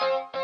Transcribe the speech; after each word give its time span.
Thank 0.00 0.34
you. 0.34 0.43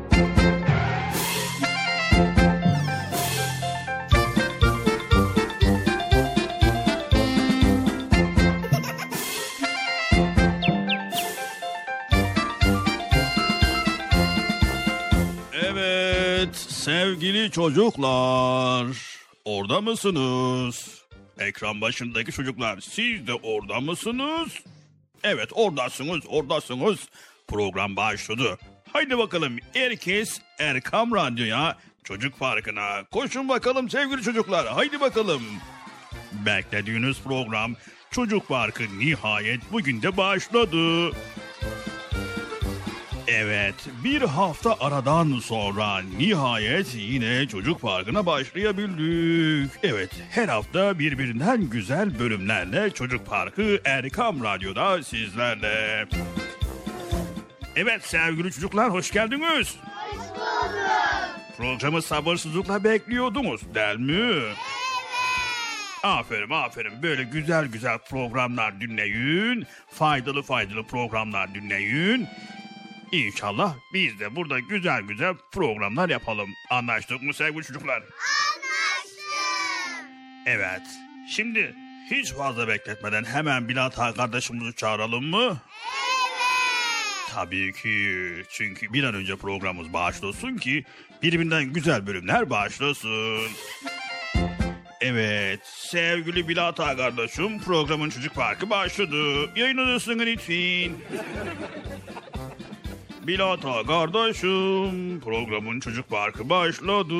Çocuklar, 17.49 18.87
orada 19.45 19.81
mısınız? 19.81 21.01
Ekran 21.39 21.81
başındaki 21.81 22.31
çocuklar, 22.31 22.79
siz 22.81 23.27
de 23.27 23.33
orada 23.33 23.79
mısınız? 23.79 24.49
Evet, 25.23 25.49
oradasınız, 25.53 26.19
oradasınız. 26.27 26.99
Program 27.47 27.95
başladı. 27.95 28.57
Haydi 28.93 29.17
bakalım 29.17 29.57
herkes 29.73 30.41
Erkam 30.59 31.15
Radyo'ya, 31.15 31.77
Çocuk 32.03 32.39
Parkı'na. 32.39 33.03
Koşun 33.11 33.49
bakalım 33.49 33.89
sevgili 33.89 34.21
çocuklar, 34.21 34.67
haydi 34.67 35.01
bakalım. 35.01 35.41
Beklediğiniz 36.45 37.21
program 37.21 37.75
Çocuk 38.11 38.47
Parkı 38.47 38.83
nihayet 38.99 39.61
bugün 39.71 40.01
de 40.01 40.17
başladı. 40.17 41.11
Evet, 43.33 43.75
bir 44.03 44.21
hafta 44.21 44.75
aradan 44.79 45.39
sonra 45.39 46.01
nihayet 46.17 46.95
yine 46.95 47.47
Çocuk 47.47 47.81
Parkı'na 47.81 48.25
başlayabildik. 48.25 49.71
Evet, 49.83 50.09
her 50.31 50.47
hafta 50.47 50.99
birbirinden 50.99 51.69
güzel 51.69 52.19
bölümlerle 52.19 52.89
Çocuk 52.89 53.25
Parkı 53.25 53.79
Erkam 53.85 54.43
Radyo'da 54.43 55.03
sizlerle. 55.03 56.05
Evet 57.75 58.01
sevgili 58.05 58.51
çocuklar 58.51 58.89
hoş 58.89 59.11
geldiniz. 59.11 59.75
Hoş 59.85 60.17
bulduk. 60.17 60.75
Programı 61.57 62.01
sabırsızlıkla 62.01 62.83
bekliyordunuz 62.83 63.75
değil 63.75 63.99
mi? 63.99 64.13
Evet. 64.13 64.57
Aferin 66.03 66.49
aferin 66.49 67.03
böyle 67.03 67.23
güzel 67.23 67.65
güzel 67.65 67.97
programlar 67.97 68.81
dinleyin. 68.81 69.65
Faydalı 69.87 70.41
faydalı 70.43 70.83
programlar 70.83 71.53
dinleyin. 71.53 72.27
İnşallah 73.11 73.75
biz 73.93 74.19
de 74.19 74.35
burada 74.35 74.59
güzel 74.59 75.01
güzel 75.01 75.35
programlar 75.51 76.09
yapalım. 76.09 76.49
Anlaştık 76.69 77.21
mı 77.21 77.33
sevgili 77.33 77.63
çocuklar? 77.63 77.95
Anlaştık. 77.95 79.23
Evet. 80.45 80.81
Şimdi 81.29 81.75
hiç 82.11 82.33
fazla 82.33 82.67
bekletmeden 82.67 83.23
hemen 83.23 83.69
Bilata 83.69 84.13
kardeşimizi 84.13 84.75
çağıralım 84.75 85.25
mı? 85.25 85.45
Evet. 85.45 85.61
Tabii 87.33 87.73
ki. 87.73 88.43
Çünkü 88.49 88.93
bir 88.93 89.03
an 89.03 89.13
önce 89.13 89.35
programımız 89.35 89.93
başlasın 89.93 90.57
ki 90.57 90.85
birbirinden 91.23 91.63
güzel 91.63 92.07
bölümler 92.07 92.49
başlasın. 92.49 93.47
Evet, 95.01 95.59
sevgili 95.63 96.47
Bilata 96.47 96.97
kardeşim 96.97 97.59
programın 97.59 98.09
çocuk 98.09 98.35
parkı 98.35 98.69
başladı. 98.69 99.49
Yayın 99.55 99.77
odasına 99.77 100.23
lütfen. 100.23 100.91
Bilata 103.27 103.83
kardeşim 103.83 105.19
programın 105.19 105.79
çocuk 105.79 106.09
parkı 106.09 106.49
başladı. 106.49 107.13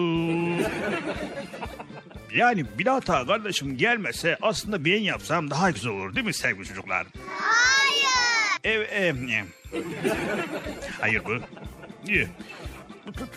Yani 2.35 2.65
Bilata 2.79 3.25
kardeşim 3.25 3.77
gelmese 3.77 4.37
aslında 4.41 4.85
ben 4.85 4.99
yapsam 5.01 5.49
daha 5.49 5.71
güzel 5.71 5.91
olur 5.91 6.15
değil 6.15 6.25
mi 6.25 6.33
sevgili 6.33 6.65
çocuklar? 6.67 7.07
Hayır. 7.37 8.75
Ev, 8.75 8.81
ev. 8.81 9.15
Hayır 11.01 11.21
bu. 11.25 11.31
İyi. 12.07 12.27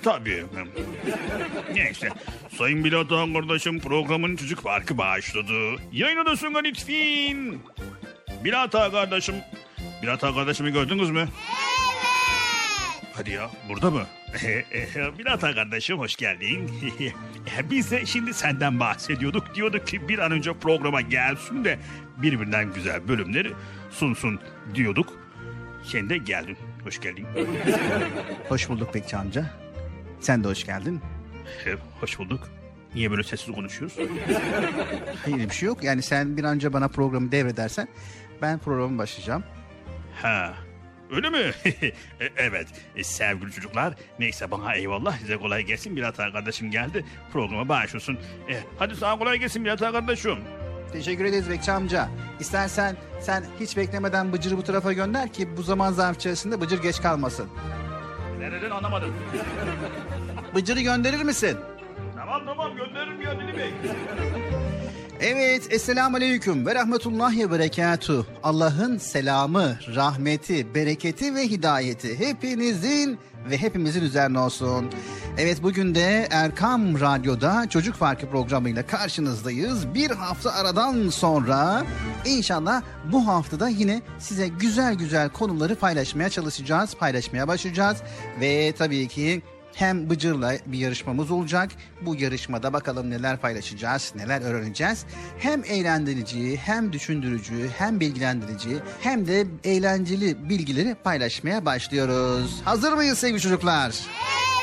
Tabii. 0.03 0.45
Neyse. 1.75 2.09
Sayın 2.59 2.85
Bilata 2.85 3.33
kardeşim 3.33 3.81
programın 3.81 4.37
çocuk 4.37 4.63
parkı 4.63 4.99
başladı. 4.99 5.83
Yayın 5.93 6.17
odasına 6.19 6.59
lütfen. 6.59 7.55
Bilata 8.45 8.91
kardeşim. 8.91 9.35
Bilata 10.03 10.35
kardeşimi 10.35 10.73
gördünüz 10.73 11.11
mü? 11.11 11.29
Hadi 13.17 13.31
ya 13.31 13.51
burada 13.69 13.91
mı? 13.91 14.03
Bilata 15.19 15.55
kardeşim 15.55 15.99
hoş 15.99 16.17
geldin. 16.17 16.71
Biz 17.71 17.91
de 17.91 18.07
şimdi 18.07 18.35
senden 18.35 18.81
bahsediyorduk. 18.81 19.55
Diyorduk 19.55 19.87
ki 19.87 20.09
bir 20.09 20.19
an 20.19 20.33
önce 20.33 20.53
programa 20.53 21.01
gelsin 21.01 21.65
de 21.65 21.79
birbirinden 22.17 22.73
güzel 22.73 23.09
bölümleri 23.09 23.53
sunsun 23.91 24.41
diyorduk. 24.75 25.13
Sen 25.85 26.11
de 26.11 26.19
geldin. 26.19 26.57
Hoş 26.85 27.01
geldin. 27.01 27.27
Hoş 28.49 28.69
bulduk 28.69 28.95
Bekçi 28.95 29.17
amca. 29.17 29.51
Sen 30.21 30.45
de 30.45 30.49
hoş 30.49 30.65
geldin. 30.67 31.01
Hoş 32.01 32.19
bulduk. 32.19 32.49
Niye 32.95 33.11
böyle 33.11 33.23
sessiz 33.23 33.55
konuşuyoruz? 33.55 33.97
Hayır 35.25 35.51
bir 35.51 35.55
şey 35.55 35.67
yok. 35.67 35.85
Yani 35.85 36.03
sen 36.03 36.37
bir 36.37 36.45
an 36.45 36.55
önce 36.55 36.73
bana 36.73 36.89
programı 36.89 37.33
devredersen 37.33 37.89
ben 38.43 38.59
programı 38.59 38.99
başlayacağım. 38.99 39.45
Ha. 40.23 40.55
Öyle 41.11 41.31
mi? 41.31 41.39
E, 42.21 42.29
evet. 42.37 42.67
E, 42.97 43.05
sevgili 43.05 43.53
çocuklar. 43.53 43.95
Neyse 44.19 44.51
bana 44.51 44.75
eyvallah. 44.75 45.19
Size 45.19 45.37
kolay 45.37 45.63
gelsin. 45.63 45.97
Bilata 45.97 46.33
kardeşim 46.33 46.71
geldi. 46.71 47.05
Programa 47.33 47.69
başlıyorsun. 47.69 48.19
E, 48.51 48.61
hadi 48.79 48.97
sana 48.97 49.19
kolay 49.19 49.39
gelsin 49.39 49.65
Bilata 49.65 49.93
kardeşim. 49.93 50.39
Teşekkür 50.93 51.25
ederiz 51.25 51.51
Bekçi 51.51 51.73
amca. 51.73 52.09
İstersen 52.41 52.97
sen 53.21 53.45
hiç 53.61 53.77
beklemeden 53.77 54.33
Bıcır'ı 54.33 54.57
bu 54.57 54.63
tarafa 54.65 54.93
gönder 54.93 55.33
ki 55.33 55.57
bu 55.57 55.63
zaman 55.63 55.93
zarf 55.93 56.17
içerisinde 56.17 56.61
Bıcır 56.61 56.83
geç 56.83 57.03
kalmasın. 57.03 57.49
Nereden 58.39 58.71
anlamadım. 58.71 59.15
Bıcır'ı 60.55 60.81
gönderir 60.81 61.23
misin? 61.23 61.59
Tamam 62.17 62.43
tamam 62.47 62.77
gönderirim 62.77 63.21
ya 63.23 63.41
Dili 63.41 63.59
Bey. 63.59 63.71
Evet, 65.27 65.73
Esselamu 65.73 66.17
Aleyküm 66.17 66.67
ve 66.67 66.75
Rahmetullahi 66.75 67.39
ve 67.39 67.51
Berekatuhu. 67.51 68.27
Allah'ın 68.43 68.99
selamı, 68.99 69.79
rahmeti, 69.95 70.75
bereketi 70.75 71.35
ve 71.35 71.43
hidayeti 71.43 72.19
hepinizin 72.19 73.19
ve 73.51 73.59
hepimizin 73.59 74.03
üzerine 74.03 74.39
olsun. 74.39 74.91
Evet 75.39 75.63
bugün 75.63 75.95
de 75.95 76.29
Erkam 76.31 77.01
Radyo'da 77.01 77.67
Çocuk 77.69 77.95
Farkı 77.95 78.31
programıyla 78.31 78.87
karşınızdayız. 78.87 79.95
Bir 79.95 80.11
hafta 80.11 80.53
aradan 80.53 81.09
sonra 81.09 81.83
inşallah 82.25 82.83
bu 83.13 83.27
haftada 83.27 83.69
yine 83.69 84.03
size 84.19 84.49
güzel 84.49 84.95
güzel 84.95 85.29
konuları 85.29 85.75
paylaşmaya 85.77 86.31
çalışacağız, 86.31 86.95
paylaşmaya 86.95 87.49
başlayacağız. 87.49 87.97
Ve 88.41 88.73
tabii 88.79 89.09
ki 89.09 89.43
hem 89.75 90.11
Bıcır'la 90.11 90.55
bir 90.67 90.79
yarışmamız 90.79 91.31
olacak. 91.31 91.71
Bu 92.03 92.15
yarışmada 92.15 92.73
bakalım 92.73 93.11
neler 93.11 93.37
paylaşacağız, 93.37 94.13
neler 94.17 94.41
öğreneceğiz. 94.43 95.05
Hem 95.39 95.65
eğlendirici, 95.65 96.57
hem 96.57 96.93
düşündürücü, 96.93 97.71
hem 97.79 98.01
bilgilendirici, 98.01 98.79
hem 99.01 99.27
de 99.27 99.47
eğlenceli 99.65 100.49
bilgileri 100.49 100.95
paylaşmaya 100.95 101.65
başlıyoruz. 101.65 102.61
Hazır 102.65 102.93
mıyız 102.93 103.19
sevgili 103.19 103.41
çocuklar? 103.41 103.85
Evet. 103.85 104.54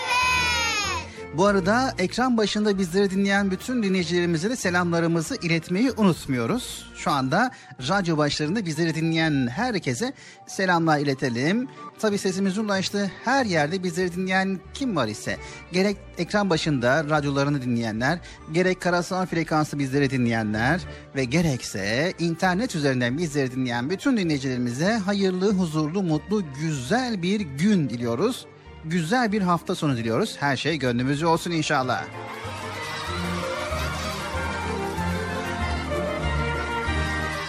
Bu 1.37 1.45
arada 1.45 1.93
ekran 1.97 2.37
başında 2.37 2.77
bizleri 2.77 3.09
dinleyen 3.09 3.51
bütün 3.51 3.83
dinleyicilerimize 3.83 4.49
de 4.49 4.55
selamlarımızı 4.55 5.35
iletmeyi 5.41 5.91
unutmuyoruz. 5.91 6.91
Şu 6.95 7.11
anda 7.11 7.51
radyo 7.89 8.17
başlarında 8.17 8.65
bizleri 8.65 8.95
dinleyen 8.95 9.47
herkese 9.47 10.13
selamlar 10.47 10.99
iletelim. 10.99 11.67
Tabi 11.99 12.17
sesimiz 12.17 12.57
ulaştı 12.57 13.11
her 13.25 13.45
yerde 13.45 13.83
bizleri 13.83 14.15
dinleyen 14.15 14.59
kim 14.73 14.95
var 14.95 15.07
ise 15.07 15.37
gerek 15.71 15.97
ekran 16.17 16.49
başında 16.49 17.03
radyolarını 17.09 17.61
dinleyenler, 17.61 18.19
gerek 18.51 18.81
karasal 18.81 19.25
frekansı 19.25 19.79
bizleri 19.79 20.09
dinleyenler 20.09 20.81
ve 21.15 21.23
gerekse 21.23 22.13
internet 22.19 22.75
üzerinden 22.75 23.17
bizleri 23.17 23.51
dinleyen 23.51 23.89
bütün 23.89 24.17
dinleyicilerimize 24.17 24.93
hayırlı, 24.93 25.53
huzurlu, 25.53 26.03
mutlu, 26.03 26.43
güzel 26.61 27.21
bir 27.21 27.39
gün 27.39 27.89
diliyoruz 27.89 28.45
güzel 28.85 29.31
bir 29.31 29.41
hafta 29.41 29.75
sonu 29.75 29.97
diliyoruz. 29.97 30.37
Her 30.39 30.57
şey 30.57 30.77
gönlümüzce 30.77 31.27
olsun 31.27 31.51
inşallah. 31.51 32.03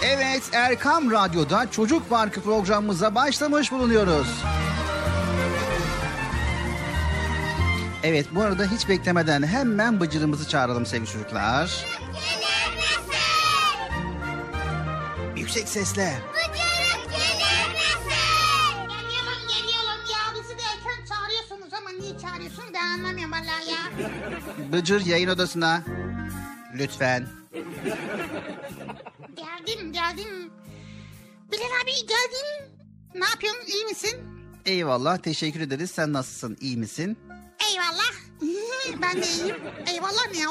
Evet 0.02 0.42
Erkam 0.52 1.10
Radyo'da 1.10 1.70
Çocuk 1.70 2.10
Parkı 2.10 2.40
programımıza 2.40 3.14
başlamış 3.14 3.72
bulunuyoruz. 3.72 4.42
Evet 8.02 8.26
bu 8.34 8.42
arada 8.42 8.64
hiç 8.64 8.88
beklemeden 8.88 9.42
hemen 9.42 10.00
bıcırımızı 10.00 10.48
çağıralım 10.48 10.86
sevgili 10.86 11.10
çocuklar. 11.10 11.86
Yüksek 15.36 15.68
sesle. 15.68 16.14
Anlamıyorum 23.02 23.32
vallahi 23.32 23.70
ya. 23.70 24.10
Bıcır 24.72 25.06
yayın 25.06 25.28
odasına. 25.28 25.82
Lütfen. 26.74 27.28
Geldim 29.36 29.92
geldim. 29.92 30.50
Bilal 31.52 31.82
abi 31.84 31.92
geldim. 31.92 32.72
Ne 33.14 33.24
yapıyorsun 33.24 33.66
iyi 33.66 33.84
misin? 33.84 34.20
Eyvallah 34.66 35.18
teşekkür 35.18 35.60
ederiz. 35.60 35.90
Sen 35.90 36.12
nasılsın 36.12 36.56
iyi 36.60 36.76
misin? 36.76 37.18
Eyvallah. 37.70 38.12
ben 39.02 39.22
de 39.22 39.26
iyiyim. 39.26 39.56
Eyvallah 39.86 40.32
ne 40.32 40.38
ya? 40.38 40.48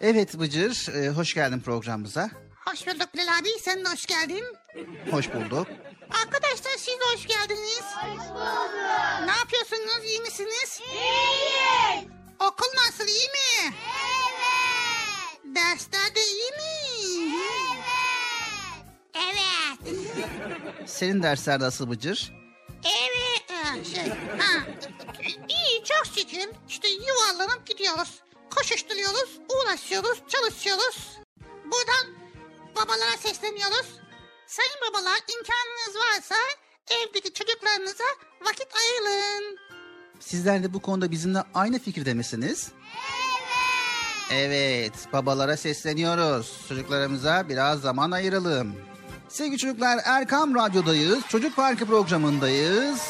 Evet 0.00 0.38
Bıcır 0.38 0.94
e, 0.94 1.08
hoş 1.08 1.34
geldin 1.34 1.60
programımıza. 1.60 2.30
Hoş 2.66 2.86
bulduk 2.86 3.14
Bilal 3.14 3.38
abi 3.38 3.48
sen 3.60 3.84
de 3.84 3.88
hoş 3.88 4.06
geldin. 4.06 4.44
Hoş 5.10 5.34
bulduk. 5.34 5.66
Arkadaşlar 6.10 6.70
siz 6.78 6.86
de 7.00 7.04
hoş 7.14 7.26
geldiniz. 7.26 7.82
Hoş 7.96 8.28
bulduk. 8.28 8.70
Ne 9.26 9.32
yapıyorsunuz? 9.32 10.04
İyi 10.04 10.20
misiniz? 10.20 10.80
İyiyiz. 10.92 12.04
Okul 12.40 12.66
nasıl? 12.86 13.06
iyi 13.06 13.28
mi? 13.28 13.74
Evet. 13.74 15.40
Dersler 15.56 16.14
de 16.14 16.20
iyi 16.26 16.50
mi? 16.50 17.36
Evet. 19.14 19.36
Evet. 19.94 19.96
Senin 20.90 21.22
dersler 21.22 21.60
nasıl 21.60 21.90
Bıcır? 21.90 22.32
Evet. 22.84 23.86
Şey, 23.94 24.08
ha. 24.38 24.66
İyi 25.48 25.84
çok 25.84 26.06
şükür. 26.06 26.48
İşte 26.68 26.88
yuvarlanıp 26.88 27.66
gidiyoruz. 27.66 28.20
Koşuşturuyoruz, 28.56 29.30
uğraşıyoruz, 29.48 30.18
çalışıyoruz. 30.28 30.96
Buradan 31.64 32.16
babalara 32.76 33.16
sesleniyoruz. 33.18 33.86
Sayın 34.46 34.76
babalar 34.90 35.18
imkanınız 35.38 35.96
varsa 35.96 36.34
evdeki 36.90 37.32
çocuklarınıza 37.32 38.04
vakit 38.44 38.68
ayırın. 38.76 39.58
Sizler 40.20 40.62
de 40.62 40.74
bu 40.74 40.82
konuda 40.82 41.10
bizimle 41.10 41.38
aynı 41.54 41.78
fikirde 41.78 42.14
misiniz? 42.14 42.68
Evet. 42.70 43.26
Evet, 44.30 44.92
babalara 45.12 45.56
sesleniyoruz. 45.56 46.52
Çocuklarımıza 46.68 47.48
biraz 47.48 47.80
zaman 47.80 48.10
ayıralım. 48.10 48.76
Sevgili 49.28 49.58
çocuklar, 49.58 49.98
Erkam 50.04 50.54
Radyo'dayız. 50.54 51.18
Çocuk 51.28 51.56
Parkı 51.56 51.86
programındayız. 51.86 53.00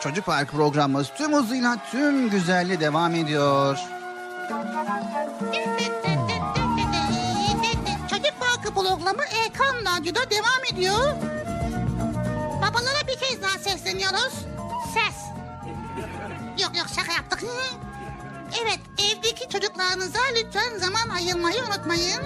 Çocuk 0.00 0.26
Parkı 0.26 0.56
programımız 0.56 1.08
tüm 1.16 1.32
hızıyla 1.32 1.76
tüm 1.90 2.30
güzelliği 2.30 2.80
devam 2.80 3.14
ediyor. 3.14 3.78
Programı 8.78 9.22
Erkam 9.44 9.76
Radyo'da 9.76 10.30
devam 10.30 10.64
ediyor. 10.72 11.14
Babalara 12.56 13.06
bir 13.08 13.18
kez 13.18 13.42
daha 13.42 13.58
sesleniyoruz. 13.58 14.32
Ses. 14.94 15.16
Yok 16.64 16.76
yok 16.78 16.86
şaka 16.96 17.12
yaptık. 17.12 17.44
Evet 18.62 18.80
evdeki 18.98 19.48
çocuklarınıza 19.48 20.18
lütfen 20.36 20.78
zaman 20.78 21.16
ayırmayı 21.16 21.62
unutmayın. 21.64 22.22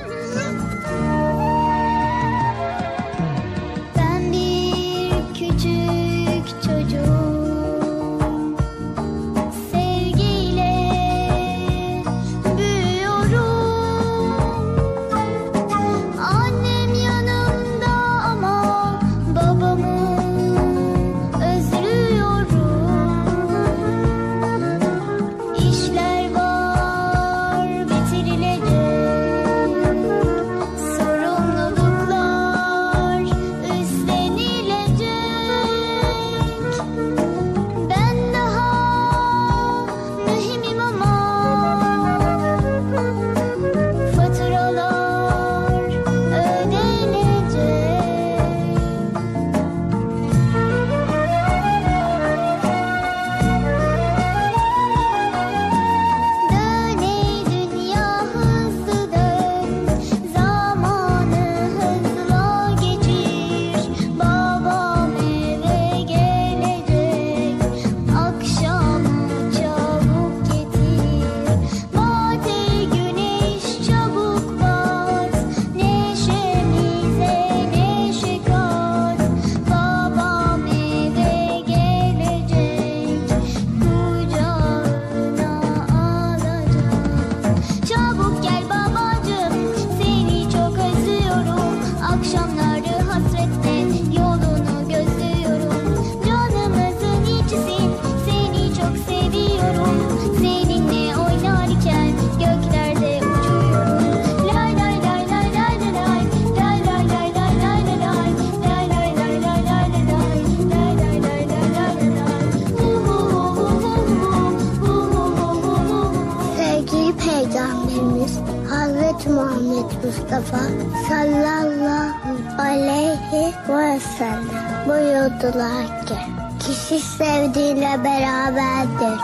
Buyurdular 125.43 126.07
ki 126.07 126.15
kişi 126.59 127.01
sevdiğiyle 127.01 128.05
beraberdir. 128.05 129.21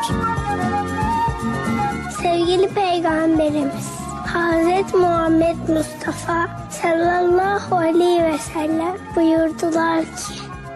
Sevgili 2.23 2.69
Peygamberimiz 2.69 3.89
Hazreti 4.27 4.97
Muhammed 4.97 5.57
Mustafa 5.69 6.49
sallallahu 6.71 7.77
aleyhi 7.77 8.25
ve 8.25 8.39
sellem 8.39 8.97
buyurdular 9.17 10.01
ki 10.01 10.35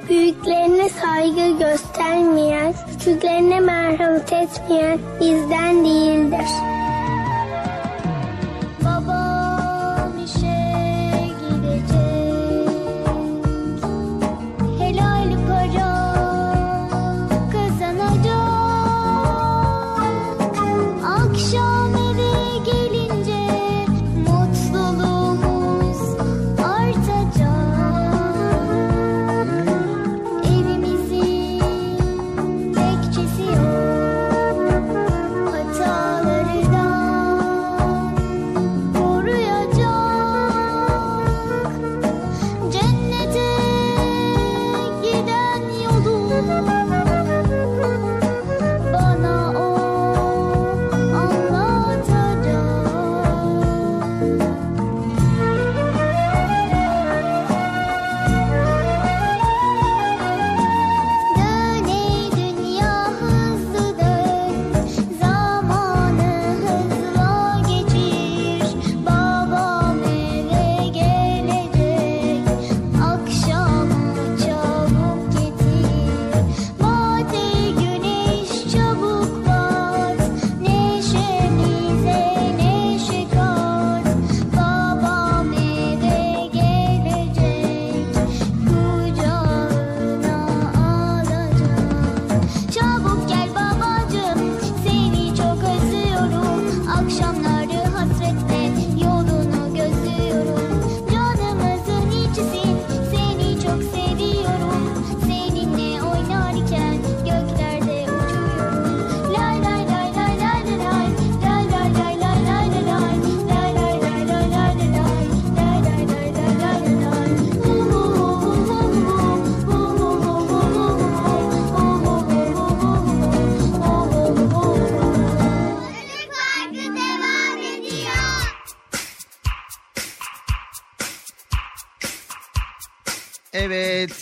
büyüklerine 0.08 0.88
saygı 0.88 1.58
göstermeyen, 1.58 2.74
küçüklerine 2.92 3.60
merhamet 3.60 4.32
etmeyen 4.32 4.98
bizden 5.20 5.84
değildir. 5.84 6.71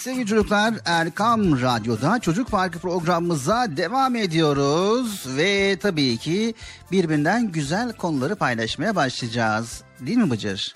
Sevgili 0.00 0.26
çocuklar 0.26 0.74
Erkam 0.84 1.62
Radyo'da 1.62 2.18
Çocuk 2.18 2.50
Parkı 2.50 2.78
programımıza 2.78 3.66
devam 3.76 4.16
ediyoruz. 4.16 5.24
Ve 5.36 5.78
tabii 5.82 6.16
ki 6.16 6.54
birbirinden 6.92 7.52
güzel 7.52 7.92
konuları 7.92 8.36
paylaşmaya 8.36 8.96
başlayacağız. 8.96 9.82
Değil 10.00 10.18
mi 10.18 10.30
Bıcır? 10.30 10.74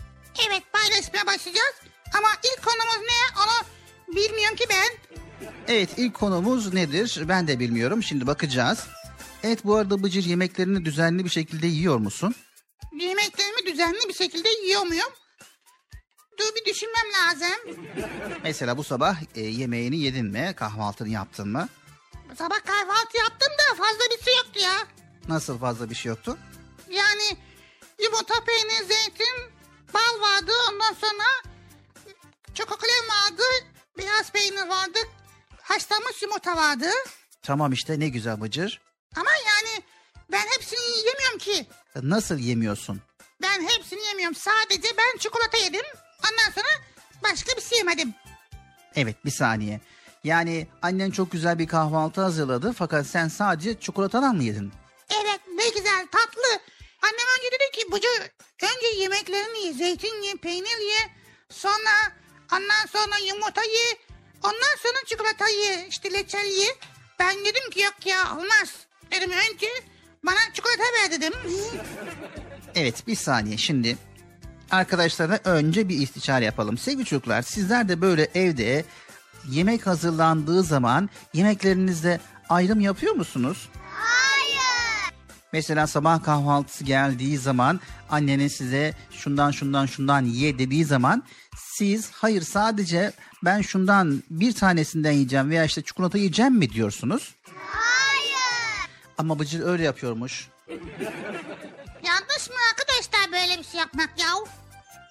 Evet 0.49 0.63
paylaşmaya 0.73 1.27
başlayacağız. 1.27 1.75
Ama 2.19 2.29
ilk 2.45 2.65
konumuz 2.65 3.09
ne 3.09 3.43
onu 3.43 3.67
bilmiyorum 4.17 4.57
ki 4.57 4.65
ben. 4.71 5.19
Evet 5.69 5.91
ilk 5.97 6.15
konumuz 6.15 6.75
nedir 6.75 7.25
ben 7.29 7.49
de 7.49 7.59
bilmiyorum 7.59 8.03
şimdi 8.03 8.27
bakacağız. 8.27 8.87
Evet 9.43 9.65
bu 9.65 9.75
arada 9.75 10.03
Bıcır 10.03 10.25
yemeklerini 10.25 10.85
düzenli 10.85 11.25
bir 11.25 11.31
şekilde 11.31 11.67
yiyor 11.67 11.99
musun? 11.99 12.35
Yemeklerimi 13.01 13.73
düzenli 13.73 14.09
bir 14.09 14.15
şekilde 14.15 14.49
yiyor 14.49 14.83
muyum? 14.83 15.09
Dur 16.39 16.55
bir 16.57 16.65
düşünmem 16.65 17.13
lazım. 17.13 17.77
Mesela 18.43 18.77
bu 18.77 18.85
sabah 18.85 19.17
e, 19.35 19.41
yemeğini 19.41 19.97
yedin 20.01 20.27
mi 20.27 20.53
kahvaltını 20.57 21.09
yaptın 21.09 21.49
mı? 21.49 21.69
Sabah 22.39 22.65
kahvaltı 22.65 23.17
yaptım 23.19 23.49
da 23.59 23.75
fazla 23.75 24.05
bir 24.19 24.25
şey 24.25 24.37
yoktu 24.37 24.61
ya. 24.63 24.75
Nasıl 25.29 25.59
fazla 25.59 25.91
bir 25.91 25.95
şey 25.95 26.11
yoktu? 26.11 26.39
Yani 26.91 27.37
yumurta, 28.03 28.35
peynir, 28.45 28.85
zeytin, 28.89 29.53
bal 29.95 30.21
vardı. 30.21 30.53
Ondan 30.73 30.93
sonra 30.93 31.25
çokokalem 32.55 33.09
vardı. 33.09 33.43
Beyaz 33.99 34.33
peynir 34.33 34.67
vardı. 34.69 34.99
Haşlanmış 35.63 36.23
yumurta 36.23 36.57
vardı. 36.57 36.87
Tamam 37.43 37.73
işte 37.73 38.01
ne 38.01 38.09
güzel 38.09 38.41
Bıcır. 38.41 38.81
Ama 39.17 39.31
yani 39.31 39.83
ben 40.33 40.47
hepsini 40.55 41.07
yemiyorum 41.07 41.39
ki. 41.39 41.67
Nasıl 42.03 42.39
yemiyorsun? 42.39 43.01
Ben 43.43 43.69
hepsini 43.69 44.07
yemiyorum. 44.07 44.35
Sadece 44.35 44.89
ben 44.99 45.19
çikolata 45.19 45.57
yedim. 45.59 45.85
Ondan 46.25 46.53
sonra 46.55 46.69
başka 47.23 47.57
bir 47.57 47.63
şey 47.63 47.79
yemedim. 47.79 48.15
Evet 48.97 49.25
bir 49.25 49.31
saniye. 49.31 49.81
Yani 50.25 50.67
annen 50.83 51.11
çok 51.11 51.33
güzel 51.33 51.59
bir 51.59 51.67
kahvaltı 51.67 52.21
hazırladı 52.21 52.73
fakat 52.73 53.07
sen 53.07 53.29
sadece 53.29 53.81
çikolatadan 53.81 54.37
mı 54.37 54.43
yedin? 54.45 54.73
Evet 55.11 55.41
ne 55.57 55.69
güzel 55.69 56.07
tatlı. 56.13 56.61
Annem 57.03 57.29
önce 57.39 57.47
dedi 57.53 57.71
ki 57.73 57.93
Bucu 57.93 58.09
önce 58.63 59.01
yemeklerini 59.03 59.67
ye. 59.67 59.73
Zeytin 59.73 60.23
ye, 60.23 60.35
peynir 60.35 60.79
ye. 60.89 61.11
Sonra 61.51 62.13
ondan 62.53 62.87
sonra 62.93 63.19
yumurta 63.19 63.63
ye. 63.63 63.99
Ondan 64.43 64.77
sonra 64.83 65.05
çikolata 65.07 65.49
ye. 65.49 65.87
işte 65.89 66.13
leçel 66.13 66.47
ye. 66.47 66.69
Ben 67.19 67.45
dedim 67.45 67.71
ki 67.71 67.81
yok 67.81 68.07
ya 68.07 68.37
olmaz. 68.37 68.87
Dedim 69.11 69.31
önce 69.31 69.67
bana 70.23 70.39
çikolata 70.55 70.83
ver 70.83 71.11
dedim. 71.11 71.33
Evet 72.75 73.07
bir 73.07 73.17
saniye 73.17 73.57
şimdi 73.59 73.99
arkadaşlarla 74.71 75.41
önce 75.45 75.89
bir 75.89 75.99
istişare 75.99 76.45
yapalım. 76.45 76.79
Sevgili 76.79 77.05
çocuklar 77.05 77.43
sizler 77.43 77.89
de 77.89 78.01
böyle 78.01 78.29
evde 78.35 78.85
yemek 79.51 79.87
hazırlandığı 79.87 80.63
zaman 80.63 81.11
yemeklerinizde 81.35 82.21
ayrım 82.49 82.81
yapıyor 82.81 83.15
musunuz? 83.15 83.69
Hayır. 83.91 85.15
Mesela 85.53 85.87
sabah 85.87 86.23
kahvaltısı 86.23 86.85
geldiği 86.85 87.39
zaman 87.39 87.81
annenin 88.11 88.49
size 88.49 88.95
şundan 89.11 89.51
şundan 89.51 89.87
şundan 89.87 90.25
ye 90.25 90.59
dediği 90.59 90.85
zaman 90.85 91.23
siz 91.57 92.11
hayır 92.11 92.43
sadece 92.43 93.13
ben 93.45 93.61
şundan 93.61 94.23
bir 94.31 94.53
tanesinden 94.53 95.13
yiyeceğim 95.13 95.51
veya 95.51 95.65
işte 95.65 95.83
çikolata 95.83 96.19
yiyeceğim 96.19 96.55
mi 96.55 96.71
diyorsunuz? 96.71 97.35
Hayır. 97.67 98.91
Ama 99.19 99.39
Bıcır 99.39 99.61
öyle 99.67 99.83
yapıyormuş. 99.83 100.49
Yanlış 102.07 102.51
mı 102.51 102.57
arkadaşlar 102.71 103.33
böyle 103.33 103.59
bir 103.59 103.65
şey 103.65 103.81
yapmak 103.81 104.11
ya? 104.19 104.27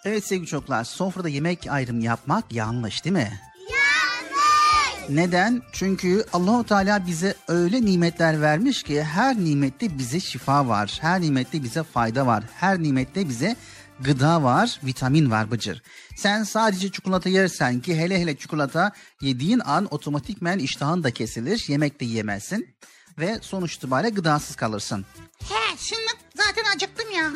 Evet 0.06 0.26
sevgili 0.26 0.48
çocuklar 0.48 0.84
sofrada 0.84 1.30
yemek 1.30 1.68
ayrımı 1.70 2.04
yapmak 2.04 2.54
yanlış 2.54 3.06
değil 3.06 3.14
mi? 3.14 3.42
Yanlış. 3.60 5.10
Neden? 5.10 5.62
Çünkü 5.74 6.26
Allahu 6.34 6.64
Teala 6.64 7.08
bize 7.08 7.36
öyle 7.48 7.82
nimetler 7.86 8.42
vermiş 8.42 8.84
ki 8.84 9.04
her 9.04 9.36
nimette 9.38 9.98
bize 9.98 10.20
şifa 10.20 10.68
var. 10.68 10.98
Her 11.02 11.22
nimette 11.22 11.64
bize 11.64 11.84
fayda 11.84 12.28
var. 12.28 12.44
Her 12.56 12.84
nimette 12.84 13.30
bize 13.30 13.56
gıda 14.00 14.44
var, 14.44 14.80
vitamin 14.84 15.32
var 15.32 15.52
Bıcır. 15.52 15.82
Sen 16.16 16.44
sadece 16.44 16.92
çikolata 16.92 17.30
yersen 17.30 17.80
ki 17.80 17.98
hele 18.00 18.20
hele 18.20 18.38
çikolata 18.38 18.92
yediğin 19.22 19.60
an 19.60 19.88
otomatikmen 19.92 20.60
iştahın 20.60 21.04
da 21.04 21.12
kesilir. 21.12 21.66
Yemek 21.68 22.00
de 22.00 22.06
yiyemezsin. 22.06 22.76
Ve 23.20 23.39
sonuç 23.41 23.75
itibariyle 23.75 24.10
gıdasız 24.10 24.55
kalırsın. 24.55 25.05
He 25.50 25.77
şimdi 25.77 26.08
zaten 26.36 26.75
acıktım 26.75 27.12
ya. 27.12 27.32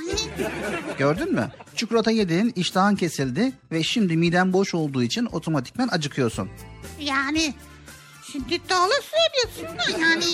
Gördün 0.97 1.33
mü? 1.33 1.51
Çikolata 1.75 2.11
yedin, 2.11 2.53
iştahın 2.55 2.95
kesildi 2.95 3.51
ve 3.71 3.83
şimdi 3.83 4.17
miden 4.17 4.53
boş 4.53 4.73
olduğu 4.73 5.03
için 5.03 5.25
otomatikman 5.25 5.87
acıkıyorsun. 5.91 6.49
yani 6.99 7.53
şimdi 8.31 8.61
doğru 8.69 8.91
söylüyorsun 9.01 9.77
da 9.77 9.99
yani. 10.01 10.25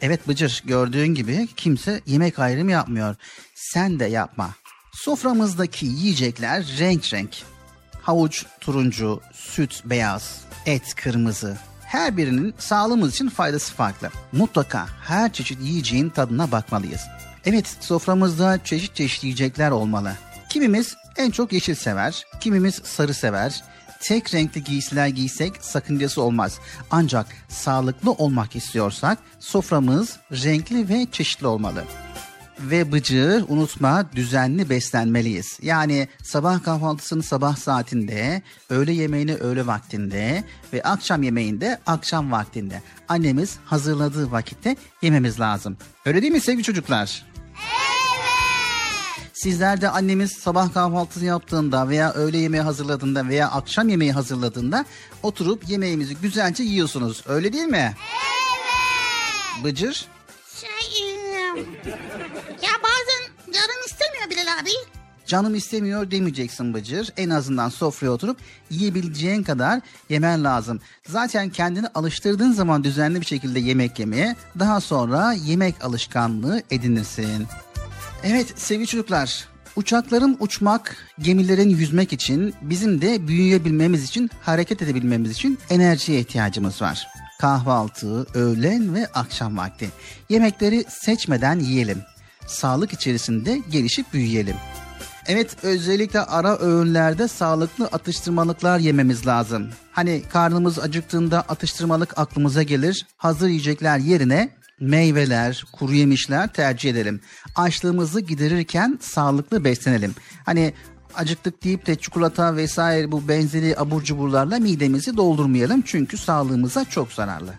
Evet 0.00 0.28
Bıcır 0.28 0.62
gördüğün 0.66 1.14
gibi 1.14 1.48
kimse 1.56 2.00
yemek 2.06 2.38
ayrımı 2.38 2.70
yapmıyor. 2.70 3.16
Sen 3.54 4.00
de 4.00 4.04
yapma. 4.04 4.50
Soframızdaki 4.92 5.86
yiyecekler 5.86 6.76
renk 6.78 7.12
renk. 7.14 7.30
Havuç 8.02 8.44
turuncu, 8.60 9.20
süt 9.32 9.82
beyaz, 9.84 10.40
et 10.66 10.94
kırmızı. 10.94 11.56
Her 11.94 12.16
birinin 12.16 12.54
sağlığımız 12.58 13.10
için 13.10 13.28
faydası 13.28 13.74
farklı. 13.74 14.10
Mutlaka 14.32 14.86
her 15.02 15.32
çeşit 15.32 15.60
yiyeceğin 15.62 16.08
tadına 16.08 16.52
bakmalıyız. 16.52 17.00
Evet 17.44 17.76
soframızda 17.80 18.64
çeşit 18.64 18.94
çeşit 18.94 19.24
yiyecekler 19.24 19.70
olmalı. 19.70 20.12
Kimimiz 20.48 20.96
en 21.16 21.30
çok 21.30 21.52
yeşil 21.52 21.74
sever, 21.74 22.26
kimimiz 22.40 22.74
sarı 22.74 23.14
sever. 23.14 23.64
Tek 24.00 24.34
renkli 24.34 24.64
giysiler 24.64 25.06
giysek 25.06 25.52
sakıncası 25.60 26.22
olmaz. 26.22 26.58
Ancak 26.90 27.26
sağlıklı 27.48 28.12
olmak 28.12 28.56
istiyorsak 28.56 29.18
soframız 29.38 30.16
renkli 30.32 30.88
ve 30.88 31.06
çeşitli 31.12 31.46
olmalı. 31.46 31.84
Ve 32.60 32.92
Bıcır 32.92 33.44
unutma 33.48 34.06
düzenli 34.16 34.70
beslenmeliyiz. 34.70 35.58
Yani 35.62 36.08
sabah 36.22 36.62
kahvaltısını 36.62 37.22
sabah 37.22 37.56
saatinde, 37.56 38.42
öğle 38.70 38.92
yemeğini 38.92 39.34
öğle 39.34 39.66
vaktinde 39.66 40.44
ve 40.72 40.82
akşam 40.82 41.22
yemeğinde 41.22 41.78
akşam 41.86 42.32
vaktinde. 42.32 42.82
Annemiz 43.08 43.56
hazırladığı 43.64 44.30
vakitte 44.30 44.76
yememiz 45.02 45.40
lazım. 45.40 45.76
Öyle 46.06 46.22
değil 46.22 46.32
mi 46.32 46.40
sevgili 46.40 46.62
çocuklar? 46.62 47.26
Sizler 49.32 49.80
de 49.80 49.88
annemiz 49.88 50.32
sabah 50.32 50.74
kahvaltısı 50.74 51.24
yaptığında 51.24 51.88
veya 51.88 52.12
öğle 52.12 52.38
yemeği 52.38 52.62
hazırladığında 52.62 53.28
veya 53.28 53.50
akşam 53.50 53.88
yemeği 53.88 54.12
hazırladığında 54.12 54.84
oturup 55.22 55.68
yemeğimizi 55.68 56.16
güzelce 56.16 56.62
yiyorsunuz. 56.62 57.24
Öyle 57.28 57.52
değil 57.52 57.64
mi? 57.64 57.94
Evet. 57.94 59.64
Bıcır? 59.64 60.06
Şey 60.60 61.13
ya 62.62 62.72
bazen 62.82 63.52
canım 63.52 63.80
istemiyor 63.86 64.30
Bilal 64.30 64.58
abi. 64.62 64.70
Canım 65.26 65.54
istemiyor 65.54 66.10
demeyeceksin 66.10 66.74
Bıcır. 66.74 67.12
En 67.16 67.30
azından 67.30 67.68
sofraya 67.68 68.10
oturup 68.10 68.36
yiyebileceğin 68.70 69.42
kadar 69.42 69.80
yemen 70.08 70.44
lazım. 70.44 70.80
Zaten 71.08 71.50
kendini 71.50 71.86
alıştırdığın 71.94 72.52
zaman 72.52 72.84
düzenli 72.84 73.20
bir 73.20 73.26
şekilde 73.26 73.60
yemek 73.60 73.98
yemeye 73.98 74.36
daha 74.58 74.80
sonra 74.80 75.32
yemek 75.32 75.84
alışkanlığı 75.84 76.62
edinirsin. 76.70 77.46
Evet 78.24 78.52
sevgili 78.56 78.86
çocuklar 78.86 79.48
uçakların 79.76 80.36
uçmak, 80.40 80.96
gemilerin 81.18 81.68
yüzmek 81.68 82.12
için 82.12 82.54
bizim 82.62 83.00
de 83.00 83.28
büyüyebilmemiz 83.28 84.04
için, 84.04 84.30
hareket 84.42 84.82
edebilmemiz 84.82 85.30
için 85.30 85.58
enerjiye 85.70 86.20
ihtiyacımız 86.20 86.82
var. 86.82 87.08
Kahvaltı, 87.44 88.26
öğlen 88.34 88.94
ve 88.94 89.06
akşam 89.06 89.56
vakti. 89.56 89.90
Yemekleri 90.28 90.84
seçmeden 90.88 91.58
yiyelim. 91.58 92.02
Sağlık 92.46 92.92
içerisinde 92.92 93.62
gelişip 93.70 94.12
büyüyelim. 94.12 94.56
Evet 95.26 95.56
özellikle 95.62 96.20
ara 96.20 96.58
öğünlerde 96.58 97.28
sağlıklı 97.28 97.86
atıştırmalıklar 97.86 98.78
yememiz 98.78 99.26
lazım. 99.26 99.68
Hani 99.92 100.22
karnımız 100.32 100.78
acıktığında 100.78 101.40
atıştırmalık 101.40 102.18
aklımıza 102.18 102.62
gelir. 102.62 103.06
Hazır 103.16 103.48
yiyecekler 103.48 103.98
yerine 103.98 104.48
meyveler, 104.80 105.64
kuru 105.72 105.94
yemişler 105.94 106.52
tercih 106.52 106.90
edelim. 106.90 107.20
Açlığımızı 107.56 108.20
giderirken 108.20 108.98
sağlıklı 109.02 109.64
beslenelim. 109.64 110.14
Hani 110.46 110.74
acıktık 111.16 111.64
deyip 111.64 111.86
de 111.86 111.94
çikolata 111.94 112.56
vesaire 112.56 113.12
bu 113.12 113.28
benzeri 113.28 113.78
abur 113.78 114.02
cuburlarla 114.02 114.58
midemizi 114.58 115.16
doldurmayalım. 115.16 115.82
Çünkü 115.82 116.18
sağlığımıza 116.18 116.84
çok 116.84 117.12
zararlı. 117.12 117.54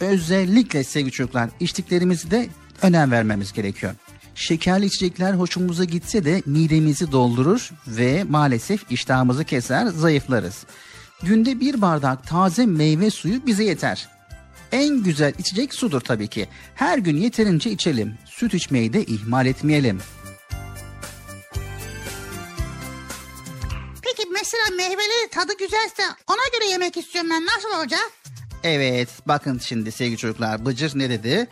Özellikle 0.00 0.84
sevgili 0.84 1.12
çocuklar 1.12 1.50
içtiklerimizi 1.60 2.30
de 2.30 2.48
önem 2.82 3.10
vermemiz 3.10 3.52
gerekiyor. 3.52 3.94
Şekerli 4.34 4.86
içecekler 4.86 5.32
hoşumuza 5.34 5.84
gitse 5.84 6.24
de 6.24 6.42
midemizi 6.46 7.12
doldurur 7.12 7.70
ve 7.86 8.24
maalesef 8.24 8.92
iştahımızı 8.92 9.44
keser, 9.44 9.86
zayıflarız. 9.86 10.64
Günde 11.22 11.60
bir 11.60 11.80
bardak 11.80 12.26
taze 12.26 12.66
meyve 12.66 13.10
suyu 13.10 13.46
bize 13.46 13.64
yeter. 13.64 14.08
En 14.72 15.02
güzel 15.02 15.32
içecek 15.38 15.74
sudur 15.74 16.00
tabii 16.00 16.28
ki. 16.28 16.48
Her 16.74 16.98
gün 16.98 17.16
yeterince 17.16 17.70
içelim. 17.70 18.14
Süt 18.24 18.54
içmeyi 18.54 18.92
de 18.92 19.04
ihmal 19.04 19.46
etmeyelim. 19.46 20.00
Mesela 24.40 24.76
meyveleri 24.76 25.28
tadı 25.30 25.56
güzelse 25.58 26.02
ona 26.28 26.58
göre 26.58 26.70
yemek 26.70 26.96
istiyorum 26.96 27.30
ben 27.30 27.46
nasıl 27.46 27.78
olacak? 27.80 28.10
Evet 28.64 29.08
bakın 29.26 29.58
şimdi 29.58 29.92
sevgili 29.92 30.16
çocuklar 30.16 30.66
Bıcır 30.66 30.98
ne 30.98 31.10
dedi? 31.10 31.48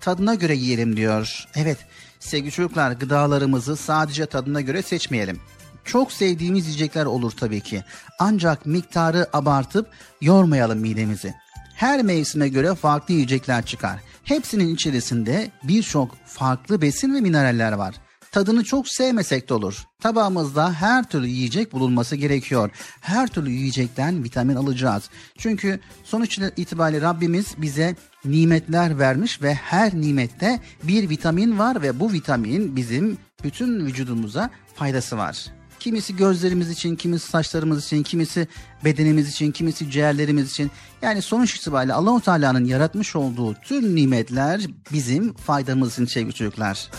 Tadına 0.00 0.34
göre 0.34 0.54
yiyelim 0.54 0.96
diyor. 0.96 1.44
Evet 1.54 1.78
sevgili 2.20 2.52
çocuklar 2.52 2.92
gıdalarımızı 2.92 3.76
sadece 3.76 4.26
tadına 4.26 4.60
göre 4.60 4.82
seçmeyelim. 4.82 5.40
Çok 5.84 6.12
sevdiğimiz 6.12 6.66
yiyecekler 6.66 7.04
olur 7.04 7.30
tabii 7.30 7.60
ki. 7.60 7.84
Ancak 8.18 8.66
miktarı 8.66 9.28
abartıp 9.32 9.86
yormayalım 10.20 10.78
midemizi. 10.78 11.34
Her 11.74 12.02
mevsime 12.02 12.48
göre 12.48 12.74
farklı 12.74 13.14
yiyecekler 13.14 13.66
çıkar. 13.66 14.00
Hepsinin 14.24 14.74
içerisinde 14.74 15.50
birçok 15.62 16.16
farklı 16.26 16.82
besin 16.82 17.14
ve 17.14 17.20
mineraller 17.20 17.72
var. 17.72 17.94
Tadını 18.32 18.64
çok 18.64 18.88
sevmesek 18.88 19.48
de 19.48 19.54
olur. 19.54 19.84
Tabağımızda 20.00 20.72
her 20.72 21.04
türlü 21.04 21.26
yiyecek 21.26 21.72
bulunması 21.72 22.16
gerekiyor. 22.16 22.70
Her 23.00 23.28
türlü 23.28 23.50
yiyecekten 23.50 24.24
vitamin 24.24 24.54
alacağız. 24.54 25.10
Çünkü 25.38 25.80
sonuç 26.04 26.38
itibariyle 26.56 27.00
Rabbimiz 27.00 27.54
bize 27.58 27.96
nimetler 28.24 28.98
vermiş 28.98 29.42
ve 29.42 29.54
her 29.54 29.94
nimette 29.94 30.60
bir 30.82 31.08
vitamin 31.08 31.58
var 31.58 31.82
ve 31.82 32.00
bu 32.00 32.12
vitamin 32.12 32.76
bizim 32.76 33.18
bütün 33.44 33.86
vücudumuza 33.86 34.50
faydası 34.74 35.18
var. 35.18 35.46
Kimisi 35.80 36.16
gözlerimiz 36.16 36.70
için, 36.70 36.96
kimisi 36.96 37.30
saçlarımız 37.30 37.84
için, 37.86 38.02
kimisi 38.02 38.48
bedenimiz 38.84 39.28
için, 39.28 39.52
kimisi 39.52 39.90
ciğerlerimiz 39.90 40.50
için. 40.50 40.70
Yani 41.02 41.22
sonuç 41.22 41.56
itibariyle 41.56 41.94
Allahu 41.94 42.20
Teala'nın 42.20 42.64
yaratmış 42.64 43.16
olduğu 43.16 43.54
tüm 43.54 43.96
nimetler 43.96 44.60
bizim 44.92 45.34
faydamız 45.34 45.92
için 45.92 46.06
sevgili 46.06 46.34
çocuklar. 46.34 46.90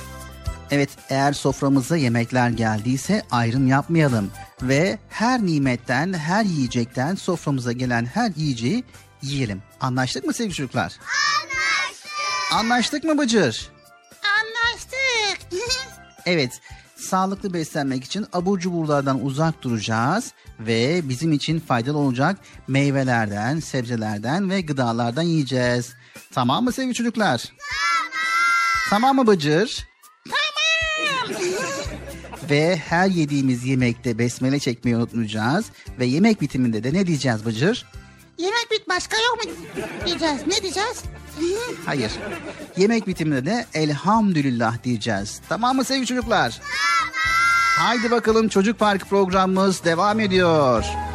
Evet 0.74 0.90
eğer 1.10 1.34
soframıza 1.34 1.98
yemekler 1.98 2.50
geldiyse 2.50 3.22
ayrım 3.32 3.68
yapmayalım 3.68 4.32
ve 4.62 5.00
her 5.10 5.46
nimetten, 5.46 6.14
her 6.14 6.44
yiyecekten 6.46 7.16
soframıza 7.16 7.72
gelen 7.72 8.06
her 8.06 8.32
yiyeceği 8.36 8.84
yiyelim. 9.22 9.64
Anlaştık 9.82 10.26
mı 10.26 10.34
sevgili 10.34 10.56
çocuklar? 10.56 10.94
Anlaştık. 11.42 12.54
Anlaştık 12.54 13.04
mı 13.04 13.18
Bıcır? 13.18 13.72
Anlaştık. 14.24 15.60
Evet, 16.26 16.62
sağlıklı 16.96 17.54
beslenmek 17.54 18.04
için 18.04 18.26
abur 18.34 18.60
cuburlardan 18.60 19.26
uzak 19.26 19.62
duracağız 19.62 20.32
ve 20.60 21.10
bizim 21.10 21.32
için 21.34 21.60
faydalı 21.60 21.98
olacak 21.98 22.38
meyvelerden, 22.68 23.60
sebzelerden 23.60 24.50
ve 24.50 24.62
gıdalardan 24.62 25.24
yiyeceğiz. 25.24 25.94
Tamam 26.34 26.64
mı 26.64 26.72
sevgili 26.72 26.94
çocuklar? 26.94 27.44
Tamam. 27.44 28.12
Tamam 28.90 29.16
mı 29.16 29.28
Bıcır? 29.28 29.94
Ve 32.50 32.78
her 32.78 33.08
yediğimiz 33.08 33.66
yemekte 33.66 34.18
besmele 34.18 34.60
çekmeyi 34.60 34.98
unutmayacağız. 34.98 35.66
Ve 36.00 36.06
yemek 36.06 36.42
bitiminde 36.42 36.84
de 36.84 36.94
ne 36.94 37.08
diyeceğiz 37.08 37.46
Bıcır? 37.46 37.86
Yemek 38.38 38.72
bit 38.72 38.90
başka 38.90 39.18
yok 39.18 39.46
mu 39.46 39.52
diyeceğiz. 40.06 40.42
Ne 40.48 40.62
diyeceğiz? 40.62 41.04
Hayır. 41.86 42.12
Yemek 42.78 43.08
bitiminde 43.08 43.46
de 43.46 43.66
elhamdülillah 43.74 44.84
diyeceğiz. 44.84 45.42
Tamam 45.50 45.76
mı 45.76 45.84
sevgili 45.84 46.06
çocuklar? 46.06 46.52
Tamam. 46.52 47.14
Haydi 47.78 48.12
bakalım 48.12 48.48
Çocuk 48.48 48.80
Park 48.80 49.10
programımız 49.10 49.84
devam 49.84 50.20
ediyor. 50.20 50.86
Yemeği 50.86 51.13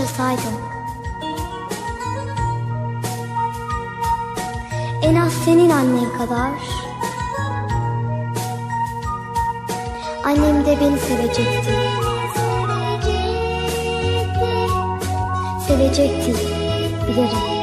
yaşasaydım. 0.00 0.60
En 5.02 5.14
az 5.14 5.32
senin 5.32 5.70
annen 5.70 6.18
kadar. 6.18 6.50
Annem 10.24 10.66
de 10.66 10.80
beni 10.80 10.98
sevecekti. 10.98 11.72
Sevecekti. 15.66 16.34
Bilirim 17.08 17.55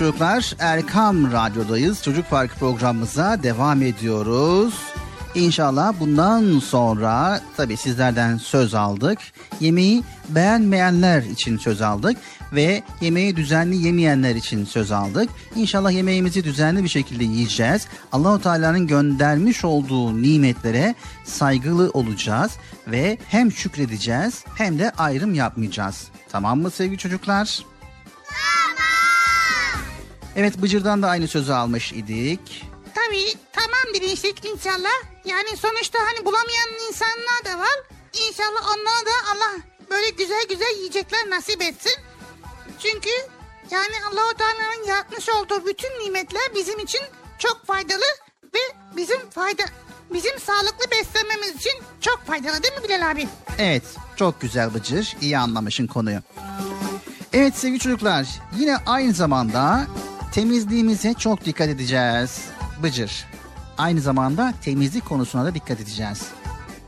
çocuklar 0.00 0.54
Erkam 0.58 1.32
Radyo'dayız. 1.32 2.02
Çocuk 2.02 2.30
Parkı 2.30 2.54
programımıza 2.58 3.42
devam 3.42 3.82
ediyoruz. 3.82 4.74
İnşallah 5.34 5.94
bundan 6.00 6.58
sonra 6.58 7.40
tabii 7.56 7.76
sizlerden 7.76 8.36
söz 8.36 8.74
aldık. 8.74 9.18
Yemeği 9.60 10.02
beğenmeyenler 10.28 11.22
için 11.22 11.58
söz 11.58 11.82
aldık 11.82 12.16
ve 12.52 12.82
yemeği 13.00 13.36
düzenli 13.36 13.76
yemeyenler 13.76 14.34
için 14.34 14.64
söz 14.64 14.92
aldık. 14.92 15.30
İnşallah 15.56 15.90
yemeğimizi 15.90 16.44
düzenli 16.44 16.84
bir 16.84 16.88
şekilde 16.88 17.24
yiyeceğiz. 17.24 17.86
Allahu 18.12 18.42
Teala'nın 18.42 18.86
göndermiş 18.86 19.64
olduğu 19.64 20.22
nimetlere 20.22 20.94
saygılı 21.24 21.90
olacağız 21.90 22.52
ve 22.86 23.18
hem 23.28 23.52
şükredeceğiz 23.52 24.44
hem 24.54 24.78
de 24.78 24.90
ayrım 24.90 25.34
yapmayacağız. 25.34 26.08
Tamam 26.32 26.60
mı 26.60 26.70
sevgili 26.70 26.98
çocuklar? 26.98 27.70
Evet 30.36 30.62
Bıcır'dan 30.62 31.02
da 31.02 31.08
aynı 31.08 31.28
sözü 31.28 31.52
almış 31.52 31.92
idik. 31.92 32.64
Tabii 32.94 33.34
tamam 33.52 33.94
demiştik 33.94 34.44
inşallah. 34.44 34.96
Yani 35.24 35.56
sonuçta 35.56 35.98
hani 35.98 36.24
bulamayan 36.26 36.68
insanlar 36.88 37.44
da 37.44 37.58
var. 37.58 37.78
İnşallah 38.28 38.62
onlara 38.76 39.06
da 39.06 39.10
Allah 39.32 39.60
böyle 39.90 40.10
güzel 40.10 40.42
güzel 40.48 40.76
yiyecekler 40.78 41.30
nasip 41.30 41.62
etsin. 41.62 41.92
Çünkü 42.78 43.10
yani 43.70 43.94
Allahu 44.10 44.34
Teala'nın 44.36 44.86
yaratmış 44.86 45.28
olduğu 45.28 45.66
bütün 45.66 45.88
nimetler 46.04 46.42
bizim 46.54 46.78
için 46.78 47.00
çok 47.38 47.66
faydalı 47.66 48.04
ve 48.54 48.58
bizim 48.96 49.30
fayda 49.30 49.62
bizim 50.12 50.38
sağlıklı 50.40 50.90
beslenmemiz 50.90 51.56
için 51.56 51.72
çok 52.00 52.26
faydalı 52.26 52.62
değil 52.62 52.74
mi 52.74 52.84
Bilal 52.84 53.10
abi? 53.10 53.28
Evet 53.58 53.82
çok 54.16 54.40
güzel 54.40 54.74
Bıcır 54.74 55.16
iyi 55.20 55.38
anlamışın 55.38 55.86
konuyu. 55.86 56.18
Evet 57.32 57.56
sevgili 57.56 57.78
çocuklar 57.78 58.26
yine 58.58 58.76
aynı 58.86 59.12
zamanda 59.12 59.86
temizliğimize 60.32 61.14
çok 61.14 61.44
dikkat 61.44 61.68
edeceğiz. 61.68 62.44
Bıcır 62.82 63.26
aynı 63.80 64.00
zamanda 64.00 64.54
temizlik 64.62 65.04
konusuna 65.04 65.44
da 65.44 65.54
dikkat 65.54 65.80
edeceğiz. 65.80 66.28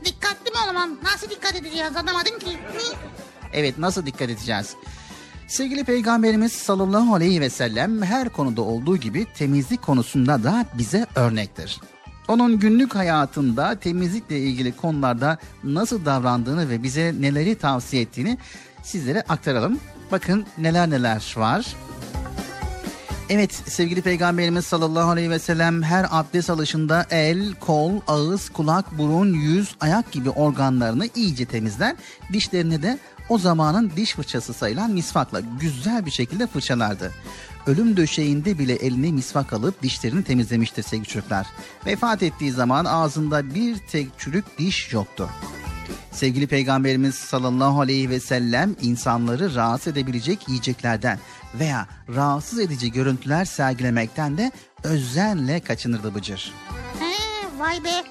Dikkatli 0.05 0.51
mi 0.51 0.57
olalım? 0.65 0.97
Nasıl 1.03 1.29
dikkat 1.29 1.55
edeceğiz 1.55 1.95
anlamadım 1.95 2.39
ki. 2.39 2.57
Evet 3.53 3.77
nasıl 3.77 4.05
dikkat 4.05 4.29
edeceğiz? 4.29 4.75
Sevgili 5.47 5.83
Peygamberimiz 5.83 6.51
sallallahu 6.51 7.15
aleyhi 7.15 7.41
ve 7.41 7.49
sellem 7.49 8.01
her 8.01 8.29
konuda 8.29 8.61
olduğu 8.61 8.97
gibi 8.97 9.25
temizlik 9.33 9.81
konusunda 9.81 10.43
da 10.43 10.65
bize 10.77 11.07
örnektir. 11.15 11.81
Onun 12.27 12.59
günlük 12.59 12.95
hayatında 12.95 13.79
temizlikle 13.79 14.39
ilgili 14.39 14.77
konularda 14.77 15.37
nasıl 15.63 16.05
davrandığını 16.05 16.69
ve 16.69 16.83
bize 16.83 17.15
neleri 17.19 17.55
tavsiye 17.55 18.01
ettiğini 18.01 18.37
sizlere 18.83 19.21
aktaralım. 19.21 19.79
Bakın 20.11 20.45
neler 20.57 20.89
neler 20.89 21.33
var. 21.37 21.75
Evet 23.33 23.61
sevgili 23.67 24.01
peygamberimiz 24.01 24.65
sallallahu 24.65 25.09
aleyhi 25.09 25.29
ve 25.29 25.39
sellem 25.39 25.83
her 25.83 26.05
abdest 26.11 26.49
alışında 26.49 27.05
el, 27.09 27.53
kol, 27.53 27.91
ağız, 28.07 28.49
kulak, 28.49 28.97
burun, 28.97 29.33
yüz, 29.33 29.75
ayak 29.79 30.11
gibi 30.11 30.29
organlarını 30.29 31.09
iyice 31.15 31.45
temizler. 31.45 31.95
Dişlerini 32.33 32.81
de 32.81 32.99
o 33.29 33.37
zamanın 33.37 33.91
diş 33.95 34.13
fırçası 34.13 34.53
sayılan 34.53 34.91
misvakla 34.91 35.41
güzel 35.59 36.05
bir 36.05 36.11
şekilde 36.11 36.47
fırçalardı. 36.47 37.11
Ölüm 37.67 37.97
döşeğinde 37.97 38.59
bile 38.59 38.73
eline 38.73 39.11
misvak 39.11 39.53
alıp 39.53 39.83
dişlerini 39.83 40.23
temizlemiştir 40.23 40.83
sevgili 40.83 41.07
çocuklar. 41.07 41.47
Vefat 41.85 42.23
ettiği 42.23 42.51
zaman 42.51 42.85
ağzında 42.85 43.55
bir 43.55 43.77
tek 43.77 44.07
çürük 44.17 44.57
diş 44.57 44.93
yoktu. 44.93 45.29
Sevgili 46.11 46.47
Peygamberimiz 46.47 47.15
sallallahu 47.15 47.81
aleyhi 47.81 48.09
ve 48.09 48.19
sellem 48.19 48.75
insanları 48.81 49.55
rahatsız 49.55 49.93
edebilecek 49.93 50.47
yiyeceklerden 50.47 51.19
veya 51.59 51.87
rahatsız 52.15 52.59
edici 52.59 52.91
görüntüler 52.91 53.45
sergilemekten 53.45 54.37
de 54.37 54.51
özenle 54.83 55.59
kaçınırdı 55.59 56.15
Bıcır. 56.15 56.53
He, 56.99 57.13
vay 57.59 57.83
be. 57.83 58.03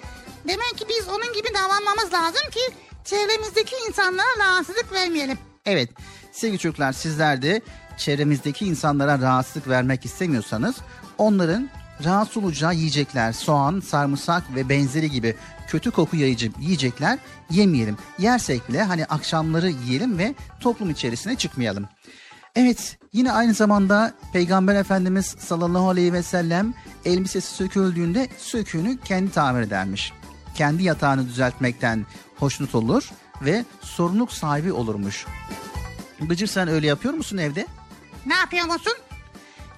Demek 0.49 0.79
ki 0.79 0.85
biz 0.89 1.09
onun 1.09 1.33
gibi 1.35 1.49
davranmamız 1.55 2.13
lazım 2.13 2.51
ki 2.51 2.61
çevremizdeki 3.05 3.75
insanlara 3.89 4.39
rahatsızlık 4.39 4.93
vermeyelim. 4.93 5.39
Evet 5.67 5.91
sevgili 6.33 6.59
çocuklar 6.59 6.93
sizler 6.93 7.43
de 7.43 7.63
çevremizdeki 7.97 8.67
insanlara 8.67 9.19
rahatsızlık 9.19 9.69
vermek 9.69 10.05
istemiyorsanız 10.05 10.77
onların 11.19 11.71
rahatsız 12.05 12.45
olacağı 12.45 12.75
yiyecekler, 12.75 13.33
soğan, 13.33 13.81
sarımsak 13.81 14.55
ve 14.55 14.69
benzeri 14.69 15.11
gibi 15.11 15.37
kötü 15.69 15.91
koku 15.91 16.17
yayıcı 16.17 16.53
yiyecekler 16.61 17.19
yemeyelim. 17.51 17.97
Yersek 18.19 18.69
bile 18.69 18.83
hani 18.83 19.05
akşamları 19.05 19.71
yiyelim 19.71 20.19
ve 20.19 20.35
toplum 20.61 20.91
içerisine 20.91 21.37
çıkmayalım. 21.37 21.89
Evet 22.57 22.99
yine 23.13 23.33
aynı 23.33 23.55
zamanda 23.55 24.15
Peygamber 24.33 24.75
Efendimiz 24.75 25.27
sallallahu 25.27 25.89
aleyhi 25.89 26.13
ve 26.13 26.23
sellem 26.23 26.75
elbisesi 27.05 27.55
söküldüğünde 27.55 28.29
söküğünü 28.39 28.99
kendi 29.01 29.33
tamir 29.33 29.63
edermiş. 29.63 30.13
Kendi 30.55 30.83
yatağını 30.83 31.29
düzeltmekten 31.29 32.07
hoşnut 32.37 32.75
olur 32.75 33.11
ve 33.43 33.65
sorumluluk 33.81 34.33
sahibi 34.33 34.73
olurmuş. 34.73 35.27
Bıcır 36.21 36.47
sen 36.47 36.69
öyle 36.69 36.87
yapıyor 36.87 37.15
musun 37.15 37.37
evde? 37.37 37.67
Ne 38.27 38.35
yapıyor 38.35 38.67
musun? 38.67 38.95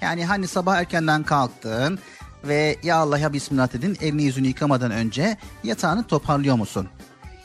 Yani 0.01 0.27
hani 0.27 0.49
sabah 0.49 0.77
erkenden 0.77 1.23
kalktın 1.23 1.99
ve 2.45 2.77
ya 2.83 2.97
Allah 2.97 3.19
ya 3.19 3.33
Bismillah 3.33 3.73
dedin 3.73 3.99
elini 4.01 4.23
yüzünü 4.23 4.47
yıkamadan 4.47 4.91
önce 4.91 5.37
yatağını 5.65 6.07
toparlıyor 6.07 6.57
musun? 6.57 6.89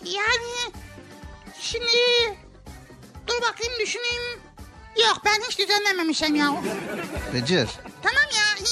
Yani 0.05 0.73
şimdi 1.59 2.37
dur 3.27 3.41
bakayım 3.41 3.73
düşüneyim. 3.81 4.48
Yok 5.07 5.21
ben 5.25 5.41
hiç 5.47 5.59
düzenlememişim 5.59 6.35
ya. 6.35 6.55
Bıcır. 7.33 7.69
Tamam 8.01 8.23
ya. 8.35 8.65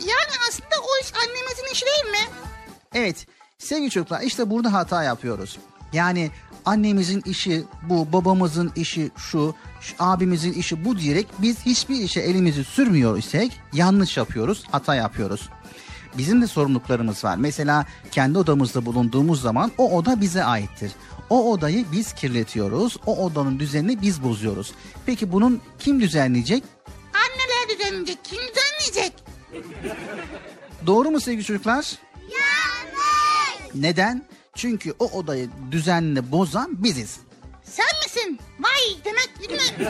yani 0.00 0.32
aslında 0.48 0.74
o 0.82 1.04
iş 1.04 1.12
annemizin 1.14 1.72
işi 1.72 1.86
değil 1.86 2.12
mi? 2.12 2.32
Evet 2.94 3.26
sevgili 3.58 3.90
çocuklar 3.90 4.20
işte 4.20 4.50
burada 4.50 4.72
hata 4.72 5.02
yapıyoruz. 5.02 5.58
Yani 5.92 6.30
annemizin 6.64 7.22
işi 7.26 7.64
bu, 7.82 8.12
babamızın 8.12 8.72
işi 8.76 9.10
şu, 9.16 9.54
şu 9.80 9.94
abimizin 9.98 10.52
işi 10.52 10.84
bu 10.84 10.98
diyerek 10.98 11.26
biz 11.38 11.60
hiçbir 11.66 11.96
işe 11.96 12.20
elimizi 12.20 12.64
sürmüyor 12.64 13.18
isek 13.18 13.60
yanlış 13.72 14.16
yapıyoruz, 14.16 14.64
hata 14.70 14.94
yapıyoruz. 14.94 15.48
Bizim 16.18 16.42
de 16.42 16.46
sorumluluklarımız 16.46 17.24
var. 17.24 17.36
Mesela 17.36 17.86
kendi 18.10 18.38
odamızda 18.38 18.86
bulunduğumuz 18.86 19.42
zaman 19.42 19.72
o 19.78 19.96
oda 19.96 20.20
bize 20.20 20.44
aittir. 20.44 20.92
O 21.30 21.52
odayı 21.52 21.84
biz 21.92 22.12
kirletiyoruz. 22.12 22.96
O 23.06 23.24
odanın 23.24 23.58
düzenini 23.58 24.02
biz 24.02 24.22
bozuyoruz. 24.22 24.72
Peki 25.06 25.32
bunun 25.32 25.60
kim 25.78 26.00
düzenleyecek? 26.00 26.64
Anneler 27.14 27.78
düzenleyecek. 27.78 28.18
Kim 28.24 28.38
düzenleyecek? 28.38 29.12
Doğru 30.86 31.10
mu 31.10 31.20
sevgili 31.20 31.44
çocuklar? 31.44 31.98
Yanlış. 32.22 33.74
Neden? 33.74 34.24
Çünkü 34.54 34.94
o 34.98 35.04
odayı 35.04 35.48
düzenli 35.70 36.32
bozan 36.32 36.82
biziz. 36.84 37.16
Sen 37.64 37.86
misin? 38.04 38.38
Vay 38.60 39.04
demek 39.04 39.50
mi? 39.50 39.86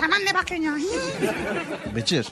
tamam 0.00 0.18
ne 0.26 0.34
bakıyorsun 0.34 0.66
ya? 0.66 1.34
Bıcır. 1.94 2.26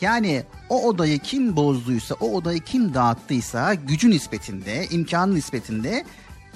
Yani 0.00 0.44
o 0.68 0.88
odayı 0.88 1.18
kim 1.18 1.56
bozduysa, 1.56 2.14
o 2.20 2.32
odayı 2.36 2.60
kim 2.60 2.94
dağıttıysa 2.94 3.74
gücü 3.74 4.10
nispetinde, 4.10 4.86
imkanı 4.90 5.34
nispetinde 5.34 6.04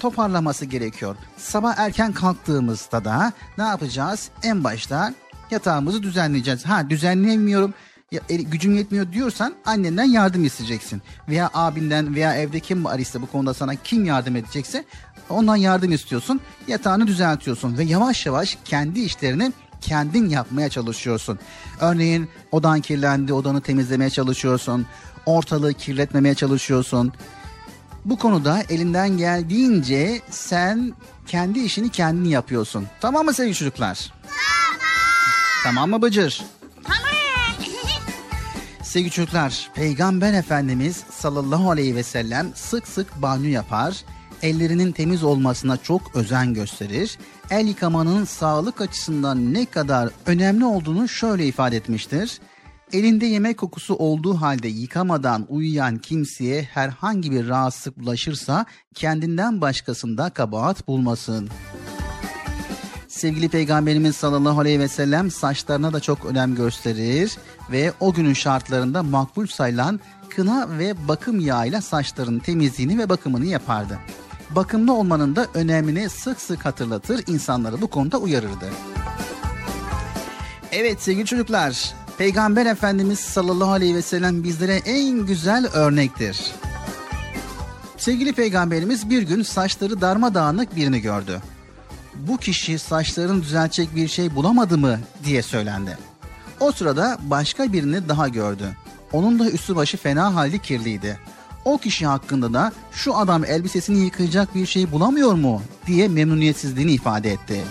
toparlaması 0.03 0.65
gerekiyor. 0.65 1.15
Sabah 1.37 1.77
erken 1.77 2.13
kalktığımızda 2.13 3.05
da 3.05 3.33
ne 3.57 3.63
yapacağız? 3.63 4.29
En 4.43 4.63
başta 4.63 5.13
yatağımızı 5.51 6.03
düzenleyeceğiz. 6.03 6.65
Ha 6.65 6.89
düzenleyemiyorum, 6.89 7.73
ya, 8.11 8.21
e, 8.29 8.35
gücüm 8.35 8.75
yetmiyor 8.75 9.11
diyorsan 9.11 9.53
annenden 9.65 10.03
yardım 10.03 10.45
isteyeceksin. 10.45 11.01
Veya 11.29 11.49
abinden 11.53 12.15
veya 12.15 12.35
evde 12.35 12.59
kim 12.59 12.85
var 12.85 12.99
ise 12.99 13.21
bu 13.21 13.25
konuda 13.25 13.53
sana 13.53 13.75
kim 13.75 14.05
yardım 14.05 14.35
edecekse 14.35 14.83
ondan 15.29 15.55
yardım 15.55 15.91
istiyorsun. 15.91 16.41
Yatağını 16.67 17.07
düzeltiyorsun 17.07 17.77
ve 17.77 17.83
yavaş 17.83 18.25
yavaş 18.25 18.57
kendi 18.65 18.99
işlerini 18.99 19.51
kendin 19.81 20.29
yapmaya 20.29 20.69
çalışıyorsun. 20.69 21.39
Örneğin 21.81 22.29
odan 22.51 22.81
kirlendi, 22.81 23.33
odanı 23.33 23.61
temizlemeye 23.61 24.09
çalışıyorsun. 24.09 24.85
Ortalığı 25.25 25.73
kirletmemeye 25.73 26.35
çalışıyorsun. 26.35 27.13
Bu 28.05 28.17
konuda 28.17 28.63
elinden 28.69 29.17
geldiğince 29.17 30.21
sen 30.29 30.93
kendi 31.27 31.59
işini 31.59 31.89
kendin 31.89 32.29
yapıyorsun. 32.29 32.87
Tamam 33.01 33.25
mı 33.25 33.33
sevgili 33.33 33.55
çocuklar? 33.55 34.13
Tamam. 34.23 34.79
Tamam 35.63 35.89
mı 35.89 36.01
Bıcır? 36.01 36.43
tamam. 36.83 36.99
Sevgili 38.83 39.11
çocuklar, 39.11 39.69
Peygamber 39.75 40.33
Efendimiz 40.33 41.03
sallallahu 41.11 41.71
aleyhi 41.71 41.95
ve 41.95 42.03
sellem 42.03 42.51
sık 42.55 42.87
sık 42.87 43.21
banyo 43.21 43.49
yapar, 43.49 44.03
ellerinin 44.41 44.91
temiz 44.91 45.23
olmasına 45.23 45.77
çok 45.77 46.15
özen 46.15 46.53
gösterir. 46.53 47.17
El 47.49 47.67
yıkamanın 47.67 48.25
sağlık 48.25 48.81
açısından 48.81 49.53
ne 49.53 49.65
kadar 49.65 50.09
önemli 50.25 50.65
olduğunu 50.65 51.07
şöyle 51.07 51.45
ifade 51.47 51.77
etmiştir. 51.77 52.39
Elinde 52.93 53.25
yemek 53.25 53.57
kokusu 53.57 53.95
olduğu 53.95 54.33
halde 54.33 54.67
yıkamadan 54.67 55.45
uyuyan 55.49 55.97
kimseye 55.97 56.63
herhangi 56.63 57.31
bir 57.31 57.47
rahatsızlık 57.47 57.99
bulaşırsa 57.99 58.65
kendinden 58.95 59.61
başkasında 59.61 60.29
kabahat 60.29 60.87
bulmasın. 60.87 61.49
Sevgili 63.07 63.49
Peygamberimiz 63.49 64.15
sallallahu 64.15 64.59
aleyhi 64.59 64.79
ve 64.79 64.87
sellem 64.87 65.31
saçlarına 65.31 65.93
da 65.93 65.99
çok 65.99 66.25
önem 66.25 66.55
gösterir 66.55 67.37
ve 67.71 67.93
o 67.99 68.13
günün 68.13 68.33
şartlarında 68.33 69.03
makbul 69.03 69.47
sayılan 69.47 69.99
kına 70.29 70.77
ve 70.77 71.07
bakım 71.07 71.39
yağıyla 71.39 71.81
saçların 71.81 72.39
temizliğini 72.39 72.97
ve 72.97 73.09
bakımını 73.09 73.45
yapardı. 73.45 73.99
Bakımlı 74.49 74.93
olmanın 74.93 75.35
da 75.35 75.47
önemini 75.53 76.09
sık 76.09 76.41
sık 76.41 76.65
hatırlatır, 76.65 77.23
insanları 77.27 77.81
bu 77.81 77.87
konuda 77.87 78.17
uyarırdı. 78.17 78.69
Evet 80.71 81.01
sevgili 81.01 81.25
çocuklar, 81.25 81.93
Peygamber 82.17 82.65
Efendimiz 82.65 83.19
sallallahu 83.19 83.71
aleyhi 83.71 83.95
ve 83.95 84.01
sellem 84.01 84.43
bizlere 84.43 84.75
en 84.75 85.25
güzel 85.25 85.67
örnektir. 85.67 86.51
Sevgili 87.97 88.33
peygamberimiz 88.33 89.09
bir 89.09 89.21
gün 89.21 89.43
saçları 89.43 90.01
darmadağınık 90.01 90.75
birini 90.75 91.01
gördü. 91.01 91.41
Bu 92.15 92.37
kişi 92.37 92.79
saçlarını 92.79 93.41
düzeltecek 93.41 93.95
bir 93.95 94.07
şey 94.07 94.35
bulamadı 94.35 94.77
mı 94.77 94.99
diye 95.23 95.41
söylendi. 95.41 95.97
O 96.59 96.71
sırada 96.71 97.17
başka 97.21 97.73
birini 97.73 98.09
daha 98.09 98.27
gördü. 98.27 98.69
Onun 99.13 99.39
da 99.39 99.49
üstü 99.49 99.75
başı 99.75 99.97
fena 99.97 100.35
halde 100.35 100.57
kirliydi. 100.57 101.19
O 101.65 101.77
kişi 101.77 102.05
hakkında 102.05 102.53
da 102.53 102.71
şu 102.91 103.17
adam 103.17 103.45
elbisesini 103.45 103.99
yıkayacak 103.99 104.55
bir 104.55 104.65
şey 104.65 104.91
bulamıyor 104.91 105.33
mu 105.33 105.61
diye 105.87 106.07
memnuniyetsizliğini 106.07 106.91
ifade 106.91 107.31
etti. 107.31 107.61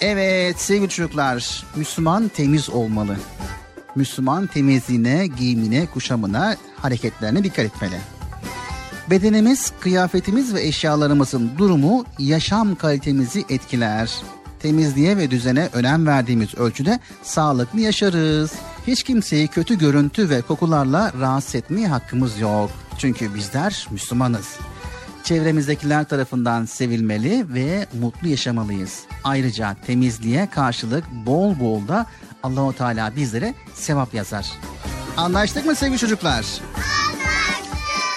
Evet 0.00 0.60
sevgili 0.60 0.88
çocuklar, 0.88 1.64
Müslüman 1.76 2.28
temiz 2.28 2.70
olmalı. 2.70 3.16
Müslüman 3.96 4.46
temizliğine, 4.46 5.26
giyimine, 5.26 5.86
kuşamına, 5.86 6.56
hareketlerine 6.76 7.44
dikkat 7.44 7.64
etmeli. 7.64 7.96
Bedenimiz, 9.10 9.72
kıyafetimiz 9.80 10.54
ve 10.54 10.62
eşyalarımızın 10.62 11.50
durumu 11.58 12.04
yaşam 12.18 12.74
kalitemizi 12.74 13.44
etkiler. 13.48 14.12
Temizliğe 14.60 15.16
ve 15.16 15.30
düzene 15.30 15.68
önem 15.72 16.06
verdiğimiz 16.06 16.54
ölçüde 16.54 17.00
sağlıklı 17.22 17.80
yaşarız. 17.80 18.52
Hiç 18.86 19.02
kimseyi 19.02 19.48
kötü 19.48 19.78
görüntü 19.78 20.30
ve 20.30 20.42
kokularla 20.42 21.12
rahatsız 21.20 21.54
etmeye 21.54 21.88
hakkımız 21.88 22.38
yok. 22.38 22.70
Çünkü 22.98 23.34
bizler 23.34 23.86
Müslümanız. 23.90 24.46
Çevremizdekiler 25.24 26.04
tarafından 26.04 26.64
sevilmeli 26.64 27.46
ve 27.54 27.86
mutlu 28.00 28.28
yaşamalıyız. 28.28 29.00
Ayrıca 29.24 29.76
temizliğe 29.86 30.48
karşılık 30.50 31.04
bol 31.26 31.60
bol 31.60 31.88
da 31.88 32.06
Allahu 32.42 32.72
Teala 32.72 33.16
bizlere 33.16 33.54
sevap 33.74 34.14
yazar. 34.14 34.46
Anlaştık 35.16 35.66
mı 35.66 35.74
sevgili 35.74 35.98
çocuklar? 35.98 36.46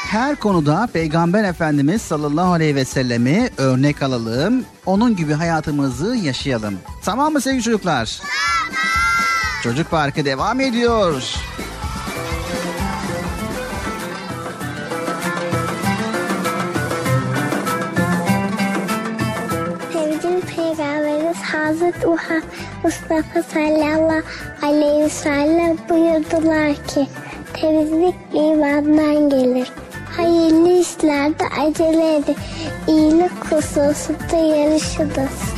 Her 0.09 0.35
konuda 0.35 0.87
Peygamber 0.93 1.43
Efendimiz 1.43 2.01
sallallahu 2.01 2.51
aleyhi 2.53 2.75
ve 2.75 2.85
sellemi 2.85 3.49
örnek 3.57 4.01
alalım. 4.01 4.65
Onun 4.85 5.15
gibi 5.15 5.33
hayatımızı 5.33 6.15
yaşayalım. 6.15 6.77
Tamam 7.03 7.33
mı 7.33 7.41
sevgili 7.41 7.63
çocuklar? 7.63 8.19
Tamam. 8.19 8.83
Çocuk 9.63 9.91
Parkı 9.91 10.25
devam 10.25 10.59
ediyor. 10.59 11.23
Hazreti 21.53 22.07
Muhammed 22.07 22.43
Mustafa 22.83 23.43
sallallahu 23.43 24.23
aleyhi 24.61 25.03
ve 25.03 25.09
sellem 25.09 25.77
buyurdular 25.89 26.75
ki 26.87 27.07
temizlik 27.53 28.15
imandan 28.33 29.29
gelir. 29.29 29.71
Hayırlı 30.17 30.79
işlerde 30.79 31.43
acele 31.61 32.15
edin. 32.15 32.35
İyilik 32.87 33.31
hususunda 33.51 34.37
yarışınız. 34.37 35.52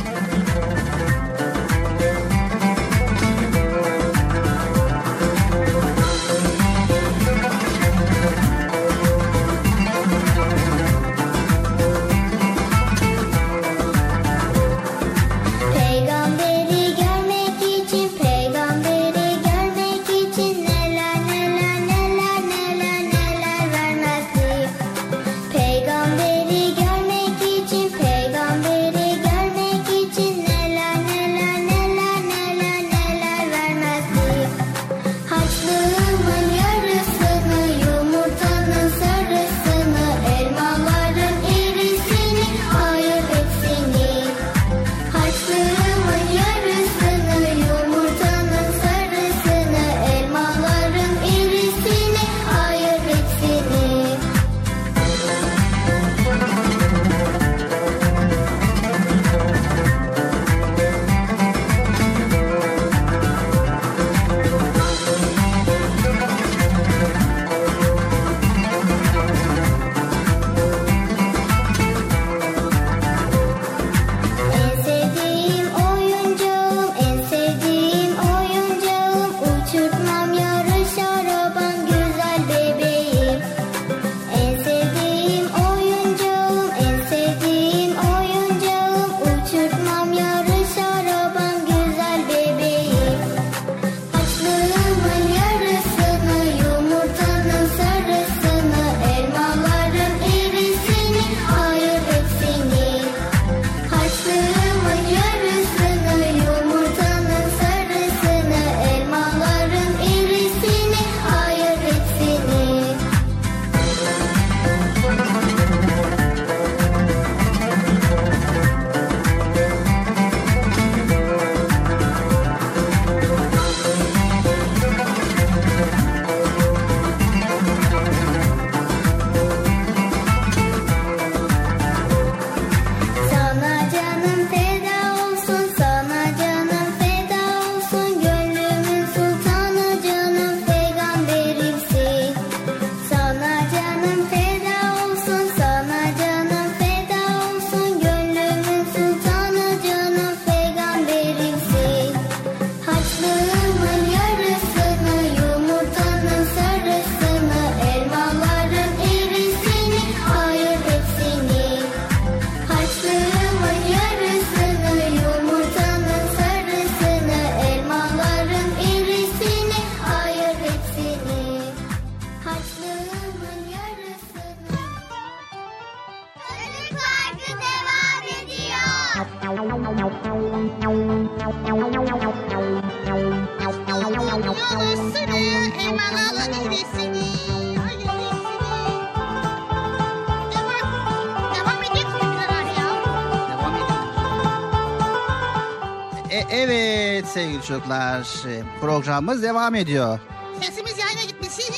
E, 196.30 196.44
evet 196.50 197.26
sevgili 197.26 197.62
çocuklar 197.62 198.48
e, 198.48 198.62
programımız 198.80 199.42
devam 199.42 199.74
ediyor. 199.74 200.20
Sesimiz 200.60 200.98
yayına 200.98 201.22
gitmiş. 201.28 201.70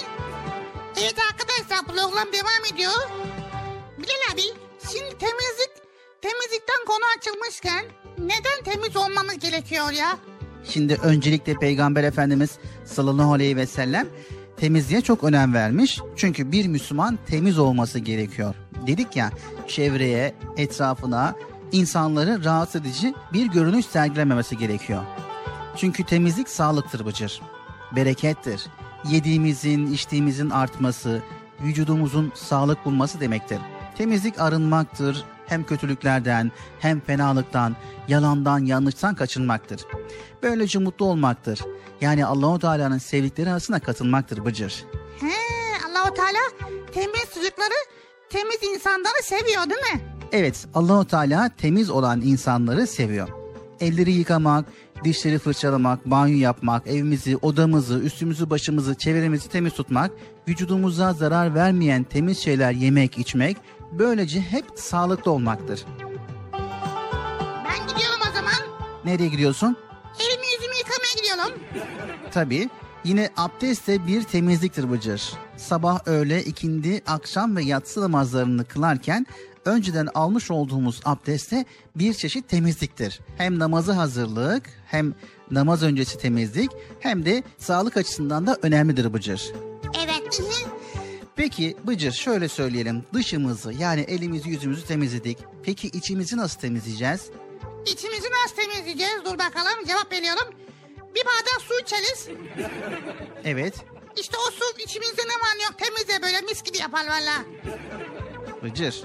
evet 1.00 1.14
arkadaşlar 1.32 1.94
program 1.96 2.32
devam 2.32 2.74
ediyor. 2.74 2.92
Bilal 3.98 4.32
abi 4.34 4.42
şimdi 4.92 5.18
temizlik, 5.18 5.70
temizlikten 6.22 6.84
konu 6.86 7.04
açılmışken 7.18 7.84
neden 8.18 8.64
temiz 8.64 8.96
olmamız 8.96 9.38
gerekiyor 9.38 9.90
ya? 9.90 10.18
Şimdi 10.64 10.98
öncelikle 11.02 11.54
Peygamber 11.54 12.04
Efendimiz 12.04 12.50
sallallahu 12.84 13.32
aleyhi 13.32 13.56
ve 13.56 13.66
sellem 13.66 14.08
temizliğe 14.60 15.00
çok 15.00 15.24
önem 15.24 15.54
vermiş. 15.54 16.00
Çünkü 16.16 16.52
bir 16.52 16.66
Müslüman 16.66 17.18
temiz 17.26 17.58
olması 17.58 17.98
gerekiyor. 17.98 18.54
Dedik 18.86 19.16
ya 19.16 19.30
çevreye, 19.68 20.34
etrafına 20.56 21.34
insanları 21.72 22.44
rahatsız 22.44 22.80
edici 22.80 23.14
bir 23.32 23.46
görünüş 23.46 23.86
sergilememesi 23.86 24.58
gerekiyor. 24.58 25.02
Çünkü 25.76 26.04
temizlik 26.04 26.48
sağlıktır 26.48 27.06
Bıcır. 27.06 27.40
Berekettir. 27.96 28.66
Yediğimizin, 29.10 29.92
içtiğimizin 29.92 30.50
artması, 30.50 31.22
vücudumuzun 31.60 32.32
sağlık 32.34 32.84
bulması 32.84 33.20
demektir. 33.20 33.58
Temizlik 33.98 34.40
arınmaktır. 34.40 35.24
Hem 35.48 35.64
kötülüklerden, 35.64 36.52
hem 36.80 37.00
fenalıktan, 37.00 37.76
yalandan, 38.08 38.58
yanlıştan 38.64 39.14
kaçınmaktır. 39.14 39.80
Böylece 40.42 40.78
mutlu 40.78 41.06
olmaktır. 41.06 41.60
Yani 42.00 42.26
Allahu 42.26 42.58
Teala'nın 42.58 42.98
sevdikleri 42.98 43.50
arasına 43.50 43.80
katılmaktır 43.80 44.44
Bıcır. 44.44 44.84
He, 45.20 45.32
Allahu 45.90 46.14
Teala 46.14 46.70
temiz 46.92 47.34
çocukları, 47.34 47.74
temiz 48.30 48.58
insanları 48.62 49.22
seviyor 49.22 49.70
değil 49.70 49.94
mi? 49.94 50.00
Evet, 50.32 50.66
Allahu 50.74 51.04
Teala 51.04 51.50
temiz 51.56 51.90
olan 51.90 52.20
insanları 52.20 52.86
seviyor. 52.86 53.28
Elleri 53.80 54.12
yıkamak, 54.12 54.64
dişleri 55.04 55.38
fırçalamak, 55.38 56.06
banyo 56.06 56.38
yapmak, 56.38 56.86
evimizi, 56.86 57.36
odamızı, 57.36 57.98
üstümüzü, 57.98 58.50
başımızı, 58.50 58.94
çevremizi 58.94 59.48
temiz 59.48 59.72
tutmak, 59.72 60.10
vücudumuza 60.48 61.12
zarar 61.12 61.54
vermeyen 61.54 62.04
temiz 62.04 62.38
şeyler 62.38 62.72
yemek, 62.72 63.18
içmek, 63.18 63.56
böylece 63.92 64.40
hep 64.40 64.64
sağlıklı 64.74 65.30
olmaktır. 65.30 65.84
Ben 67.64 67.86
gidiyorum 67.88 68.20
o 68.30 68.34
zaman. 68.34 68.78
Nereye 69.04 69.28
gidiyorsun? 69.28 69.76
Elimi 70.20 70.46
yüzümü 70.46 70.74
yıkamaya 70.78 71.14
gidiyorum. 71.16 71.62
Tabii. 72.32 72.68
Yine 73.04 73.30
abdest 73.36 73.86
de 73.86 74.06
bir 74.06 74.22
temizliktir 74.22 74.90
Bıcır. 74.90 75.32
Sabah, 75.56 76.00
öğle, 76.06 76.44
ikindi, 76.44 77.02
akşam 77.06 77.56
ve 77.56 77.62
yatsı 77.62 78.00
namazlarını 78.00 78.64
kılarken 78.64 79.26
önceden 79.64 80.08
almış 80.14 80.50
olduğumuz 80.50 81.00
abdeste 81.04 81.64
bir 81.96 82.14
çeşit 82.14 82.48
temizliktir. 82.48 83.20
Hem 83.36 83.58
namazı 83.58 83.92
hazırlık, 83.92 84.70
hem 84.86 85.14
namaz 85.50 85.82
öncesi 85.82 86.18
temizlik, 86.18 86.70
hem 87.00 87.24
de 87.24 87.42
sağlık 87.58 87.96
açısından 87.96 88.46
da 88.46 88.58
önemlidir 88.62 89.14
Bıcır. 89.14 89.52
Evet. 90.04 90.42
Peki 91.38 91.76
Bıcır 91.86 92.12
şöyle 92.12 92.48
söyleyelim. 92.48 93.04
Dışımızı 93.14 93.72
yani 93.72 94.00
elimizi 94.00 94.48
yüzümüzü 94.50 94.86
temizledik. 94.86 95.38
Peki 95.62 95.88
içimizi 95.88 96.36
nasıl 96.36 96.60
temizleyeceğiz? 96.60 97.30
İçimizi 97.86 98.28
nasıl 98.30 98.56
temizleyeceğiz? 98.56 99.24
Dur 99.24 99.38
bakalım 99.38 99.84
cevap 99.86 100.12
veriyorum. 100.12 100.54
Bir 101.14 101.20
bardak 101.26 101.60
su 101.68 101.74
içeriz. 101.82 102.28
Evet. 103.44 103.74
İşte 104.20 104.36
o 104.48 104.50
su 104.50 104.64
içimizde 104.84 105.22
ne 105.22 105.34
var 105.34 105.64
yok 105.64 105.78
temizle 105.78 106.22
böyle 106.22 106.40
mis 106.40 106.62
gibi 106.62 106.78
yapar 106.78 107.06
valla. 107.06 107.44
Bıcır. 108.62 109.02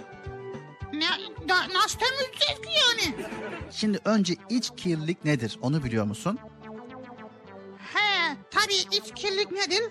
Ne, 0.93 1.07
da, 1.49 1.55
nasıl 1.73 1.99
temizleyeceğiz 1.99 2.61
ki 2.61 2.69
yani? 2.87 3.15
Şimdi 3.71 3.99
önce 4.05 4.35
iç 4.49 4.69
kirlilik 4.77 5.25
nedir 5.25 5.59
onu 5.61 5.83
biliyor 5.83 6.05
musun? 6.05 6.39
He 7.93 8.37
tabii 8.51 8.97
iç 8.97 9.03
kirlilik 9.15 9.51
nedir? 9.51 9.83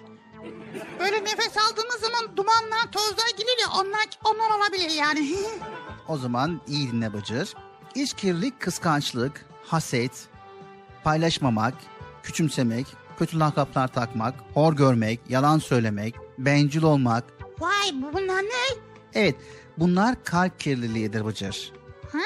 Böyle 1.01 1.24
nefes 1.24 1.57
aldığımız 1.57 2.01
zaman 2.01 2.36
dumanlar, 2.36 2.93
tozlar 2.93 3.30
gelir 3.36 3.59
ya 3.62 3.68
onlar, 3.80 4.07
onlar 4.24 4.59
olabilir 4.59 4.90
yani. 4.90 5.36
O 6.09 6.18
zaman 6.18 6.61
iyi 6.66 6.93
dinle 6.93 7.12
Bıcır. 7.12 7.55
İç 7.95 8.12
kirlilik 8.14 8.61
kıskançlık, 8.61 9.47
haset, 9.66 10.28
paylaşmamak, 11.05 11.74
küçümsemek, 12.22 12.86
kötü 13.18 13.38
lakaplar 13.38 13.88
takmak, 13.88 14.34
hor 14.55 14.72
görmek, 14.72 15.20
yalan 15.28 15.59
söylemek, 15.59 16.14
bencil 16.38 16.82
olmak. 16.82 17.24
Vay 17.61 17.90
bu- 17.93 18.12
bunlar 18.12 18.43
ne? 18.43 18.76
Evet 19.14 19.36
bunlar 19.78 20.24
kalp 20.24 20.61
kirliliğidir 20.61 21.24
Bıcır. 21.26 21.72
Ha, 22.12 22.18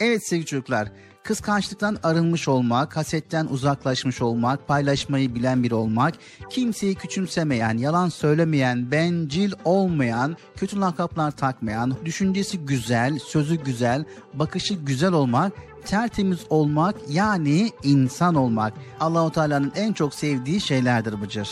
Evet 0.00 0.26
sevgili 0.28 0.46
çocuklar, 0.46 0.88
kıskançlıktan 1.30 1.98
arınmış 2.02 2.48
olmak, 2.48 2.96
hasetten 2.96 3.46
uzaklaşmış 3.46 4.22
olmak, 4.22 4.68
paylaşmayı 4.68 5.34
bilen 5.34 5.62
biri 5.62 5.74
olmak, 5.74 6.14
kimseyi 6.50 6.94
küçümsemeyen, 6.94 7.78
yalan 7.78 8.08
söylemeyen, 8.08 8.90
bencil 8.90 9.52
olmayan, 9.64 10.36
kötü 10.56 10.80
lakaplar 10.80 11.30
takmayan, 11.30 11.96
düşüncesi 12.04 12.58
güzel, 12.58 13.18
sözü 13.18 13.54
güzel, 13.54 14.04
bakışı 14.34 14.74
güzel 14.74 15.12
olmak, 15.12 15.52
tertemiz 15.84 16.38
olmak 16.48 16.94
yani 17.08 17.72
insan 17.82 18.34
olmak. 18.34 18.72
Allahu 19.00 19.32
Teala'nın 19.32 19.72
en 19.76 19.92
çok 19.92 20.14
sevdiği 20.14 20.60
şeylerdir 20.60 21.22
Bıcır. 21.22 21.50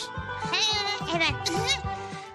evet. 1.15 1.33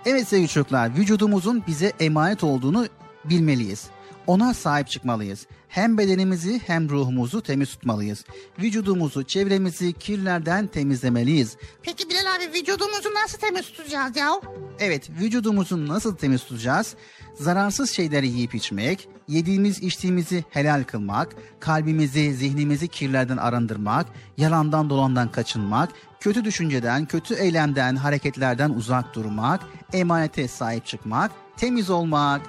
Evet 0.06 0.28
sevgili 0.28 0.48
çocuklar, 0.48 0.96
vücudumuzun 0.96 1.62
bize 1.66 1.92
emanet 2.00 2.44
olduğunu 2.44 2.86
bilmeliyiz. 3.24 3.86
Ona 4.26 4.54
sahip 4.54 4.88
çıkmalıyız. 4.88 5.46
Hem 5.74 5.98
bedenimizi 5.98 6.60
hem 6.66 6.88
ruhumuzu 6.88 7.42
temiz 7.42 7.70
tutmalıyız. 7.70 8.24
Vücudumuzu, 8.58 9.24
çevremizi 9.24 9.92
kirlerden 9.92 10.66
temizlemeliyiz. 10.66 11.56
Peki 11.82 12.08
Bilal 12.10 12.36
abi 12.36 12.58
vücudumuzu 12.58 13.14
nasıl 13.14 13.38
temiz 13.38 13.66
tutacağız 13.66 14.16
ya? 14.16 14.40
Evet, 14.78 15.10
vücudumuzu 15.10 15.88
nasıl 15.88 16.16
temiz 16.16 16.44
tutacağız? 16.44 16.94
Zararsız 17.34 17.90
şeyleri 17.90 18.28
yiyip 18.28 18.54
içmek, 18.54 19.08
yediğimiz 19.28 19.82
içtiğimizi 19.82 20.44
helal 20.50 20.84
kılmak, 20.84 21.36
kalbimizi, 21.60 22.34
zihnimizi 22.34 22.88
kirlerden 22.88 23.36
arındırmak, 23.36 24.06
yalandan 24.36 24.90
dolandan 24.90 25.32
kaçınmak, 25.32 25.90
kötü 26.20 26.44
düşünceden, 26.44 27.06
kötü 27.06 27.34
eylemden, 27.34 27.96
hareketlerden 27.96 28.70
uzak 28.70 29.14
durmak, 29.14 29.60
emanete 29.92 30.48
sahip 30.48 30.86
çıkmak, 30.86 31.30
temiz 31.56 31.90
olmak. 31.90 32.40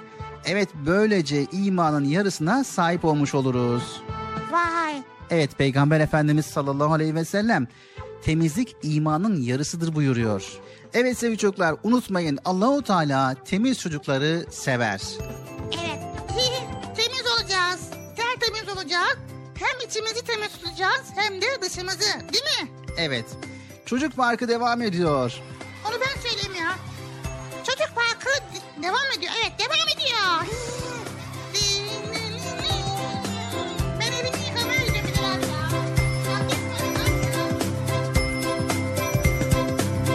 Evet, 0.46 0.68
böylece 0.86 1.46
imanın 1.52 2.04
yarısına 2.04 2.64
sahip 2.64 3.04
olmuş 3.04 3.34
oluruz. 3.34 4.02
Vay. 4.50 5.02
Evet 5.30 5.58
Peygamber 5.58 6.00
Efendimiz 6.00 6.46
sallallahu 6.46 6.92
aleyhi 6.92 7.14
ve 7.14 7.24
sellem 7.24 7.66
temizlik 8.22 8.76
imanın 8.82 9.42
yarısıdır 9.42 9.94
buyuruyor. 9.94 10.52
Evet 10.94 11.18
sevgili 11.18 11.38
çocuklar 11.38 11.74
unutmayın 11.82 12.38
Allahu 12.44 12.82
Teala 12.82 13.34
temiz 13.44 13.78
çocukları 13.80 14.46
sever. 14.50 15.00
Evet. 15.84 16.00
temiz 16.96 17.22
olacağız. 17.38 17.80
Tertemiz 18.16 18.76
olacak. 18.76 19.18
Hem 19.54 19.88
içimizi 19.88 20.24
temiz 20.24 20.48
tutacağız 20.48 21.02
hem 21.16 21.40
de 21.40 21.46
dışımızı. 21.62 22.12
Değil 22.32 22.44
mi? 22.62 22.70
Evet. 22.98 23.24
Çocuk 23.86 24.16
Parkı 24.16 24.48
devam 24.48 24.82
ediyor. 24.82 25.32
Onu 25.88 25.94
ben 26.00 26.20
söyleyeyim 26.30 26.64
ya. 26.64 26.74
Çocuk 27.66 27.90
parkı 27.94 28.28
devam 28.82 29.18
ediyor. 29.18 29.32
Evet 29.40 29.52
devam 29.58 29.88
ediyor. 29.94 30.16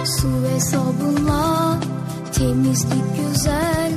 Su 0.06 0.43
ve 0.43 0.60
sabunla 0.60 1.80
temizlik 2.34 3.04
güzel 3.18 3.91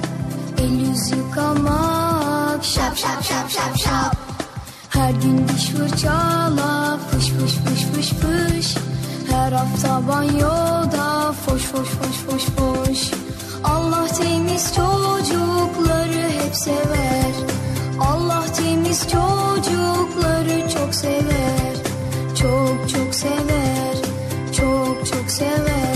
El 0.58 0.88
yüz 0.88 1.10
yıkamak 1.10 2.64
şap 2.64 2.96
şap 2.96 3.24
şap 3.24 3.50
şap 3.50 3.78
şap 3.78 4.16
Her 4.88 5.10
gün 5.10 5.48
diş 5.48 5.66
fırçala 5.66 6.98
fış 7.10 7.28
fış 7.28 7.52
fış 7.52 7.84
fış 7.84 8.08
fış 8.08 8.74
Her 9.30 9.52
hafta 9.52 10.08
banyoda 10.08 11.32
foş 11.32 11.62
foş 11.62 11.88
foş 11.88 12.16
foş 12.16 12.44
foş 12.44 13.23
Allah 13.64 14.06
temiz 14.06 14.74
çocukları 14.74 16.28
hep 16.28 16.56
sever. 16.56 17.34
Allah 18.00 18.44
temiz 18.56 19.00
çocukları 19.00 20.70
çok 20.74 20.94
sever. 20.94 21.74
Çok 22.34 22.88
çok 22.88 23.14
sever. 23.14 23.94
Çok 24.52 25.06
çok 25.06 25.30
sever 25.30 25.93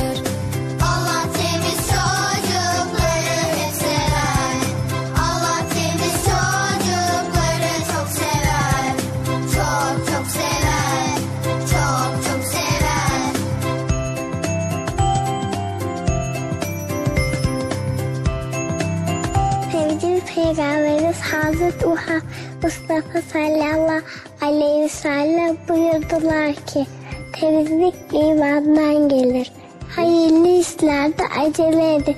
Mustafa 22.69 23.23
sallallahu 23.33 24.03
aleyhi 24.41 24.85
ve 24.85 24.89
sellem 24.89 25.57
buyurdular 25.69 26.55
ki 26.55 26.87
temizlik 27.33 27.95
imandan 28.12 29.09
gelir. 29.09 29.53
Hayırlı 29.97 30.49
işlerde 30.49 31.23
acele 31.41 31.95
edin. 31.95 32.16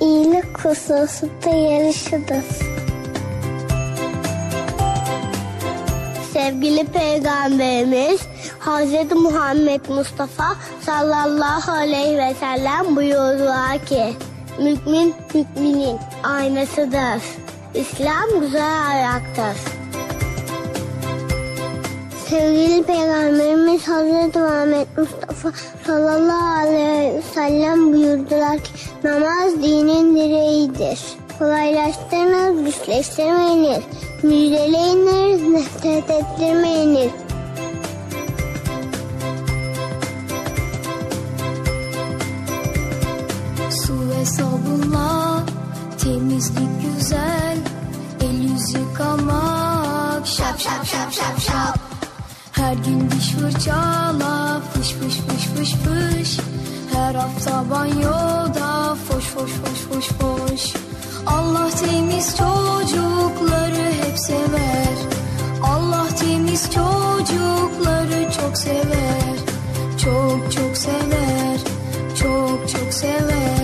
İyilik 0.00 0.58
hususunda 0.58 1.50
yarışınız. 1.56 2.62
Sevgili 6.32 6.84
Peygamberimiz 6.84 8.20
Hz. 8.60 9.12
Muhammed 9.16 9.80
Mustafa 9.88 10.56
sallallahu 10.80 11.72
aleyhi 11.72 12.18
ve 12.18 12.34
sellem 12.40 12.96
buyurdular 12.96 13.86
ki 13.86 14.04
Mümin 14.58 15.14
müminin 15.34 15.98
aynasıdır. 16.22 17.22
İslam 17.74 18.40
güzel 18.40 18.88
ayaktır. 18.88 19.81
Sevgili 22.32 22.82
Peygamberimiz 22.82 23.82
Hz. 23.82 24.36
Muhammed 24.36 24.86
Mustafa 24.96 25.52
sallallahu 25.86 26.58
aleyhi 26.58 27.14
ve 27.14 27.22
sellem 27.34 27.92
buyurdular 27.92 28.58
ki 28.58 28.70
namaz 29.04 29.62
dinin 29.62 30.16
direğidir. 30.16 31.00
Kolaylaştırınız, 31.38 32.64
güçleştirmeyiniz. 32.64 33.82
Müjdeleyiniz, 34.22 35.42
nefret 35.42 36.10
ettirmeyiniz. 36.10 37.10
Su 43.86 44.10
ve 44.10 44.24
sabunla 44.24 45.42
temizlik 46.04 46.68
güzel 46.82 47.58
El 48.20 48.50
yüz 48.50 48.74
yıkamak 48.74 50.26
şap 50.26 50.60
şap 50.60 50.86
şap 50.86 51.12
şap 51.12 51.40
şap 51.40 51.81
Her 52.62 52.74
gün 52.74 53.10
diş 53.10 53.30
fırçala 53.30 54.60
fış 54.60 54.92
fış 54.92 55.14
fış 55.14 55.44
fış 55.44 55.72
fış. 55.72 56.38
Her 56.92 57.14
hafta 57.14 57.70
banyoda 57.70 58.94
foş 58.94 59.24
foş 59.24 59.50
foş 59.50 59.78
foş 59.90 60.08
foş. 60.08 60.74
Allah 61.26 61.70
temiz 61.70 62.36
çocukları 62.36 63.92
hep 64.02 64.18
sever. 64.18 64.96
Allah 65.62 66.06
temiz 66.20 66.62
çocukları 66.62 68.32
çok 68.40 68.58
sever. 68.58 69.36
Çok 70.04 70.52
çok 70.52 70.76
sever. 70.76 71.58
Çok 72.14 72.68
çok 72.68 72.92
sever 72.92 73.61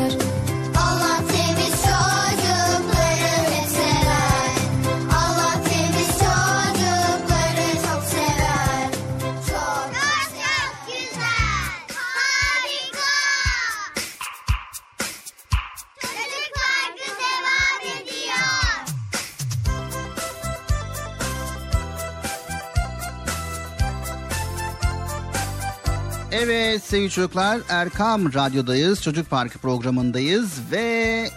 sevgili 26.88 27.10
çocuklar 27.10 27.60
Erkam 27.68 28.34
Radyo'dayız. 28.34 29.02
Çocuk 29.02 29.30
Parkı 29.30 29.58
programındayız 29.58 30.52
ve 30.70 31.28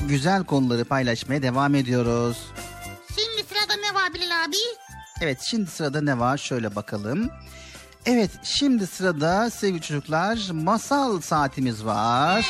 güzel 0.00 0.44
konuları 0.44 0.84
paylaşmaya 0.84 1.42
devam 1.42 1.74
ediyoruz. 1.74 2.38
Şimdi 3.08 3.48
sırada 3.48 3.74
ne 3.88 3.94
var 3.94 4.14
Bilal 4.14 4.44
abi? 4.44 4.56
Evet 5.20 5.40
şimdi 5.50 5.70
sırada 5.70 6.00
ne 6.00 6.18
var 6.18 6.38
şöyle 6.38 6.76
bakalım. 6.76 7.30
Evet 8.06 8.30
şimdi 8.42 8.86
sırada 8.86 9.50
sevgili 9.50 9.82
çocuklar 9.82 10.38
masal 10.52 11.20
saatimiz 11.20 11.84
var. 11.84 12.46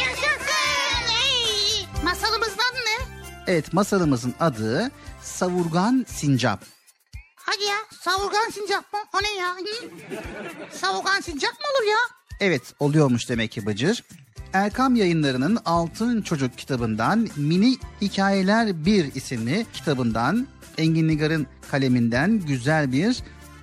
Yaşasın. 0.00 1.14
Ey, 1.24 1.86
masalımızın 2.04 2.52
adı 2.52 2.78
ne? 2.78 3.04
Evet 3.46 3.72
masalımızın 3.72 4.34
adı 4.40 4.90
Savurgan 5.22 6.06
Sincap. 6.08 6.64
Hadi 7.36 7.64
ya 7.64 7.76
savurgan 8.04 8.50
sincap 8.52 8.92
mı? 8.92 8.98
O 9.14 9.18
ne 9.22 9.40
ya? 9.40 9.56
Savurgan 10.72 11.20
sincap 11.20 11.50
mı 11.52 11.66
olur 11.72 11.90
ya? 11.90 11.98
Evet 12.40 12.62
oluyormuş 12.80 13.28
demek 13.28 13.52
ki 13.52 13.66
Bıcır. 13.66 14.04
Erkam 14.52 14.96
yayınlarının 14.96 15.58
Altın 15.64 16.22
Çocuk 16.22 16.58
kitabından 16.58 17.28
Mini 17.36 17.76
Hikayeler 18.00 18.84
1 18.86 19.14
isimli 19.14 19.66
kitabından 19.72 20.46
Engin 20.78 21.08
Nigar'ın 21.08 21.46
kaleminden 21.70 22.40
güzel 22.40 22.92
bir 22.92 23.18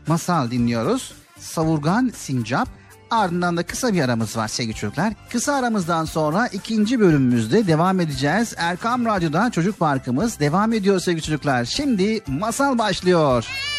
masal 0.08 0.52
dinliyoruz. 0.52 1.14
Savurgan 1.40 2.12
Sincap. 2.16 2.68
Ardından 3.12 3.58
da 3.58 3.64
kısa 3.64 3.94
bir 3.94 4.02
aramız 4.02 4.38
var 4.38 4.48
sevgili 4.48 4.76
çocuklar. 4.76 5.14
Kısa 5.30 5.54
aramızdan 5.54 6.06
sonra 6.06 6.48
ikinci 6.48 7.00
bölümümüzde 7.00 7.68
devam 7.68 8.00
edeceğiz. 8.00 8.54
Erkam 8.58 9.06
Radyo'da 9.06 9.52
Çocuk 9.52 9.80
Parkımız 9.80 10.40
devam 10.40 10.74
ediyor 10.74 11.00
sevgili 11.00 11.24
çocuklar. 11.24 11.66
Şimdi 11.66 12.22
masal 12.28 12.78
başlıyor. 12.78 13.36
Yaşasın. 13.36 13.79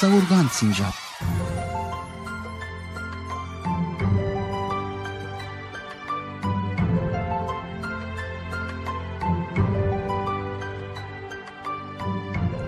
Savurgan 0.00 0.48
Sincap 0.52 0.94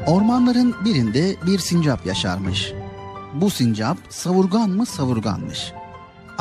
Ormanların 0.06 0.74
birinde 0.84 1.36
bir 1.46 1.58
sincap 1.58 2.06
yaşarmış. 2.06 2.72
Bu 3.34 3.50
sincap 3.50 3.98
savurgan 4.08 4.70
mı 4.70 4.86
savurganmış. 4.86 5.72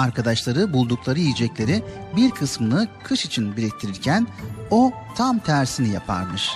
Arkadaşları 0.01 0.73
buldukları 0.73 1.19
yiyecekleri 1.19 1.83
bir 2.15 2.31
kısmını 2.31 2.87
kış 3.03 3.25
için 3.25 3.57
biriktirirken 3.57 4.27
o 4.71 4.91
tam 5.17 5.39
tersini 5.39 5.89
yaparmış. 5.89 6.49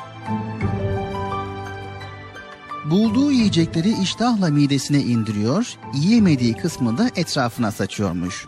Bulduğu 2.86 3.32
yiyecekleri 3.32 4.02
iştahla 4.02 4.50
midesine 4.50 5.00
indiriyor, 5.00 5.78
yiyemediği 5.94 6.54
kısmını 6.54 6.98
da 6.98 7.10
etrafına 7.16 7.72
saçıyormuş. 7.72 8.48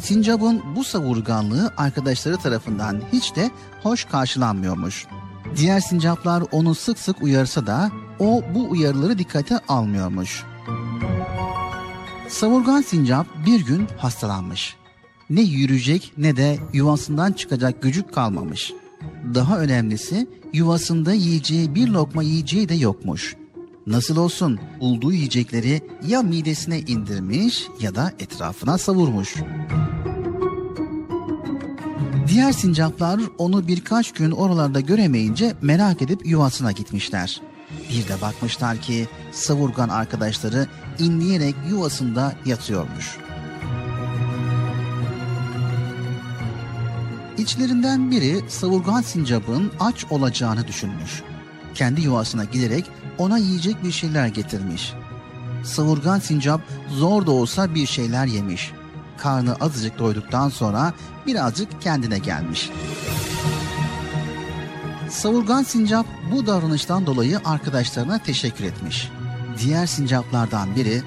Sincap'ın 0.00 0.62
bu 0.76 0.84
savurganlığı 0.84 1.72
arkadaşları 1.76 2.36
tarafından 2.36 3.02
hiç 3.12 3.36
de 3.36 3.50
hoş 3.82 4.04
karşılanmıyormuş. 4.04 5.06
Diğer 5.56 5.80
sincaplar 5.80 6.44
onu 6.52 6.74
sık 6.74 6.98
sık 6.98 7.22
uyarsa 7.22 7.66
da 7.66 7.90
o 8.18 8.42
bu 8.54 8.70
uyarıları 8.70 9.18
dikkate 9.18 9.58
almıyormuş. 9.68 10.44
Savurgan 12.28 12.80
sincap 12.82 13.26
bir 13.46 13.66
gün 13.66 13.88
hastalanmış. 13.98 14.76
Ne 15.30 15.40
yürüyecek 15.40 16.12
ne 16.18 16.36
de 16.36 16.58
yuvasından 16.72 17.32
çıkacak 17.32 17.82
gücü 17.82 18.06
kalmamış. 18.06 18.72
Daha 19.34 19.58
önemlisi 19.60 20.26
yuvasında 20.52 21.12
yiyeceği 21.12 21.74
bir 21.74 21.88
lokma 21.88 22.22
yiyeceği 22.22 22.68
de 22.68 22.74
yokmuş. 22.74 23.36
Nasıl 23.86 24.16
olsun 24.16 24.60
bulduğu 24.80 25.12
yiyecekleri 25.12 25.80
ya 26.06 26.22
midesine 26.22 26.80
indirmiş 26.80 27.66
ya 27.80 27.94
da 27.94 28.12
etrafına 28.18 28.78
savurmuş. 28.78 29.34
Diğer 32.28 32.52
sincaplar 32.52 33.20
onu 33.38 33.68
birkaç 33.68 34.12
gün 34.12 34.30
oralarda 34.30 34.80
göremeyince 34.80 35.54
merak 35.62 36.02
edip 36.02 36.26
yuvasına 36.26 36.72
gitmişler. 36.72 37.42
Bir 37.90 38.08
de 38.08 38.20
bakmışlar 38.20 38.76
ki 38.76 39.08
savurgan 39.32 39.88
arkadaşları 39.88 40.66
inleyerek 40.98 41.54
yuvasında 41.68 42.32
yatıyormuş. 42.44 43.18
İçlerinden 47.38 48.10
biri 48.10 48.50
savurgan 48.50 49.02
sincapın 49.02 49.72
aç 49.80 50.04
olacağını 50.10 50.66
düşünmüş. 50.66 51.22
Kendi 51.74 52.00
yuvasına 52.00 52.44
giderek 52.44 52.84
ona 53.18 53.38
yiyecek 53.38 53.84
bir 53.84 53.92
şeyler 53.92 54.26
getirmiş. 54.26 54.92
Savurgan 55.64 56.18
sincap 56.18 56.60
zor 56.88 57.26
da 57.26 57.30
olsa 57.30 57.74
bir 57.74 57.86
şeyler 57.86 58.26
yemiş. 58.26 58.72
Karnı 59.18 59.54
azıcık 59.54 59.98
doyduktan 59.98 60.48
sonra 60.48 60.92
birazcık 61.26 61.82
kendine 61.82 62.18
gelmiş. 62.18 62.70
Savurgan 65.10 65.62
sincap 65.62 66.06
bu 66.32 66.46
davranıştan 66.46 67.06
dolayı 67.06 67.40
arkadaşlarına 67.44 68.18
teşekkür 68.18 68.64
etmiş. 68.64 69.08
Diğer 69.58 69.86
sincaplardan 69.86 70.76
biri 70.76 71.02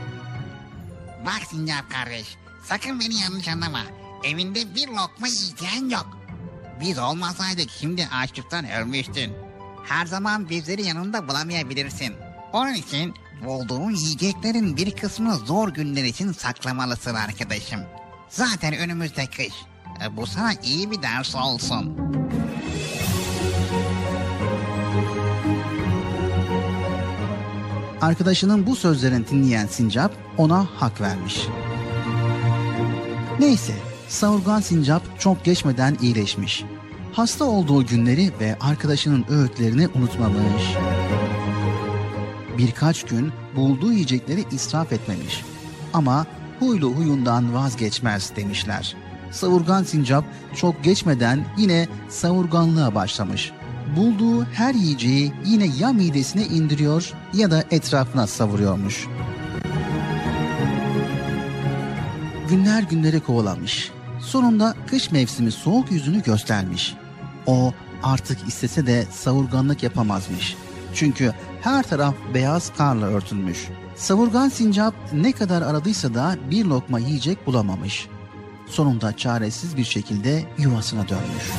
Bak 1.25 1.41
Sincap 1.49 1.91
kardeş, 1.91 2.37
sakın 2.65 2.99
beni 2.99 3.15
yanlış 3.15 3.47
anlama. 3.47 3.79
Evinde 4.23 4.75
bir 4.75 4.87
lokma 4.87 5.27
yiyeceğin 5.27 5.89
yok. 5.89 6.17
Biz 6.81 6.99
olmasaydık 6.99 7.69
şimdi 7.79 8.07
açlıktan 8.07 8.69
ölmüştün. 8.69 9.33
Her 9.85 10.05
zaman 10.05 10.49
bizleri 10.49 10.85
yanında 10.87 11.27
bulamayabilirsin. 11.27 12.13
Onun 12.53 12.73
için 12.73 13.13
bulduğun 13.45 13.91
yiyeceklerin 13.91 14.77
bir 14.77 14.91
kısmını 14.91 15.35
zor 15.35 15.69
günler 15.69 16.03
için 16.03 16.31
saklamalısın 16.31 17.15
arkadaşım. 17.15 17.79
Zaten 18.29 18.73
önümüzde 18.73 19.25
kış. 19.25 19.53
E, 20.03 20.17
Bu 20.17 20.27
sana 20.27 20.53
iyi 20.63 20.91
bir 20.91 21.01
ders 21.01 21.35
olsun. 21.35 21.97
Arkadaşının 28.01 28.67
bu 28.67 28.75
sözlerini 28.75 29.27
dinleyen 29.27 29.67
Sincap 29.67 30.11
ona 30.37 30.65
hak 30.75 31.01
vermiş. 31.01 31.47
Neyse, 33.39 33.73
savurgan 34.07 34.61
Sincap 34.61 35.19
çok 35.19 35.45
geçmeden 35.45 35.97
iyileşmiş. 36.01 36.63
Hasta 37.13 37.45
olduğu 37.45 37.85
günleri 37.85 38.31
ve 38.39 38.55
arkadaşının 38.61 39.25
öğütlerini 39.29 39.87
unutmamış. 39.87 40.63
Birkaç 42.57 43.03
gün 43.03 43.31
bulduğu 43.55 43.93
yiyecekleri 43.93 44.45
israf 44.51 44.93
etmemiş. 44.93 45.43
Ama 45.93 46.25
huylu 46.59 46.95
huyundan 46.95 47.53
vazgeçmez 47.53 48.35
demişler. 48.35 48.95
Savurgan 49.31 49.83
Sincap 49.83 50.25
çok 50.55 50.83
geçmeden 50.83 51.45
yine 51.57 51.87
savurganlığa 52.09 52.95
başlamış. 52.95 53.51
Bulduğu 53.95 54.45
her 54.45 54.73
yiyeceği 54.73 55.33
yine 55.45 55.67
ya 55.79 55.93
midesine 55.93 56.45
indiriyor 56.45 57.13
ya 57.33 57.51
da 57.51 57.63
etrafına 57.71 58.27
savuruyormuş. 58.27 59.07
Günler 62.49 62.83
günleri 62.83 63.19
kovalamış. 63.19 63.91
Sonunda 64.19 64.75
kış 64.87 65.11
mevsimi 65.11 65.51
soğuk 65.51 65.91
yüzünü 65.91 66.23
göstermiş. 66.23 66.95
O 67.45 67.73
artık 68.03 68.47
istese 68.47 68.87
de 68.87 69.05
savurganlık 69.11 69.83
yapamazmış. 69.83 70.55
Çünkü 70.93 71.33
her 71.61 71.83
taraf 71.83 72.15
beyaz 72.33 72.73
karla 72.77 73.05
örtülmüş. 73.05 73.67
Savurgan 73.95 74.49
sincap 74.49 74.95
ne 75.13 75.31
kadar 75.31 75.61
aradıysa 75.61 76.13
da 76.13 76.35
bir 76.51 76.65
lokma 76.65 76.99
yiyecek 76.99 77.47
bulamamış. 77.47 78.07
Sonunda 78.67 79.17
çaresiz 79.17 79.77
bir 79.77 79.83
şekilde 79.83 80.43
yuvasına 80.57 81.09
dönmüş. 81.09 81.51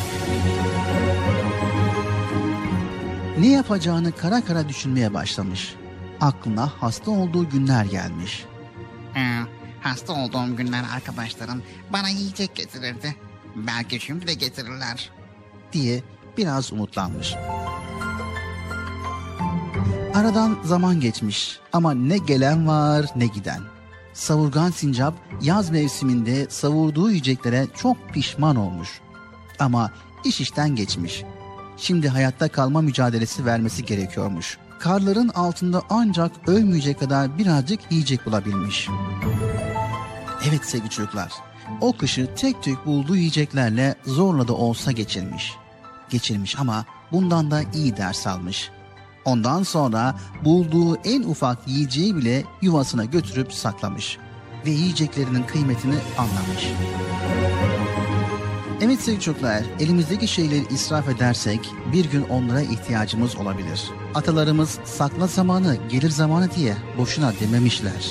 Ne 3.38 3.48
yapacağını 3.50 4.12
kara 4.12 4.44
kara 4.44 4.68
düşünmeye 4.68 5.14
başlamış. 5.14 5.74
Aklına 6.20 6.72
hasta 6.80 7.10
olduğu 7.10 7.48
günler 7.50 7.84
gelmiş. 7.84 8.44
Ee, 9.16 9.38
hasta 9.80 10.12
olduğum 10.12 10.56
günler 10.56 10.84
arkadaşlarım 10.94 11.62
bana 11.92 12.08
yiyecek 12.08 12.54
getirirdi. 12.54 13.16
Belki 13.56 14.00
şimdi 14.00 14.26
de 14.26 14.34
getirirler. 14.34 15.10
diye 15.72 16.02
biraz 16.38 16.72
umutlanmış. 16.72 17.34
Aradan 20.14 20.58
zaman 20.64 21.00
geçmiş 21.00 21.58
ama 21.72 21.94
ne 21.94 22.18
gelen 22.18 22.66
var 22.68 23.06
ne 23.16 23.26
giden. 23.26 23.60
Savurgan 24.12 24.70
sincap 24.70 25.14
yaz 25.42 25.70
mevsiminde 25.70 26.46
savurduğu 26.50 27.08
yiyeceklere 27.10 27.66
çok 27.76 27.96
pişman 28.12 28.56
olmuş. 28.56 29.00
Ama 29.58 29.90
iş 30.24 30.40
işten 30.40 30.76
geçmiş. 30.76 31.24
Şimdi 31.82 32.08
hayatta 32.08 32.48
kalma 32.48 32.80
mücadelesi 32.80 33.46
vermesi 33.46 33.84
gerekiyormuş. 33.84 34.58
Karların 34.78 35.28
altında 35.28 35.82
ancak 35.90 36.48
ölmeyecek 36.48 37.00
kadar 37.00 37.38
birazcık 37.38 37.80
yiyecek 37.90 38.26
bulabilmiş. 38.26 38.88
Evet 40.48 40.64
sevgili 40.64 40.90
çocuklar, 40.90 41.32
o 41.80 41.96
kışı 41.96 42.34
tek 42.36 42.62
tük 42.62 42.86
bulduğu 42.86 43.16
yiyeceklerle 43.16 43.94
zorla 44.06 44.48
da 44.48 44.52
olsa 44.52 44.92
geçirmiş. 44.92 45.52
Geçirmiş 46.10 46.58
ama 46.58 46.84
bundan 47.12 47.50
da 47.50 47.62
iyi 47.74 47.96
ders 47.96 48.26
almış. 48.26 48.70
Ondan 49.24 49.62
sonra 49.62 50.14
bulduğu 50.44 50.96
en 50.96 51.22
ufak 51.22 51.68
yiyeceği 51.68 52.16
bile 52.16 52.44
yuvasına 52.62 53.04
götürüp 53.04 53.52
saklamış 53.52 54.18
ve 54.66 54.70
yiyeceklerinin 54.70 55.42
kıymetini 55.42 55.96
anlamış. 56.18 56.68
Evet 58.84 59.00
sevgili 59.00 59.22
çocuklar, 59.22 59.62
elimizdeki 59.80 60.28
şeyleri 60.28 60.74
israf 60.74 61.08
edersek 61.08 61.70
bir 61.92 62.04
gün 62.04 62.22
onlara 62.22 62.60
ihtiyacımız 62.62 63.36
olabilir. 63.36 63.90
Atalarımız 64.14 64.78
sakla 64.84 65.26
zamanı, 65.26 65.76
gelir 65.88 66.10
zamanı 66.10 66.50
diye 66.50 66.74
boşuna 66.98 67.32
dememişler. 67.40 68.10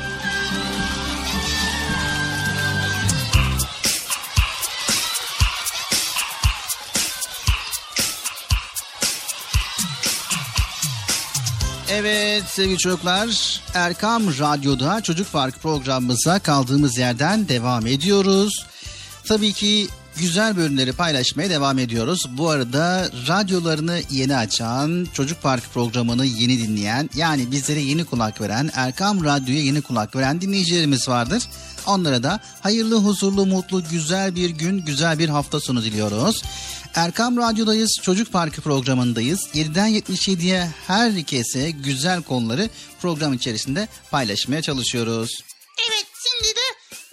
Evet 12.01 12.43
sevgili 12.47 12.77
çocuklar 12.77 13.59
Erkam 13.73 14.27
Radyo'da 14.27 15.01
Çocuk 15.01 15.31
Parkı 15.31 15.59
programımıza 15.59 16.39
kaldığımız 16.39 16.97
yerden 16.97 17.47
devam 17.47 17.87
ediyoruz. 17.87 18.65
Tabii 19.27 19.53
ki 19.53 19.87
güzel 20.17 20.57
bölümleri 20.57 20.93
paylaşmaya 20.93 21.49
devam 21.49 21.79
ediyoruz. 21.79 22.25
Bu 22.37 22.49
arada 22.49 23.09
radyolarını 23.27 24.01
yeni 24.09 24.35
açan, 24.35 25.07
Çocuk 25.13 25.41
Parkı 25.41 25.69
programını 25.69 26.25
yeni 26.25 26.59
dinleyen, 26.59 27.09
yani 27.15 27.51
bizlere 27.51 27.79
yeni 27.79 28.05
kulak 28.05 28.41
veren, 28.41 28.71
Erkam 28.73 29.23
Radyo'ya 29.23 29.61
yeni 29.61 29.81
kulak 29.81 30.15
veren 30.15 30.41
dinleyicilerimiz 30.41 31.09
vardır. 31.09 31.43
Onlara 31.85 32.23
da 32.23 32.39
hayırlı, 32.61 32.95
huzurlu, 32.95 33.45
mutlu, 33.45 33.83
güzel 33.91 34.35
bir 34.35 34.49
gün, 34.49 34.77
güzel 34.85 35.19
bir 35.19 35.29
hafta 35.29 35.59
sonu 35.59 35.83
diliyoruz. 35.83 36.43
Erkam 36.95 37.37
Radyo'dayız, 37.37 37.99
Çocuk 38.03 38.31
Parkı 38.31 38.61
programındayız. 38.61 39.39
7'den 39.53 39.89
77'ye 39.89 40.69
herkese 40.87 41.71
güzel 41.71 42.23
konuları 42.23 42.69
program 43.01 43.33
içerisinde 43.33 43.87
paylaşmaya 44.11 44.61
çalışıyoruz. 44.61 45.43
Evet 45.87 46.05
şimdi 46.27 46.55
de 46.55 46.61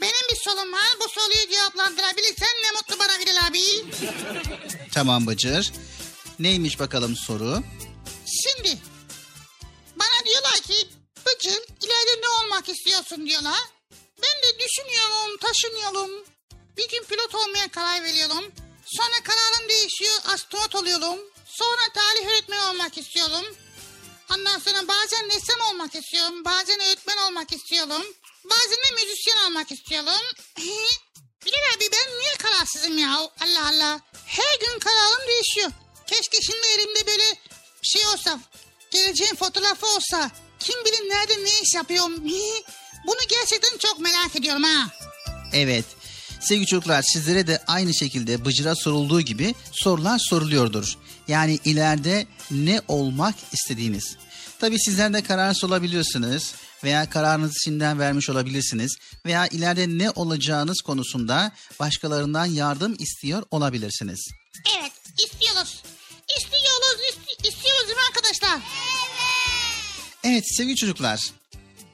benim 0.00 0.28
bir 0.30 0.36
sorum 0.44 0.72
var. 0.72 0.88
Bu 1.00 1.08
soruyu 1.08 1.50
cevaplandırabilirsen 1.50 2.48
ne 2.64 2.70
mutlu 2.72 2.98
bana 2.98 3.20
Bilal 3.20 3.46
abi. 3.46 3.60
Tamam 4.94 5.26
Bıcır. 5.26 5.72
Neymiş 6.38 6.80
bakalım 6.80 7.16
soru? 7.16 7.62
Şimdi 8.42 8.78
bana 9.96 10.26
diyorlar 10.26 10.60
ki 10.60 10.88
Bıcır 11.26 11.60
ileride 11.82 12.22
ne 12.22 12.44
olmak 12.44 12.68
istiyorsun 12.68 13.26
diyorlar. 13.26 13.60
Ben 14.22 14.42
de 14.42 14.58
düşünüyorum, 14.58 15.36
taşınıyorum. 15.40 16.10
Bir 16.76 16.88
gün 16.88 17.04
pilot 17.04 17.34
olmaya 17.34 17.68
karar 17.68 18.02
veriyorum. 18.02 18.44
Sonra 18.96 19.22
kararım 19.24 19.68
değişiyor, 19.68 20.14
astronot 20.26 20.74
oluyorum. 20.74 21.18
Sonra 21.46 21.92
tarih 21.94 22.28
öğretmeni 22.28 22.60
olmak 22.60 22.98
istiyorum. 22.98 23.56
Ondan 24.34 24.58
sonra 24.58 24.88
bazen 24.88 25.26
ressam 25.30 25.60
olmak 25.70 25.94
istiyorum. 25.94 26.44
Bazen 26.44 26.80
öğretmen 26.80 27.16
olmak 27.16 27.52
istiyorum. 27.52 28.02
Bazen 28.44 28.78
de 28.78 28.94
müzisyen 28.94 29.46
olmak 29.46 29.72
istiyorum. 29.72 30.22
Bilal 31.46 31.76
abi 31.76 31.84
ben 31.92 32.18
niye 32.18 32.34
kararsızım 32.38 32.98
ya? 32.98 33.14
Allah 33.16 33.68
Allah. 33.68 34.00
Her 34.26 34.58
gün 34.60 34.78
kararım 34.78 35.28
değişiyor. 35.28 35.70
Keşke 36.06 36.42
şimdi 36.42 36.66
elimde 36.66 37.06
böyle 37.06 37.34
şey 37.82 38.06
olsa. 38.06 38.40
Geleceğin 38.90 39.34
fotoğrafı 39.34 39.86
olsa. 39.86 40.30
Kim 40.60 40.84
bilir 40.84 41.10
nerede 41.10 41.44
ne 41.44 41.60
iş 41.60 41.74
yapıyorum. 41.74 42.14
Bunu 43.06 43.20
gerçekten 43.28 43.78
çok 43.78 43.98
merak 43.98 44.36
ediyorum 44.36 44.62
ha. 44.62 44.88
Evet. 45.52 45.84
Sevgili 46.40 46.66
çocuklar 46.66 47.02
sizlere 47.02 47.46
de 47.46 47.62
aynı 47.66 47.94
şekilde 47.94 48.44
Bıcır'a 48.44 48.74
sorulduğu 48.74 49.20
gibi 49.20 49.54
sorular 49.72 50.18
soruluyordur. 50.18 50.94
Yani 51.28 51.58
ileride 51.64 52.26
ne 52.50 52.80
olmak 52.88 53.34
istediğiniz. 53.52 54.16
Tabii 54.58 54.78
sizler 54.78 55.12
de 55.14 55.22
kararsız 55.22 55.64
olabiliyorsunuz 55.64 56.52
veya 56.84 57.10
kararınızı 57.10 57.54
şimdiden 57.64 57.98
vermiş 57.98 58.30
olabilirsiniz 58.30 58.96
veya 59.26 59.46
ileride 59.46 59.88
ne 59.88 60.10
olacağınız 60.10 60.80
konusunda 60.80 61.52
başkalarından 61.80 62.46
yardım 62.46 62.96
istiyor 62.98 63.42
olabilirsiniz. 63.50 64.28
Evet 64.78 64.92
istiyoruz. 65.18 65.82
İstiyoruz, 66.36 67.00
isti- 67.10 67.48
istiyoruz 67.48 67.86
değil 67.86 67.96
mi 67.98 68.04
arkadaşlar? 68.08 68.60
Evet 70.24 70.44
sevgili 70.56 70.76
çocuklar, 70.76 71.20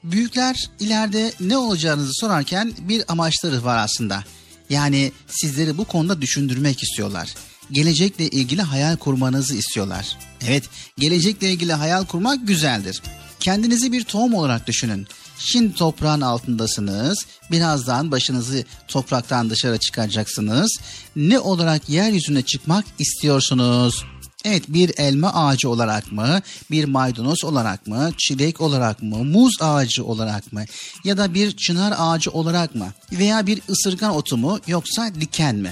büyükler 0.03 0.69
ileride 0.79 1.33
ne 1.39 1.57
olacağınızı 1.57 2.11
sorarken 2.13 2.73
bir 2.79 3.03
amaçları 3.07 3.63
var 3.63 3.77
aslında. 3.77 4.23
Yani 4.69 5.11
sizleri 5.27 5.77
bu 5.77 5.85
konuda 5.85 6.21
düşündürmek 6.21 6.83
istiyorlar. 6.83 7.33
Gelecekle 7.71 8.27
ilgili 8.27 8.61
hayal 8.61 8.97
kurmanızı 8.97 9.55
istiyorlar. 9.55 10.17
Evet, 10.47 10.63
gelecekle 10.97 11.51
ilgili 11.51 11.73
hayal 11.73 12.05
kurmak 12.05 12.47
güzeldir. 12.47 13.01
Kendinizi 13.39 13.91
bir 13.91 14.03
tohum 14.03 14.33
olarak 14.33 14.67
düşünün. 14.67 15.07
Şimdi 15.39 15.73
toprağın 15.73 16.21
altındasınız. 16.21 17.25
Birazdan 17.51 18.11
başınızı 18.11 18.63
topraktan 18.87 19.49
dışarı 19.49 19.77
çıkaracaksınız. 19.77 20.77
Ne 21.15 21.39
olarak 21.39 21.89
yeryüzüne 21.89 22.41
çıkmak 22.41 22.85
istiyorsunuz? 22.99 24.03
Evet 24.45 24.63
bir 24.67 24.91
elma 24.97 25.33
ağacı 25.33 25.69
olarak 25.69 26.11
mı, 26.11 26.41
bir 26.71 26.85
maydanoz 26.85 27.43
olarak 27.43 27.87
mı, 27.87 28.11
çilek 28.17 28.61
olarak 28.61 29.03
mı, 29.03 29.23
muz 29.23 29.53
ağacı 29.61 30.05
olarak 30.05 30.53
mı 30.53 30.65
ya 31.03 31.17
da 31.17 31.33
bir 31.33 31.51
çınar 31.51 31.93
ağacı 31.97 32.31
olarak 32.31 32.75
mı 32.75 32.87
veya 33.11 33.47
bir 33.47 33.61
ısırgan 33.69 34.15
otu 34.15 34.37
mu 34.37 34.59
yoksa 34.67 35.15
diken 35.21 35.55
mi? 35.55 35.71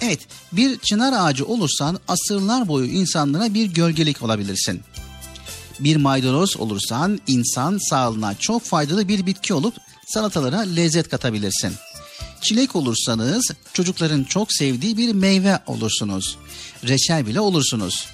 Evet 0.00 0.20
bir 0.52 0.78
çınar 0.78 1.12
ağacı 1.12 1.46
olursan 1.46 1.98
asırlar 2.08 2.68
boyu 2.68 2.86
insanlara 2.86 3.54
bir 3.54 3.66
gölgelik 3.66 4.22
olabilirsin. 4.22 4.80
Bir 5.80 5.96
maydanoz 5.96 6.56
olursan 6.56 7.20
insan 7.26 7.78
sağlığına 7.90 8.34
çok 8.34 8.62
faydalı 8.62 9.08
bir 9.08 9.26
bitki 9.26 9.54
olup 9.54 9.74
salatalara 10.06 10.60
lezzet 10.60 11.08
katabilirsin. 11.08 11.72
Çilek 12.46 12.76
olursanız 12.76 13.50
çocukların 13.72 14.24
çok 14.24 14.52
sevdiği 14.52 14.96
bir 14.96 15.12
meyve 15.12 15.58
olursunuz. 15.66 16.36
Reçel 16.84 17.26
bile 17.26 17.40
olursunuz. 17.40 18.06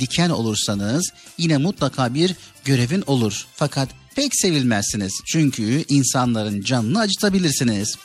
Diken 0.00 0.30
olursanız 0.30 1.10
yine 1.38 1.58
mutlaka 1.58 2.14
bir 2.14 2.34
görevin 2.64 3.04
olur. 3.06 3.46
Fakat 3.54 3.88
pek 4.14 4.36
sevilmezsiniz. 4.36 5.12
Çünkü 5.26 5.84
insanların 5.88 6.62
canını 6.62 7.00
acıtabilirsiniz. 7.00 7.96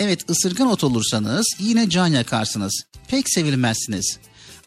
Evet 0.00 0.30
ısırgan 0.30 0.66
ot 0.66 0.84
olursanız 0.84 1.46
yine 1.58 1.90
can 1.90 2.06
yakarsınız. 2.06 2.82
Pek 3.08 3.30
sevilmezsiniz. 3.30 4.18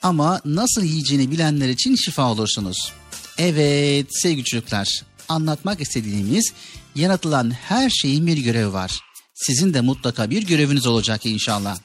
Ama 0.04 0.42
nasıl 0.46 0.84
yiyeceğini 0.84 1.32
bilenler 1.32 1.70
için 1.70 1.96
şifa 1.96 2.32
olursunuz. 2.32 2.92
Evet 3.38 4.08
sevgili 4.10 4.46
çocuklar 4.46 4.88
anlatmak 5.30 5.82
istediğimiz 5.82 6.54
yaratılan 6.96 7.52
her 7.52 7.90
şeyin 7.90 8.28
bir 8.28 8.38
görevi 8.38 8.74
var. 8.74 9.07
Sizin 9.38 9.74
de 9.74 9.82
mutlaka 9.82 10.30
bir 10.30 10.48
göreviniz 10.48 10.88
olacak 10.88 11.26
inşallah. 11.26 11.78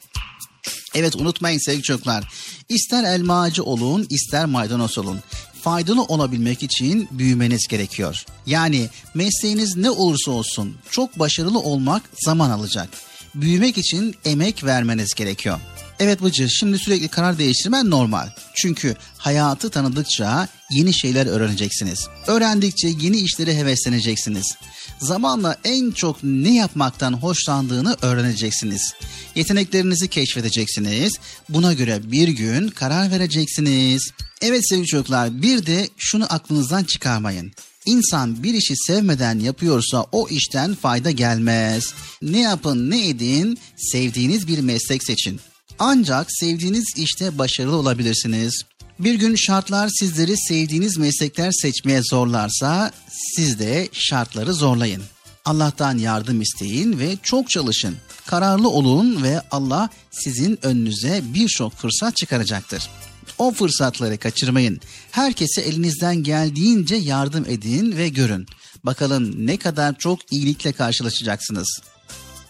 Evet 0.95 1.17
unutmayın 1.17 1.59
sevgili 1.59 1.83
çocuklar. 1.83 2.29
İster 2.69 3.05
elma 3.05 3.41
ağacı 3.41 3.65
olun 3.65 4.07
ister 4.11 4.47
maydanoz 4.47 4.99
olun. 4.99 5.21
Faydalı 5.63 6.03
olabilmek 6.03 6.63
için 6.63 7.09
büyümeniz 7.11 7.67
gerekiyor. 7.69 8.25
Yani 8.47 8.89
mesleğiniz 9.15 9.77
ne 9.77 9.91
olursa 9.91 10.31
olsun 10.31 10.77
çok 10.91 11.19
başarılı 11.19 11.59
olmak 11.59 12.03
zaman 12.25 12.51
alacak. 12.51 12.89
Büyümek 13.35 13.79
için 13.79 14.15
emek 14.25 14.65
vermeniz 14.65 15.15
gerekiyor. 15.15 15.61
Evet 16.03 16.23
Bıcır 16.23 16.49
şimdi 16.49 16.79
sürekli 16.79 17.09
karar 17.09 17.39
değiştirmen 17.39 17.91
normal. 17.91 18.29
Çünkü 18.55 18.97
hayatı 19.19 19.71
tanıdıkça 19.71 20.49
yeni 20.71 20.95
şeyler 20.95 21.27
öğreneceksiniz. 21.27 22.09
Öğrendikçe 22.27 22.89
yeni 22.89 23.17
işlere 23.17 23.57
hevesleneceksiniz. 23.57 24.57
Zamanla 25.01 25.57
en 25.65 25.91
çok 25.91 26.17
ne 26.23 26.55
yapmaktan 26.55 27.13
hoşlandığını 27.13 27.97
öğreneceksiniz. 28.03 28.95
Yeteneklerinizi 29.35 30.09
keşfedeceksiniz. 30.09 31.13
Buna 31.49 31.73
göre 31.73 32.13
bir 32.13 32.29
gün 32.29 32.69
karar 32.69 33.11
vereceksiniz. 33.11 34.11
Evet 34.41 34.69
sevgili 34.69 34.87
çocuklar 34.87 35.43
bir 35.43 35.67
de 35.67 35.89
şunu 35.97 36.27
aklınızdan 36.29 36.85
çıkarmayın. 36.85 37.53
İnsan 37.87 38.43
bir 38.43 38.55
işi 38.55 38.75
sevmeden 38.77 39.39
yapıyorsa 39.39 40.07
o 40.13 40.29
işten 40.29 40.75
fayda 40.75 41.11
gelmez. 41.11 41.95
Ne 42.23 42.41
yapın 42.41 42.91
ne 42.91 43.09
edin 43.09 43.59
sevdiğiniz 43.77 44.49
bir 44.49 44.59
meslek 44.59 45.05
seçin. 45.05 45.41
Ancak 45.85 46.27
sevdiğiniz 46.33 46.85
işte 46.97 47.39
başarılı 47.39 47.77
olabilirsiniz. 47.77 48.63
Bir 48.99 49.15
gün 49.15 49.35
şartlar 49.35 49.89
sizleri 49.89 50.37
sevdiğiniz 50.37 50.99
meslekler 50.99 51.51
seçmeye 51.53 52.03
zorlarsa 52.03 52.91
siz 53.11 53.59
de 53.59 53.89
şartları 53.93 54.55
zorlayın. 54.55 55.03
Allah'tan 55.45 55.99
yardım 55.99 56.41
isteyin 56.41 56.99
ve 56.99 57.17
çok 57.23 57.51
çalışın. 57.51 57.97
Kararlı 58.27 58.69
olun 58.69 59.23
ve 59.23 59.41
Allah 59.51 59.89
sizin 60.11 60.59
önünüze 60.67 61.21
birçok 61.25 61.73
fırsat 61.73 62.17
çıkaracaktır. 62.17 62.91
O 63.39 63.53
fırsatları 63.53 64.19
kaçırmayın. 64.19 64.81
Herkese 65.11 65.61
elinizden 65.61 66.17
geldiğince 66.17 66.95
yardım 66.95 67.45
edin 67.49 67.97
ve 67.97 68.09
görün. 68.09 68.47
Bakalım 68.85 69.47
ne 69.47 69.57
kadar 69.57 69.99
çok 69.99 70.33
iyilikle 70.33 70.73
karşılaşacaksınız. 70.73 71.81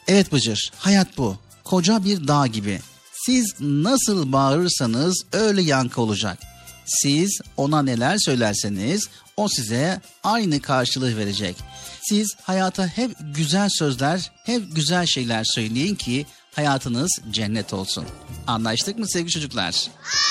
Evet 0.08 0.32
Bıcır, 0.32 0.70
hayat 0.76 1.18
bu. 1.18 1.36
Koca 1.64 2.04
bir 2.04 2.28
dağ 2.28 2.46
gibi. 2.46 2.80
Siz 3.26 3.54
nasıl 3.60 4.32
bağırırsanız 4.32 5.24
öyle 5.32 5.62
yankı 5.62 6.00
olacak. 6.00 6.38
Siz 6.86 7.40
ona 7.56 7.82
neler 7.82 8.16
söylerseniz 8.18 9.08
o 9.36 9.48
size 9.48 10.00
aynı 10.24 10.62
karşılığı 10.62 11.16
verecek. 11.16 11.56
Siz 12.02 12.34
hayata 12.42 12.86
hep 12.86 13.16
güzel 13.34 13.68
sözler, 13.78 14.32
hep 14.44 14.76
güzel 14.76 15.06
şeyler 15.06 15.44
söyleyin 15.44 15.94
ki 15.94 16.26
hayatınız 16.54 17.10
cennet 17.30 17.72
olsun. 17.72 18.04
Anlaştık 18.46 18.98
mı 18.98 19.08
sevgili 19.08 19.30
çocuklar? 19.30 19.88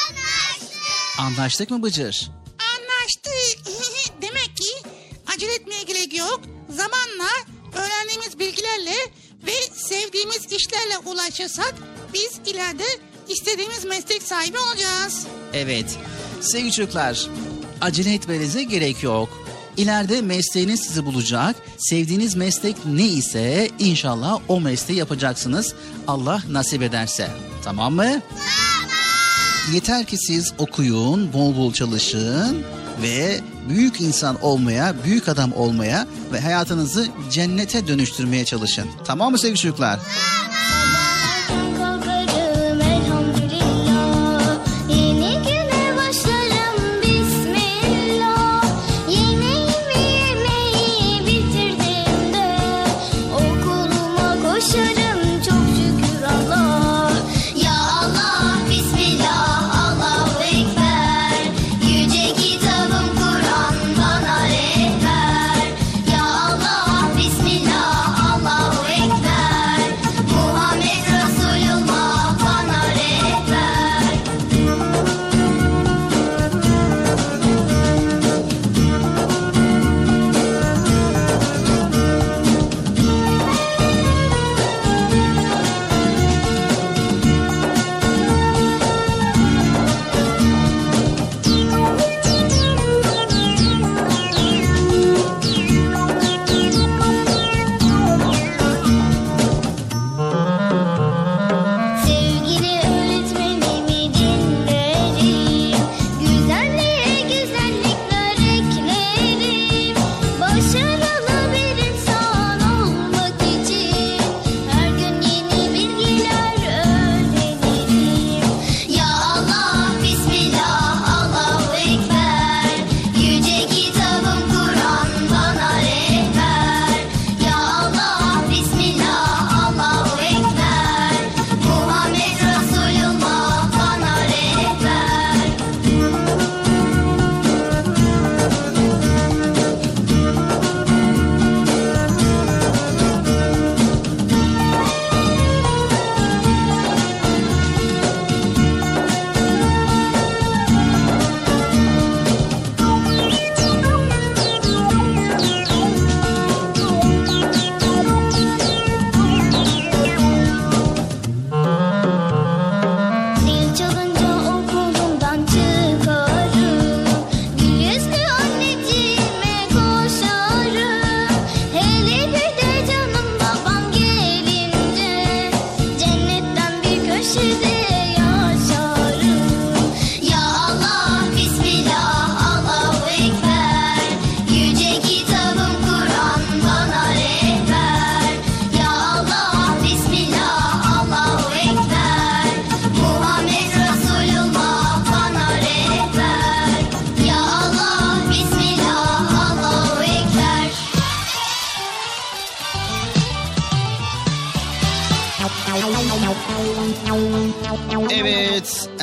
Anlaştık. 0.10 1.20
Anlaştık 1.20 1.70
mı 1.70 1.84
Bıcır? 1.84 2.32
Anlaştık. 2.60 3.74
Demek 4.22 4.58
ki 4.58 4.90
acele 5.36 5.54
etmeye 5.54 5.84
gerek 5.84 6.18
yok. 6.18 6.42
Zamanla 6.70 7.30
öğrendiğimiz 7.74 8.40
bilgilerle 8.40 8.96
ve 9.48 9.54
sevdiğimiz 9.76 10.52
işlerle 10.52 10.98
ulaşırsak 11.06 11.74
biz 12.14 12.54
ileride 12.54 12.86
istediğimiz 13.30 13.86
meslek 13.86 14.24
sahibi 14.24 14.58
olacağız. 14.60 15.28
Evet. 15.54 15.98
Sevgili 16.42 16.72
çocuklar, 16.72 17.28
acele 17.82 18.14
etmenize 18.14 18.64
gerek 18.64 19.04
yok. 19.04 19.42
İleride 19.78 20.22
mesleğiniz 20.22 20.80
sizi 20.80 21.06
bulacak. 21.06 21.56
Sevdiğiniz 21.78 22.36
meslek 22.36 22.86
ne 22.86 23.06
ise 23.06 23.70
inşallah 23.80 24.40
o 24.48 24.62
mesleği 24.62 25.00
yapacaksınız. 25.00 25.74
Allah 26.08 26.44
nasip 26.50 26.82
ederse. 26.82 27.32
Tamam 27.64 27.94
mı? 27.94 28.04
Tamam. 28.04 28.22
Yeter 29.74 30.06
ki 30.06 30.18
siz 30.18 30.54
okuyun, 30.58 31.34
bol 31.34 31.56
bol 31.58 31.74
çalışın 31.74 32.66
ve 33.02 33.40
büyük 33.70 34.02
insan 34.02 34.44
olmaya, 34.44 34.96
büyük 35.04 35.30
adam 35.30 35.54
olmaya 35.54 36.08
ve 36.34 36.40
hayatınızı 36.40 37.08
cennete 37.32 37.88
dönüştürmeye 37.88 38.46
çalışın. 38.46 38.86
Tamam 39.06 39.32
mı 39.32 39.40
sevgili 39.40 39.58
çocuklar? 39.60 40.00
Sabahlardan 40.00 40.81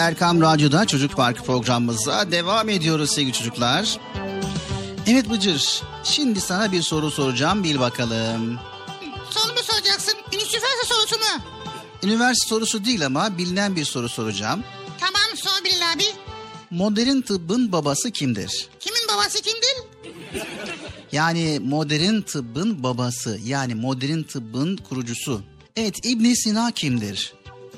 Erkam 0.09 0.40
Radyo'da 0.40 0.86
Çocuk 0.86 1.16
Parkı 1.16 1.42
programımıza 1.42 2.30
devam 2.30 2.68
ediyoruz 2.68 3.11
sevgili 3.11 3.32
çocuklar. 3.32 3.98
Evet 5.06 5.30
Bıcır, 5.30 5.82
şimdi 6.04 6.40
sana 6.40 6.72
bir 6.72 6.82
soru 6.82 7.11
soracağım, 7.11 7.64
bil 7.64 7.78
bakalım. 7.78 8.59
Soru 9.30 9.52
mu 9.52 9.59
soracaksın? 9.62 10.14
Üniversite 10.32 10.59
sorusu 10.86 11.16
mu? 11.16 11.42
Üniversite 12.02 12.48
sorusu 12.48 12.84
değil 12.84 13.06
ama 13.06 13.38
bilinen 13.38 13.76
bir 13.76 13.84
soru 13.84 14.09
soracağım. 14.09 14.64
Tamam 15.00 15.36
sor 15.36 15.64
Bilal 15.64 15.92
abi. 15.94 16.04
Modern 16.70 17.20
tıbbın 17.20 17.72
babası 17.72 18.11
kimdir? 18.11 18.68
Kimin 18.80 19.02
babası 19.14 19.42
kimdir? 19.42 19.76
Yani 21.12 21.61
modern 21.64 22.20
tıbbın 22.20 22.82
babası, 22.82 23.38
yani 23.44 23.74
modern 23.74 24.22
tıbbın 24.22 24.76
kurucusu. 24.76 25.42
Evet, 25.76 26.06
İbn 26.06 26.32
Sina 26.32 26.70
kimdir? 26.70 27.32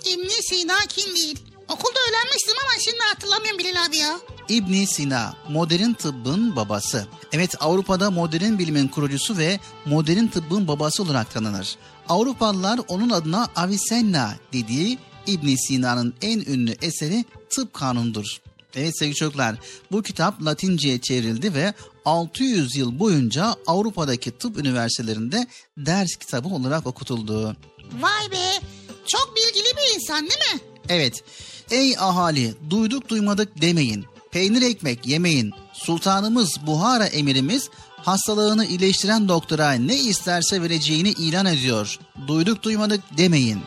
ibn 0.05 0.29
Sina 0.29 0.79
kim 0.89 1.17
değil? 1.17 1.39
Okulda 1.71 1.99
öğrenmiştim 2.11 2.55
ama 2.63 2.81
şimdi 2.81 2.99
hatırlamıyorum 2.99 3.59
Bilal 3.59 3.87
abi 3.87 3.97
ya. 3.97 4.21
İbn 4.49 4.85
Sina, 4.85 5.37
modern 5.49 5.93
tıbbın 5.93 6.57
babası. 6.57 7.07
Evet, 7.33 7.55
Avrupa'da 7.61 8.11
modern 8.11 8.59
bilimin 8.59 8.89
kurucusu 8.89 9.39
ve 9.39 9.61
modern 9.87 10.27
tıbbın 10.27 10.69
babası 10.69 11.03
olarak 11.03 11.31
tanınır. 11.31 11.77
Avrupalılar 12.09 12.81
onun 12.89 13.11
adına 13.11 13.49
Avicenna 13.57 14.35
dediği 14.53 14.99
İbn 15.27 15.55
Sina'nın 15.55 16.15
en 16.23 16.39
ünlü 16.39 16.75
eseri 16.83 17.25
Tıp 17.51 17.75
Kanunu'dur. 17.75 18.27
Evet 18.75 18.99
sevgili 18.99 19.17
çocuklar, 19.17 19.57
bu 19.93 20.03
kitap 20.03 20.45
Latince'ye 20.45 21.01
çevrildi 21.01 21.55
ve 21.55 21.75
600 22.05 22.77
yıl 22.77 22.99
boyunca 22.99 23.55
Avrupa'daki 23.67 24.31
tıp 24.31 24.59
üniversitelerinde 24.59 25.47
ders 25.77 26.17
kitabı 26.17 26.49
olarak 26.49 26.87
okutuldu. 26.87 27.57
Vay 28.01 28.31
be. 28.31 28.61
Çok 29.07 29.37
bilgili 29.37 29.77
bir 29.77 29.95
insan 29.95 30.21
değil 30.21 30.55
mi? 30.55 30.61
Evet. 30.89 31.25
Ey 31.71 31.97
ahali 31.99 32.55
duyduk 32.71 33.09
duymadık 33.09 33.63
demeyin. 33.63 34.05
Peynir 34.33 34.63
ekmek 34.63 35.07
yemeyin. 35.07 35.53
Sultanımız 35.73 36.57
Buhara 36.67 37.07
emirimiz 37.07 37.71
hastalığını 37.97 38.67
iyileştiren 38.67 39.29
doktora 39.29 39.73
ne 39.73 39.97
isterse 39.97 40.63
vereceğini 40.63 41.09
ilan 41.11 41.47
ediyor. 41.47 41.99
Duyduk 42.27 42.63
duymadık 42.63 43.01
demeyin. 43.19 43.61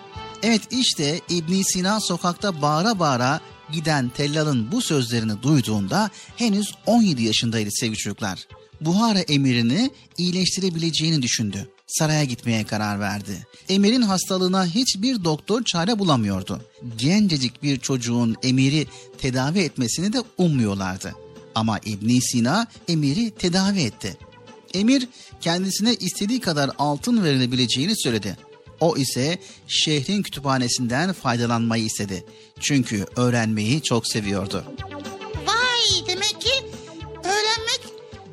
Evet 0.43 0.62
işte 0.72 1.22
İbn 1.30 1.62
Sina 1.62 1.99
sokakta 1.99 2.62
bağıra 2.62 2.99
bağıra 2.99 3.39
giden 3.72 4.10
tellalın 4.10 4.72
bu 4.72 4.82
sözlerini 4.82 5.43
duyduğunda 5.43 6.10
henüz 6.36 6.76
17 6.86 7.24
yaşındaydı 7.24 7.70
sevgili 7.72 7.97
çocuklar. 7.97 8.47
Buhara 8.82 9.20
emirini 9.20 9.91
iyileştirebileceğini 10.18 11.22
düşündü. 11.22 11.70
Saraya 11.88 12.23
gitmeye 12.23 12.63
karar 12.63 12.99
verdi. 12.99 13.47
Emir'in 13.69 14.01
hastalığına 14.01 14.65
hiçbir 14.65 15.23
doktor 15.23 15.63
çare 15.63 15.99
bulamıyordu. 15.99 16.61
Gencecik 16.97 17.63
bir 17.63 17.79
çocuğun 17.79 18.36
emiri 18.43 18.88
tedavi 19.17 19.59
etmesini 19.59 20.13
de 20.13 20.17
ummuyorlardı. 20.38 21.15
Ama 21.55 21.79
İbn 21.86 22.19
Sina 22.19 22.67
emiri 22.88 23.31
tedavi 23.31 23.81
etti. 23.81 24.17
Emir 24.73 25.07
kendisine 25.41 25.93
istediği 25.93 26.39
kadar 26.39 26.71
altın 26.77 27.23
verilebileceğini 27.23 27.93
söyledi. 27.97 28.38
O 28.79 28.97
ise 28.97 29.39
şehrin 29.67 30.23
kütüphanesinden 30.23 31.13
faydalanmayı 31.13 31.86
istedi. 31.86 32.25
Çünkü 32.59 33.05
öğrenmeyi 33.15 33.81
çok 33.81 34.07
seviyordu. 34.07 34.63
Vay 35.47 36.07
demek 36.07 36.41
ki 36.41 36.51
öğrenmek 37.23 37.81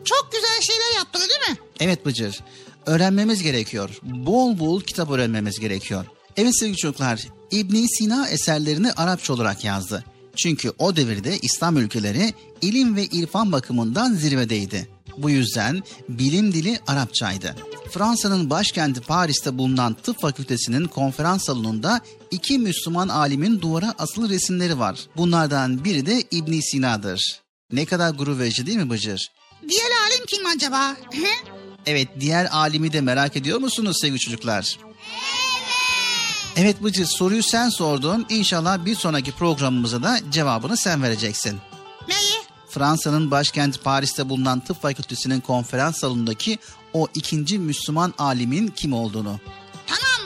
çok 0.04 0.28
güzel 0.32 0.60
şeyler 0.60 0.98
yaptı 0.98 1.18
değil 1.20 1.50
mi? 1.50 1.58
Evet 1.80 2.06
Bıcır, 2.06 2.40
öğrenmemiz 2.86 3.42
gerekiyor. 3.42 3.98
Bol 4.02 4.58
bol 4.58 4.80
kitap 4.80 5.10
öğrenmemiz 5.10 5.60
gerekiyor. 5.60 6.04
Evet 6.36 6.58
sevgili 6.58 6.76
çocuklar, 6.76 7.26
İbn 7.50 7.86
Sina 7.98 8.28
eserlerini 8.28 8.92
Arapça 8.92 9.32
olarak 9.32 9.64
yazdı. 9.64 10.04
Çünkü 10.36 10.72
o 10.78 10.96
devirde 10.96 11.38
İslam 11.38 11.76
ülkeleri 11.76 12.34
ilim 12.62 12.96
ve 12.96 13.04
irfan 13.04 13.52
bakımından 13.52 14.14
zirvedeydi. 14.14 14.88
Bu 15.18 15.30
yüzden 15.30 15.82
bilim 16.08 16.52
dili 16.52 16.78
Arapçaydı. 16.86 17.56
Fransa'nın 17.90 18.50
başkenti 18.50 19.00
Paris'te 19.00 19.58
bulunan 19.58 19.94
tıp 19.94 20.20
fakültesinin 20.20 20.84
konferans 20.84 21.44
salonunda 21.44 22.00
iki 22.30 22.58
Müslüman 22.58 23.08
alimin 23.08 23.60
duvara 23.60 23.94
asılı 23.98 24.28
resimleri 24.28 24.78
var. 24.78 25.00
Bunlardan 25.16 25.84
biri 25.84 26.06
de 26.06 26.22
İbn 26.30 26.60
Sina'dır. 26.60 27.40
Ne 27.72 27.84
kadar 27.84 28.10
gurur 28.14 28.38
verici 28.38 28.66
değil 28.66 28.78
mi 28.78 28.90
Bıcır? 28.90 29.28
Diğer 29.68 29.90
alim 30.06 30.26
kim 30.26 30.46
acaba? 30.46 30.96
Evet 31.86 32.08
diğer 32.20 32.48
alimi 32.52 32.92
de 32.92 33.00
merak 33.00 33.36
ediyor 33.36 33.58
musunuz 33.58 33.98
sevgili 34.00 34.18
çocuklar? 34.18 34.78
Evet 36.56 36.82
Bıcır 36.82 37.06
soruyu 37.06 37.42
sen 37.42 37.68
sordun. 37.68 38.26
İnşallah 38.28 38.84
bir 38.84 38.94
sonraki 38.94 39.32
programımıza 39.32 40.02
da 40.02 40.18
cevabını 40.30 40.76
sen 40.76 41.02
vereceksin. 41.02 41.58
Neyi? 42.08 42.32
Fransa'nın 42.68 43.30
başkenti 43.30 43.80
Paris'te 43.80 44.28
bulunan 44.28 44.60
tıp 44.60 44.82
fakültesinin 44.82 45.40
konferans 45.40 45.98
salonundaki 45.98 46.58
o 46.92 47.08
ikinci 47.14 47.58
Müslüman 47.58 48.14
alimin 48.18 48.68
kim 48.68 48.92
olduğunu. 48.92 49.40
Tamam. 49.86 50.19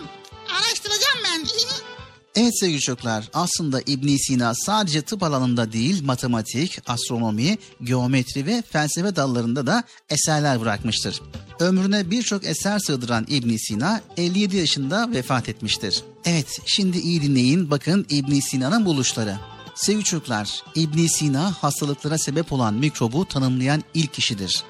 Evet 2.37 2.59
sevgili 2.61 2.81
çocuklar 2.81 3.29
aslında 3.35 3.81
ibn 3.87 4.17
Sina 4.17 4.55
sadece 4.55 5.03
tıp 5.03 5.23
alanında 5.23 5.73
değil 5.73 6.05
matematik, 6.05 6.79
astronomi, 6.87 7.59
geometri 7.83 8.47
ve 8.47 8.63
felsefe 8.71 9.17
dallarında 9.17 9.67
da 9.67 9.85
eserler 10.11 10.61
bırakmıştır. 10.61 11.23
Ömrüne 11.61 12.11
birçok 12.11 12.47
eser 12.47 12.79
sığdıran 12.79 13.27
ibn 13.29 13.57
Sina 13.57 14.01
57 14.17 14.57
yaşında 14.57 15.11
vefat 15.13 15.49
etmiştir. 15.49 16.03
Evet 16.25 16.61
şimdi 16.67 16.99
iyi 16.99 17.23
dinleyin 17.23 17.71
bakın 17.71 18.07
ibn 18.09 18.41
Sina'nın 18.41 18.87
buluşları. 18.87 19.37
Sevgili 19.75 20.05
çocuklar 20.05 20.63
ibn 20.75 21.07
Sina 21.07 21.53
hastalıklara 21.53 22.19
sebep 22.19 22.53
olan 22.53 22.75
mikrobu 22.75 23.29
tanımlayan 23.29 23.83
ilk 23.95 24.13
kişidir 24.13 24.65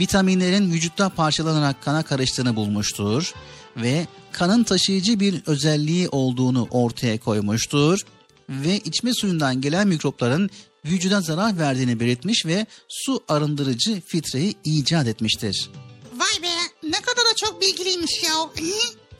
vitaminlerin 0.00 0.72
vücutta 0.72 1.08
parçalanarak 1.08 1.82
kana 1.82 2.02
karıştığını 2.02 2.56
bulmuştur 2.56 3.34
ve 3.76 4.06
kanın 4.32 4.64
taşıyıcı 4.64 5.20
bir 5.20 5.42
özelliği 5.46 6.08
olduğunu 6.08 6.68
ortaya 6.70 7.18
koymuştur 7.18 8.00
ve 8.48 8.78
içme 8.78 9.14
suyundan 9.14 9.60
gelen 9.60 9.88
mikropların 9.88 10.50
vücuda 10.84 11.20
zarar 11.20 11.58
verdiğini 11.58 12.00
belirtmiş 12.00 12.46
ve 12.46 12.66
su 12.88 13.24
arındırıcı 13.28 14.00
filtreyi 14.06 14.54
icat 14.64 15.06
etmiştir. 15.06 15.70
Vay 16.16 16.42
be 16.42 16.48
ne 16.82 17.00
kadar 17.00 17.24
da 17.24 17.34
çok 17.36 17.62
bilgiliymiş 17.62 18.22
ya. 18.24 18.64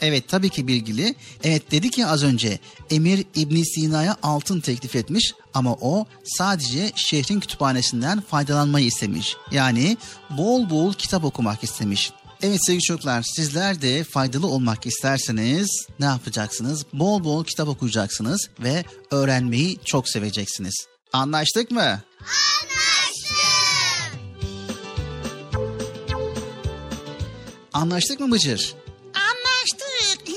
Evet 0.01 0.29
tabii 0.29 0.49
ki 0.49 0.69
bilgili. 0.69 1.15
Evet 1.45 1.71
dedi 1.71 1.91
ki 1.91 2.07
az 2.07 2.25
önce 2.25 2.59
Emir 2.91 3.25
İbn 3.35 3.63
Sina'ya 3.63 4.17
altın 4.23 4.61
teklif 4.61 4.97
etmiş 4.97 5.35
ama 5.55 5.73
o 5.81 6.07
sadece 6.25 6.93
şehrin 6.95 7.41
kütüphanesinden 7.41 8.21
faydalanmayı 8.21 8.87
istemiş. 8.87 9.37
Yani 9.53 9.97
bol 10.31 10.71
bol 10.71 10.93
kitap 10.93 11.25
okumak 11.25 11.65
istemiş. 11.65 12.13
Evet 12.43 12.59
sevgili 12.67 12.83
çocuklar 12.83 13.23
sizler 13.23 13.83
de 13.83 14.05
faydalı 14.05 14.47
olmak 14.47 14.87
isterseniz 14.87 15.87
ne 15.99 16.05
yapacaksınız? 16.05 16.87
Bol 16.93 17.25
bol 17.25 17.45
kitap 17.45 17.69
okuyacaksınız 17.69 18.51
ve 18.61 18.85
öğrenmeyi 19.11 19.79
çok 19.85 20.09
seveceksiniz. 20.09 20.87
Anlaştık 21.13 21.71
mı? 21.71 22.01
Anlaştık 27.73 28.21
mı 28.21 28.31
Bıcır? 28.31 28.75
Anlaştık. 29.15 30.27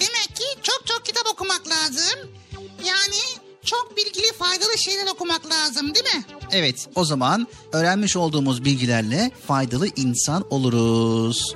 Demek 0.00 0.36
ki 0.36 0.44
çok 0.62 0.86
çok 0.86 1.04
kitap 1.04 1.26
okumak 1.32 1.68
lazım. 1.68 2.37
Çok 3.70 3.96
bilgili 3.96 4.32
faydalı 4.32 4.78
şeyler 4.78 5.06
okumak 5.12 5.50
lazım 5.50 5.94
değil 5.94 6.16
mi? 6.16 6.24
Evet, 6.50 6.88
o 6.94 7.04
zaman 7.04 7.48
öğrenmiş 7.72 8.16
olduğumuz 8.16 8.64
bilgilerle 8.64 9.30
faydalı 9.46 9.86
insan 9.96 10.44
oluruz. 10.50 11.54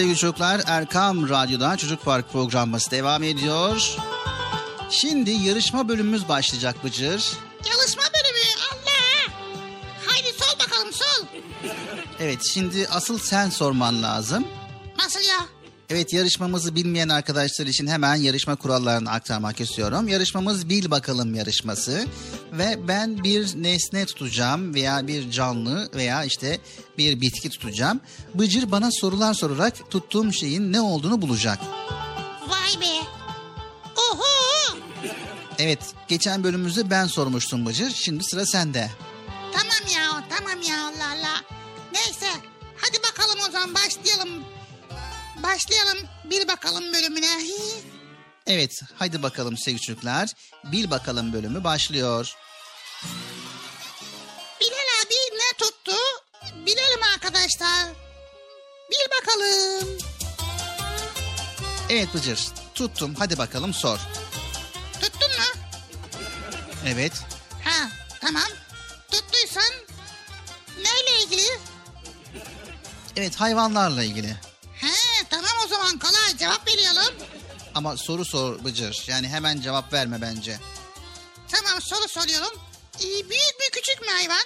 Sevgili 0.00 0.16
çocuklar 0.16 0.62
Erkam 0.66 1.28
Radyo'dan 1.28 1.76
Çocuk 1.76 2.04
Park 2.04 2.32
programımız 2.32 2.90
devam 2.90 3.22
ediyor. 3.22 3.96
Şimdi 4.90 5.30
yarışma 5.30 5.88
bölümümüz 5.88 6.28
başlayacak 6.28 6.84
Bıcır. 6.84 7.24
Çalışma 7.64 8.02
bölümü 8.02 8.46
Allah. 8.72 9.32
Haydi 10.06 10.28
sol 10.38 10.58
bakalım 10.66 10.92
sol. 10.92 11.26
Evet 12.20 12.42
şimdi 12.52 12.88
asıl 12.90 13.18
sen 13.18 13.50
sorman 13.50 14.02
lazım. 14.02 14.44
Nasıl 14.98 15.20
ya? 15.20 15.46
Evet 15.90 16.12
yarışmamızı 16.12 16.74
bilmeyen 16.74 17.08
arkadaşlar 17.08 17.66
için 17.66 17.86
hemen 17.86 18.14
yarışma 18.14 18.56
kurallarını 18.56 19.10
aktarmak 19.10 19.60
istiyorum. 19.60 20.08
Yarışmamız 20.08 20.68
bil 20.68 20.90
bakalım 20.90 21.34
yarışması 21.34 22.06
ve 22.52 22.88
ben 22.88 23.24
bir 23.24 23.62
nesne 23.62 24.06
tutacağım 24.06 24.74
veya 24.74 25.06
bir 25.06 25.30
canlı 25.30 25.90
veya 25.94 26.24
işte 26.24 26.60
bir 26.98 27.20
bitki 27.20 27.50
tutacağım. 27.50 28.00
Bıcır 28.34 28.70
bana 28.70 28.90
sorular 28.90 29.34
sorarak 29.34 29.90
tuttuğum 29.90 30.32
şeyin 30.32 30.72
ne 30.72 30.80
olduğunu 30.80 31.22
bulacak. 31.22 31.58
Vay 32.48 32.80
be. 32.80 33.06
Oho. 33.96 34.76
Evet 35.58 35.80
geçen 36.08 36.44
bölümümüzde 36.44 36.90
ben 36.90 37.06
sormuştum 37.06 37.66
Bıcır 37.66 37.90
şimdi 37.90 38.24
sıra 38.24 38.46
sende. 38.46 38.90
Tamam 39.52 39.94
ya 39.94 40.24
tamam 40.28 40.62
ya 40.62 40.84
Allah 40.84 41.08
Allah. 41.18 41.42
Neyse 41.92 42.26
hadi 42.76 42.98
bakalım 43.02 43.38
o 43.48 43.50
zaman 43.52 43.74
başlayalım. 43.74 44.44
Başlayalım 45.42 45.98
bir 46.30 46.48
bakalım 46.48 46.84
bölümüne. 46.92 47.26
Evet 48.50 48.80
haydi 48.98 49.22
bakalım 49.22 49.56
sevgili 49.56 49.80
çocuklar 49.82 50.28
bil 50.64 50.90
bakalım 50.90 51.32
bölümü 51.32 51.64
başlıyor. 51.64 52.34
Bilal 54.60 54.88
abi 55.04 55.14
ne 55.14 55.56
tuttu? 55.58 55.92
Bilelim 56.66 57.02
arkadaşlar. 57.14 57.86
Bil 58.90 59.16
bakalım. 59.20 59.88
Evet 61.90 62.14
Bıcır 62.14 62.38
tuttum 62.74 63.14
hadi 63.18 63.38
bakalım 63.38 63.74
sor. 63.74 63.98
Tuttun 65.00 65.30
mu? 65.30 65.44
Evet 66.86 67.12
Ha 67.64 67.88
tamam. 68.20 68.48
Tuttuysan 69.10 69.72
neyle 70.76 71.24
ilgili? 71.24 71.42
evet 73.16 73.36
hayvanlarla 73.40 74.02
ilgili. 74.04 74.36
He 74.74 75.24
tamam 75.30 75.50
o 75.64 75.68
zaman 75.68 75.98
kolay 75.98 76.36
cevap 76.38 76.68
veriyorum. 76.68 77.14
Ama 77.74 77.96
soru 77.96 78.24
sor 78.24 78.64
Bıcır. 78.64 79.04
Yani 79.06 79.28
hemen 79.28 79.60
cevap 79.60 79.92
verme 79.92 80.20
bence. 80.22 80.58
Tamam 81.48 81.80
soru 81.82 82.08
soruyorum. 82.08 82.58
Ee, 82.98 83.02
büyük 83.04 83.54
mü 83.60 83.66
küçük 83.72 84.00
mü 84.00 84.08
hayvan? 84.08 84.42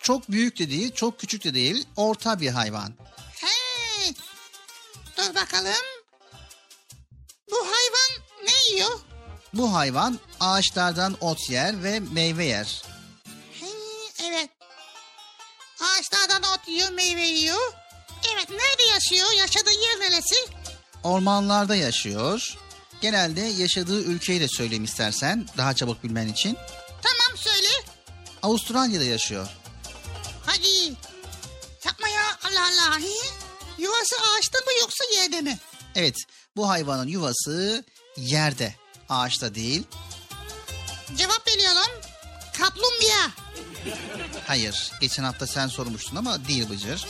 Çok 0.00 0.30
büyük 0.30 0.58
de 0.58 0.70
değil, 0.70 0.94
çok 0.94 1.20
küçük 1.20 1.44
de 1.44 1.54
değil. 1.54 1.86
Orta 1.96 2.40
bir 2.40 2.50
hayvan. 2.50 2.94
He. 3.40 4.14
Dur 5.16 5.34
bakalım. 5.34 5.72
Bu 7.50 7.56
hayvan 7.56 8.22
ne 8.44 8.72
yiyor? 8.74 9.00
Bu 9.54 9.74
hayvan 9.74 10.18
ağaçlardan 10.40 11.16
ot 11.20 11.50
yer 11.50 11.82
ve 11.84 12.00
meyve 12.00 12.44
yer. 12.44 12.82
He, 13.60 13.66
evet. 14.24 14.50
Ağaçlardan 15.80 16.42
ot 16.42 16.68
yiyor, 16.68 16.90
meyve 16.90 17.20
yiyor. 17.26 17.72
Evet, 18.34 18.50
nerede 18.50 18.82
yaşıyor? 18.82 19.32
Yaşadığı 19.32 19.70
yer 19.70 20.00
neresi? 20.00 20.34
Ormanlarda 21.02 21.76
yaşıyor. 21.76 22.56
Genelde 23.00 23.40
yaşadığı 23.40 24.02
ülkeyi 24.02 24.40
de 24.40 24.48
söyleyeyim 24.48 24.84
istersen 24.84 25.46
daha 25.56 25.74
çabuk 25.74 26.04
bilmen 26.04 26.28
için. 26.28 26.58
Tamam 27.02 27.36
söyle. 27.38 27.68
Avustralya'da 28.42 29.04
yaşıyor. 29.04 29.48
Hadi. 30.46 30.94
Yapma 31.84 32.08
ya 32.08 32.22
Allah 32.44 32.62
Allah. 32.68 32.98
Yuvası 33.78 34.16
ağaçta 34.20 34.58
mı 34.58 34.72
yoksa 34.80 35.04
yerde 35.16 35.40
mi? 35.40 35.58
Evet, 35.94 36.16
bu 36.56 36.68
hayvanın 36.68 37.06
yuvası 37.08 37.84
yerde, 38.16 38.74
ağaçta 39.08 39.54
değil. 39.54 39.82
Cevap 41.16 41.48
veriyorum. 41.48 42.00
Kaplumbağa. 42.58 43.30
Hayır, 44.46 44.90
geçen 45.00 45.24
hafta 45.24 45.46
sen 45.46 45.68
sormuştun 45.68 46.16
ama 46.16 46.48
değil 46.48 46.68
Bıcır. 46.70 47.06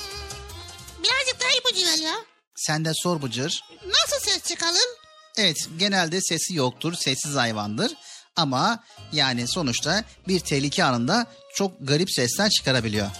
Birazcık 1.02 1.40
daha 1.40 1.50
ipucu 1.50 1.86
ver 1.86 1.98
ya. 1.98 2.16
Sen 2.56 2.84
de 2.84 2.92
sor 2.94 3.22
Bıcır. 3.22 3.64
Nasıl 3.86 4.30
ses 4.30 4.42
çıkarır? 4.42 4.88
Evet 5.36 5.68
genelde 5.78 6.20
sesi 6.20 6.54
yoktur, 6.54 6.94
sessiz 6.94 7.34
hayvandır. 7.36 7.92
Ama 8.36 8.84
yani 9.12 9.48
sonuçta 9.48 10.04
bir 10.28 10.40
tehlike 10.40 10.84
anında 10.84 11.26
çok 11.54 11.72
garip 11.80 12.10
sesler 12.10 12.50
çıkarabiliyor. 12.50 13.10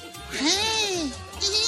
He. 0.41 0.51
iyi. 1.43 1.67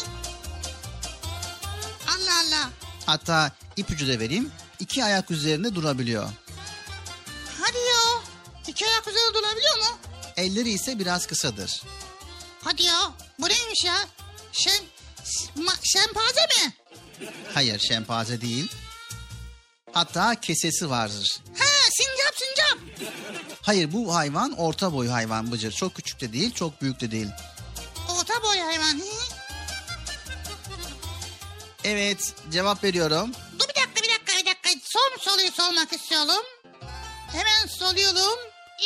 Allah 2.08 2.32
Allah. 2.46 2.70
Hatta 3.06 3.52
ipucu 3.76 4.08
da 4.08 4.18
vereyim. 4.20 4.50
iki 4.80 5.04
ayak 5.04 5.30
üzerinde 5.30 5.74
durabiliyor. 5.74 6.28
Hadi 7.60 7.78
ya. 7.78 8.22
İki 8.68 8.86
ayak 8.86 9.08
üzerinde 9.08 9.34
durabiliyor 9.34 9.76
mu? 9.76 9.98
Elleri 10.36 10.70
ise 10.70 10.98
biraz 10.98 11.26
kısadır. 11.26 11.82
Hadi 12.64 12.82
ya. 12.82 13.12
Bu 13.38 13.48
neymiş 13.48 13.84
ya? 13.84 13.96
Şem, 14.52 14.84
şempanze 15.84 16.40
mi? 16.40 16.72
Hayır 17.54 17.78
şempanze 17.78 18.40
değil. 18.40 18.68
Hatta 19.92 20.34
kesesi 20.34 20.90
vardır. 20.90 21.40
Ha 21.58 21.64
sincap 21.90 22.34
sincap. 22.36 22.78
Hayır 23.62 23.92
bu 23.92 24.14
hayvan 24.14 24.52
orta 24.58 24.92
boy 24.92 25.08
hayvan 25.08 25.52
Bıcır. 25.52 25.72
Çok 25.72 25.94
küçük 25.94 26.20
de 26.20 26.32
değil, 26.32 26.54
çok 26.54 26.82
büyük 26.82 27.00
de 27.00 27.10
değil. 27.10 27.28
Orta 28.08 28.42
boy 28.42 28.58
hayvan. 28.58 28.98
He? 28.98 29.38
Evet 31.84 32.34
cevap 32.52 32.84
veriyorum. 32.84 33.32
Dur 33.58 33.64
bir 33.68 33.74
dakika 33.82 34.02
bir 34.02 34.08
dakika 34.08 34.32
bir 34.40 34.46
dakika. 34.46 34.70
Son 34.84 35.16
soruyu 35.32 35.52
sormak 35.52 35.92
istiyorum. 35.92 36.44
Hemen 37.32 37.66
soruyorum. 37.66 38.38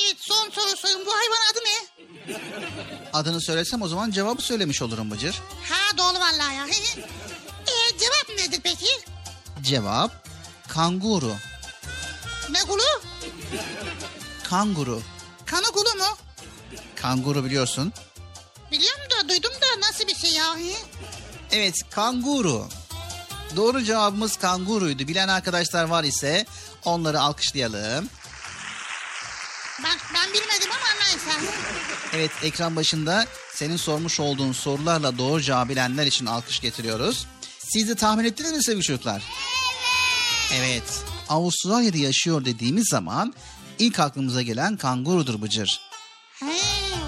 Evet 0.02 0.16
son 0.20 0.50
soru 0.50 0.76
soruyorum. 0.76 1.06
Bu 1.06 1.10
hayvan 1.12 1.52
adı 1.52 1.58
ne? 1.64 1.92
Adını 3.12 3.40
söylesem 3.40 3.82
o 3.82 3.88
zaman 3.88 4.10
cevabı 4.10 4.42
söylemiş 4.42 4.82
olurum 4.82 5.10
Bıcır. 5.10 5.40
Ha 5.70 5.98
doğru 5.98 6.20
vallahi 6.20 6.56
ya. 6.56 6.66
e, 7.66 7.98
cevap 7.98 8.38
nedir 8.38 8.60
peki? 8.64 8.86
Cevap 9.62 10.21
kanguru. 10.74 11.34
Ne 12.50 12.58
kulu? 12.60 12.82
Kanguru. 14.42 15.02
Kanı 15.46 15.66
kulu 15.66 15.98
mu? 15.98 16.16
Kanguru 16.96 17.44
biliyorsun. 17.44 17.92
Biliyorum 18.70 19.02
da 19.10 19.28
duydum 19.28 19.52
da 19.52 19.86
nasıl 19.88 20.06
bir 20.08 20.14
şey 20.14 20.32
ya? 20.32 20.56
Evet 21.50 21.74
kanguru. 21.90 22.68
Doğru 23.56 23.84
cevabımız 23.84 24.36
kanguruydu. 24.36 25.08
Bilen 25.08 25.28
arkadaşlar 25.28 25.84
var 25.84 26.04
ise 26.04 26.46
onları 26.84 27.20
alkışlayalım. 27.20 28.08
Ben, 29.84 29.98
ben 30.14 30.28
bilmedim 30.32 30.70
ama 30.70 31.04
neyse. 31.04 31.50
Evet 32.12 32.30
ekran 32.42 32.76
başında 32.76 33.26
senin 33.54 33.76
sormuş 33.76 34.20
olduğun 34.20 34.52
sorularla 34.52 35.18
doğru 35.18 35.40
cevap 35.42 35.68
bilenler 35.68 36.06
için 36.06 36.26
alkış 36.26 36.60
getiriyoruz. 36.60 37.26
Siz 37.58 37.88
de 37.88 37.94
tahmin 37.94 38.24
ettiniz 38.24 38.52
mi 38.52 38.64
sevgili 38.64 38.84
çocuklar? 38.84 39.22
Evet. 39.22 39.61
Avustralya'da 41.28 41.96
yaşıyor 41.98 42.44
dediğimiz 42.44 42.88
zaman 42.90 43.34
ilk 43.78 44.00
aklımıza 44.00 44.42
gelen 44.42 44.76
kangurudur 44.76 45.42
Bıcır. 45.42 45.80
He, 46.40 46.46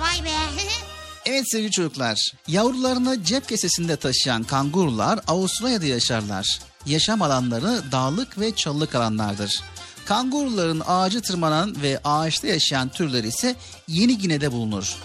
vay 0.00 0.24
be. 0.24 0.30
Evet 1.26 1.44
sevgili 1.52 1.70
çocuklar, 1.70 2.32
yavrularını 2.48 3.24
cep 3.24 3.48
kesesinde 3.48 3.96
taşıyan 3.96 4.42
kangurular 4.42 5.20
Avustralya'da 5.26 5.86
yaşarlar. 5.86 6.60
Yaşam 6.86 7.22
alanları 7.22 7.82
dağlık 7.92 8.40
ve 8.40 8.54
çalılık 8.54 8.94
alanlardır. 8.94 9.62
Kanguruların 10.04 10.82
ağacı 10.86 11.22
tırmanan 11.22 11.82
ve 11.82 12.00
ağaçta 12.04 12.46
yaşayan 12.46 12.88
türleri 12.88 13.28
ise 13.28 13.56
Yeni 13.88 14.18
Gine'de 14.18 14.52
bulunur. 14.52 14.96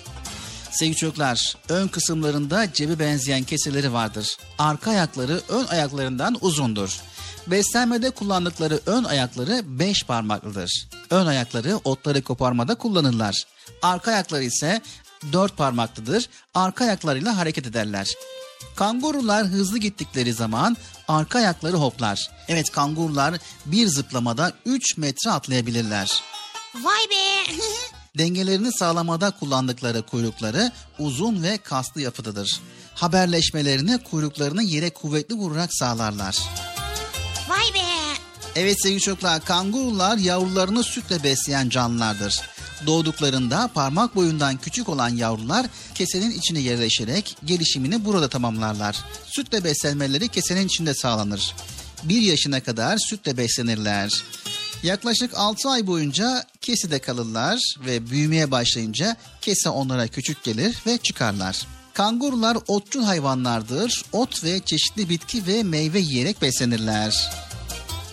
Sevgili 0.71 0.95
çocuklar, 0.95 1.55
ön 1.69 1.87
kısımlarında 1.87 2.73
cebi 2.73 2.99
benzeyen 2.99 3.43
keseleri 3.43 3.93
vardır. 3.93 4.37
Arka 4.57 4.91
ayakları 4.91 5.41
ön 5.49 5.65
ayaklarından 5.65 6.37
uzundur. 6.41 7.01
Beslenmede 7.51 8.09
kullandıkları 8.09 8.79
ön 8.85 9.03
ayakları 9.03 9.79
beş 9.79 10.03
parmaklıdır. 10.03 10.87
Ön 11.09 11.25
ayakları 11.25 11.77
otları 11.83 12.21
koparmada 12.21 12.75
kullanırlar. 12.75 13.35
Arka 13.81 14.11
ayakları 14.11 14.43
ise 14.43 14.81
dört 15.33 15.57
parmaklıdır. 15.57 16.29
Arka 16.53 16.85
ayaklarıyla 16.85 17.37
hareket 17.37 17.67
ederler. 17.67 18.13
Kangurular 18.75 19.45
hızlı 19.45 19.77
gittikleri 19.77 20.33
zaman 20.33 20.77
arka 21.07 21.39
ayakları 21.39 21.77
hoplar. 21.77 22.29
Evet 22.47 22.71
kangurular 22.71 23.35
bir 23.65 23.87
zıplamada 23.87 24.53
3 24.65 24.97
metre 24.97 25.31
atlayabilirler. 25.31 26.21
Vay 26.75 27.09
be. 27.09 27.53
Dengelerini 28.17 28.71
sağlamada 28.73 29.31
kullandıkları 29.31 30.01
kuyrukları 30.01 30.71
uzun 30.99 31.43
ve 31.43 31.57
kaslı 31.57 32.01
yapıdadır. 32.01 32.61
Haberleşmelerini 32.95 34.03
kuyruklarını 34.03 34.63
yere 34.63 34.89
kuvvetli 34.89 35.35
vurarak 35.35 35.69
sağlarlar. 35.73 36.37
Vay 37.49 37.73
be. 37.73 37.89
Evet 38.55 38.81
sevgili 38.83 39.01
çocuklar 39.01 39.45
kangurular 39.45 40.17
yavrularını 40.17 40.83
sütle 40.83 41.23
besleyen 41.23 41.69
canlılardır. 41.69 42.41
Doğduklarında 42.85 43.69
parmak 43.73 44.15
boyundan 44.15 44.57
küçük 44.57 44.89
olan 44.89 45.09
yavrular 45.09 45.65
kesenin 45.95 46.31
içine 46.31 46.59
yerleşerek 46.59 47.37
gelişimini 47.45 48.05
burada 48.05 48.29
tamamlarlar. 48.29 48.97
Sütle 49.25 49.63
beslenmeleri 49.63 50.27
kesenin 50.27 50.67
içinde 50.67 50.93
sağlanır. 50.93 51.55
Bir 52.03 52.21
yaşına 52.21 52.63
kadar 52.63 52.97
sütle 52.97 53.37
beslenirler. 53.37 54.23
Yaklaşık 54.83 55.31
6 55.37 55.69
ay 55.69 55.87
boyunca 55.87 56.43
keside 56.61 56.99
kalırlar 56.99 57.59
ve 57.85 58.09
büyümeye 58.09 58.51
başlayınca 58.51 59.15
kese 59.41 59.69
onlara 59.69 60.07
küçük 60.07 60.43
gelir 60.43 60.77
ve 60.87 60.97
çıkarlar. 60.97 61.67
Kangurular 61.99 62.57
otçul 62.67 63.03
hayvanlardır. 63.03 64.03
Ot 64.11 64.43
ve 64.43 64.59
çeşitli 64.59 65.09
bitki 65.09 65.47
ve 65.47 65.63
meyve 65.63 65.99
yiyerek 65.99 66.41
beslenirler. 66.41 67.31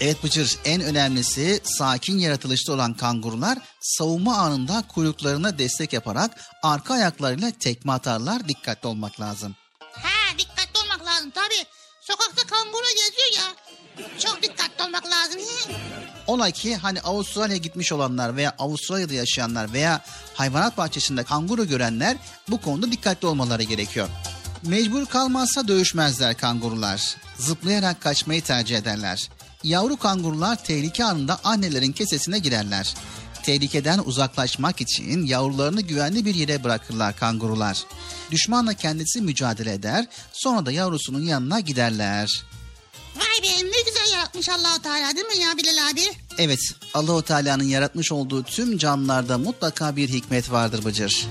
Evet 0.01 0.25
Bıcır 0.25 0.59
en 0.65 0.81
önemlisi 0.81 1.61
sakin 1.65 2.19
yaratılışta 2.19 2.73
olan 2.73 2.95
kangurular 2.95 3.59
savunma 3.81 4.37
anında 4.37 4.85
kuyruklarına 4.89 5.59
destek 5.59 5.93
yaparak 5.93 6.41
arka 6.63 6.95
ayaklarıyla 6.95 7.51
tekme 7.51 7.93
atarlar 7.93 8.49
dikkatli 8.49 8.89
olmak 8.89 9.21
lazım. 9.21 9.57
Ha 9.81 10.39
dikkatli 10.39 10.81
olmak 10.85 11.07
lazım 11.07 11.31
tabii. 11.31 11.67
Sokakta 12.01 12.47
kanguru 12.47 12.89
geziyor 12.89 13.45
ya. 13.45 13.55
Çok 14.19 14.43
dikkatli 14.43 14.85
olmak 14.85 15.05
lazım. 15.07 15.41
Ola 16.27 16.51
ki 16.51 16.77
hani 16.77 17.01
Avustralya'ya 17.01 17.59
gitmiş 17.59 17.93
olanlar 17.93 18.37
veya 18.37 18.55
Avustralya'da 18.59 19.15
yaşayanlar 19.15 19.73
veya 19.73 20.05
hayvanat 20.35 20.77
bahçesinde 20.77 21.25
kanguru 21.25 21.69
görenler 21.69 22.17
bu 22.49 22.61
konuda 22.61 22.93
dikkatli 22.93 23.27
olmaları 23.29 23.63
gerekiyor. 23.63 24.09
Mecbur 24.63 25.07
kalmazsa 25.07 25.69
dövüşmezler 25.69 26.37
kangurular. 26.37 27.17
Zıplayarak 27.39 28.01
kaçmayı 28.01 28.43
tercih 28.43 28.77
ederler. 28.77 29.29
Yavru 29.63 29.97
kangurular 29.97 30.65
tehlike 30.65 31.05
anında 31.05 31.39
annelerin 31.45 31.93
kesesine 31.93 32.39
girerler. 32.39 32.95
Tehlikeden 33.43 33.99
uzaklaşmak 33.99 34.81
için 34.81 35.27
yavrularını 35.27 35.81
güvenli 35.81 36.25
bir 36.25 36.35
yere 36.35 36.65
bırakırlar 36.65 37.17
kangurular. 37.17 37.85
Düşmanla 38.31 38.75
kendisi 38.75 39.21
mücadele 39.21 39.73
eder, 39.73 40.07
sonra 40.33 40.67
da 40.67 40.73
yavrusunun 40.73 41.23
yanına 41.23 41.61
giderler. 41.61 42.43
Vay 43.17 43.43
be 43.43 43.67
ne 43.67 43.83
güzel 43.87 44.13
yaratmış 44.13 44.49
Allahu 44.49 44.83
Teala 44.83 45.15
değil 45.17 45.27
mi 45.27 45.39
ya 45.39 45.57
Bilal 45.57 45.91
abi? 45.91 46.01
Evet, 46.39 46.61
Allahu 46.95 47.23
Teala'nın 47.23 47.65
yaratmış 47.65 48.13
olduğu 48.13 48.43
tüm 48.43 48.79
canlılarda 48.79 49.39
mutlaka 49.39 49.97
bir 49.97 50.09
hikmet 50.09 50.51
vardır 50.51 50.85
Bıcır. 50.85 51.27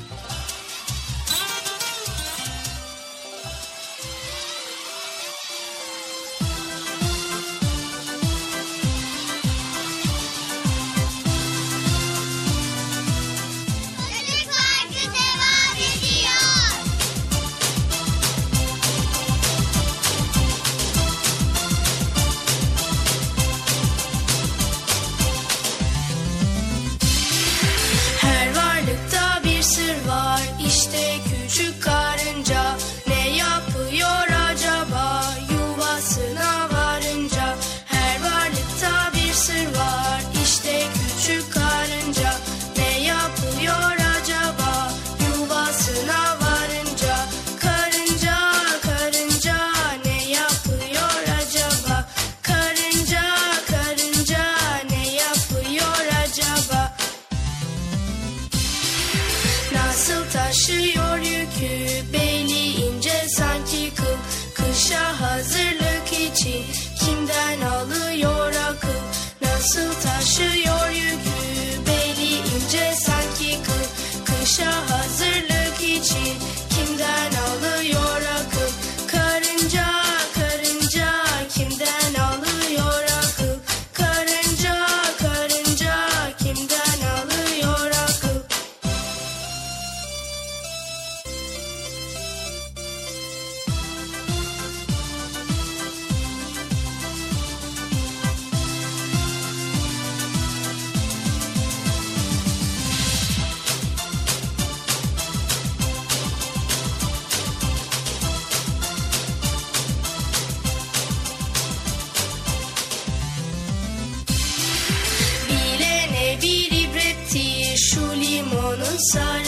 sun. 119.12 119.45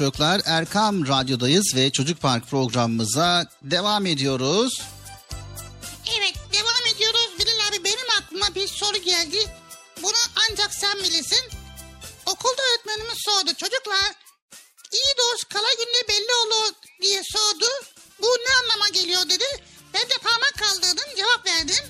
Çocuklar 0.00 0.40
Erkam 0.46 1.08
Radyo'dayız 1.08 1.74
ve 1.76 1.90
Çocuk 1.90 2.20
Park 2.20 2.50
programımıza 2.50 3.46
devam 3.62 4.06
ediyoruz. 4.06 4.82
Evet 6.18 6.34
devam 6.52 6.94
ediyoruz. 6.94 7.28
Bilal 7.38 7.68
abi 7.68 7.84
benim 7.84 8.06
aklıma 8.18 8.54
bir 8.54 8.68
soru 8.68 8.96
geldi. 8.96 9.38
Bunu 10.02 10.20
ancak 10.50 10.74
sen 10.74 10.98
bilirsin. 10.98 11.50
Okulda 12.26 12.62
öğretmenimiz 12.62 13.18
sordu. 13.24 13.50
Çocuklar 13.58 14.12
iyi 14.92 15.14
dost 15.18 15.48
kala 15.48 15.72
günde 15.78 16.08
belli 16.08 16.32
olur 16.46 16.72
diye 17.02 17.22
sordu. 17.32 17.66
Bu 18.22 18.26
ne 18.26 18.54
anlama 18.62 18.88
geliyor 18.88 19.22
dedi. 19.22 19.44
Ben 19.94 20.02
de 20.02 20.14
parmak 20.22 20.54
kaldırdım 20.58 21.16
cevap 21.16 21.46
verdim. 21.46 21.84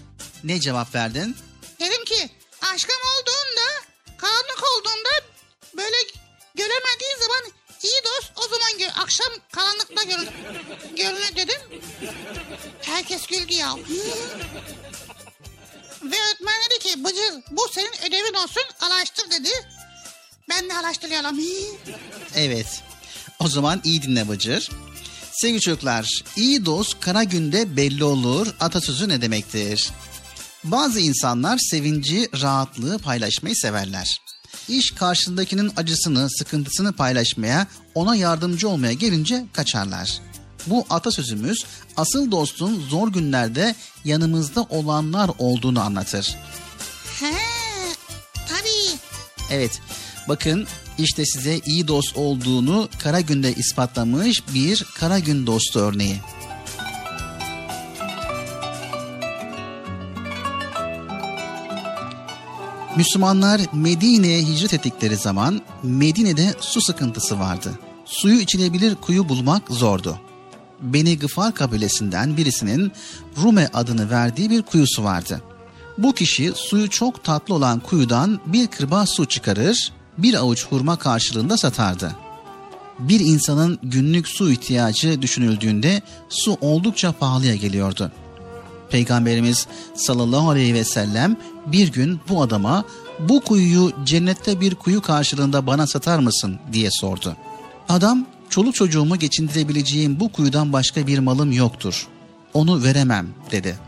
Ne 0.44 0.60
cevap 0.60 0.94
verdin? 0.94 1.36
Dedim 1.80 2.04
ki 2.04 2.30
aşkım 2.72 2.96
olduğunda 3.16 3.66
karanlık 4.18 4.62
olduğunda 4.74 5.10
böyle 5.76 5.96
göremediği 6.54 7.16
zaman 7.20 7.59
iyi 7.82 8.02
dost 8.04 8.32
o 8.36 8.42
zaman 8.42 8.78
gör, 8.78 9.02
akşam 9.02 9.32
karanlıkta 9.52 10.02
görün, 10.02 10.28
görünür 10.96 11.36
dedim. 11.36 11.60
Herkes 12.80 13.26
güldü 13.26 13.52
ya. 13.52 13.76
Ve 16.02 16.16
öğretmen 16.16 16.54
dedi 16.70 16.78
ki 16.78 17.04
Bıcır 17.04 17.42
bu 17.50 17.68
senin 17.72 17.92
ödevin 18.08 18.34
olsun 18.34 18.62
araştır 18.80 19.30
dedi. 19.30 19.48
Ben 20.48 20.68
de 20.68 20.74
araştırıyorum. 20.74 21.38
Evet. 22.34 22.82
O 23.38 23.48
zaman 23.48 23.80
iyi 23.84 24.02
dinle 24.02 24.28
Bıcır. 24.28 24.70
Sevgili 25.32 25.60
çocuklar, 25.60 26.22
iyi 26.36 26.66
dost 26.66 27.00
kara 27.00 27.24
günde 27.24 27.76
belli 27.76 28.04
olur. 28.04 28.54
Atasözü 28.60 29.08
ne 29.08 29.20
demektir? 29.20 29.90
Bazı 30.64 31.00
insanlar 31.00 31.58
sevinci, 31.58 32.28
rahatlığı 32.42 32.98
paylaşmayı 32.98 33.56
severler. 33.56 34.20
İş 34.70 34.90
karşındakinin 34.90 35.72
acısını, 35.76 36.28
sıkıntısını 36.30 36.92
paylaşmaya, 36.92 37.66
ona 37.94 38.16
yardımcı 38.16 38.68
olmaya 38.68 38.92
gelince 38.92 39.44
kaçarlar. 39.52 40.20
Bu 40.66 40.86
atasözümüz 40.90 41.64
asıl 41.96 42.30
dostun 42.30 42.80
zor 42.88 43.08
günlerde 43.08 43.74
yanımızda 44.04 44.62
olanlar 44.62 45.30
olduğunu 45.38 45.80
anlatır. 45.80 46.36
He, 47.20 47.32
tabii. 48.48 48.98
Evet, 49.50 49.80
bakın 50.28 50.66
işte 50.98 51.24
size 51.24 51.60
iyi 51.66 51.88
dost 51.88 52.16
olduğunu 52.16 52.88
kara 53.02 53.20
günde 53.20 53.54
ispatlamış 53.54 54.42
bir 54.54 54.84
kara 54.94 55.18
gün 55.18 55.46
dostu 55.46 55.80
örneği. 55.80 56.20
Müslümanlar 62.96 63.60
Medine'ye 63.72 64.42
hicret 64.42 64.74
ettikleri 64.74 65.16
zaman 65.16 65.60
Medine'de 65.82 66.54
su 66.60 66.80
sıkıntısı 66.80 67.38
vardı. 67.38 67.78
Suyu 68.04 68.40
içilebilir 68.40 68.94
kuyu 68.94 69.28
bulmak 69.28 69.62
zordu. 69.68 70.18
Beni 70.80 71.18
Gıfar 71.18 71.54
kabilesinden 71.54 72.36
birisinin 72.36 72.92
Rume 73.36 73.68
adını 73.72 74.10
verdiği 74.10 74.50
bir 74.50 74.62
kuyusu 74.62 75.04
vardı. 75.04 75.42
Bu 75.98 76.12
kişi 76.12 76.52
suyu 76.54 76.90
çok 76.90 77.24
tatlı 77.24 77.54
olan 77.54 77.80
kuyudan 77.80 78.40
bir 78.46 78.66
kırbaç 78.66 79.08
su 79.08 79.26
çıkarır, 79.26 79.92
bir 80.18 80.34
avuç 80.34 80.66
hurma 80.66 80.96
karşılığında 80.96 81.56
satardı. 81.56 82.16
Bir 82.98 83.20
insanın 83.20 83.78
günlük 83.82 84.28
su 84.28 84.50
ihtiyacı 84.50 85.22
düşünüldüğünde 85.22 86.02
su 86.28 86.58
oldukça 86.60 87.12
pahalıya 87.12 87.54
geliyordu. 87.54 88.12
Peygamberimiz 88.90 89.66
sallallahu 89.94 90.50
aleyhi 90.50 90.74
ve 90.74 90.84
sellem 90.84 91.36
bir 91.66 91.92
gün 91.92 92.20
bu 92.28 92.42
adama 92.42 92.84
bu 93.28 93.40
kuyuyu 93.40 93.92
cennette 94.04 94.60
bir 94.60 94.74
kuyu 94.74 95.02
karşılığında 95.02 95.66
bana 95.66 95.86
satar 95.86 96.18
mısın 96.18 96.58
diye 96.72 96.90
sordu. 96.90 97.36
Adam 97.88 98.26
çoluk 98.50 98.74
çocuğumu 98.74 99.16
geçindirebileceğim 99.16 100.20
bu 100.20 100.32
kuyudan 100.32 100.72
başka 100.72 101.06
bir 101.06 101.18
malım 101.18 101.52
yoktur. 101.52 102.08
Onu 102.54 102.82
veremem 102.82 103.28
dedi. 103.50 103.78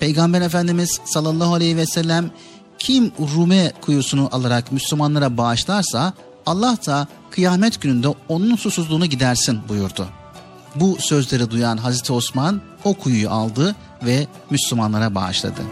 Peygamber 0.00 0.40
Efendimiz 0.40 1.00
sallallahu 1.04 1.54
aleyhi 1.54 1.76
ve 1.76 1.86
sellem 1.86 2.30
kim 2.78 3.12
Rume 3.34 3.72
kuyusunu 3.80 4.28
alarak 4.32 4.72
Müslümanlara 4.72 5.36
bağışlarsa 5.36 6.12
Allah 6.46 6.78
da 6.86 7.08
kıyamet 7.30 7.80
gününde 7.80 8.08
onun 8.28 8.56
susuzluğunu 8.56 9.06
gidersin 9.06 9.60
buyurdu. 9.68 10.08
Bu 10.74 10.96
sözleri 11.00 11.50
duyan 11.50 11.76
Hazreti 11.76 12.12
Osman 12.12 12.60
o 12.84 12.94
kuyuyu 12.94 13.30
aldı 13.30 13.76
ve 14.02 14.26
Müslümanlara 14.50 15.14
bağışladı. 15.14 15.62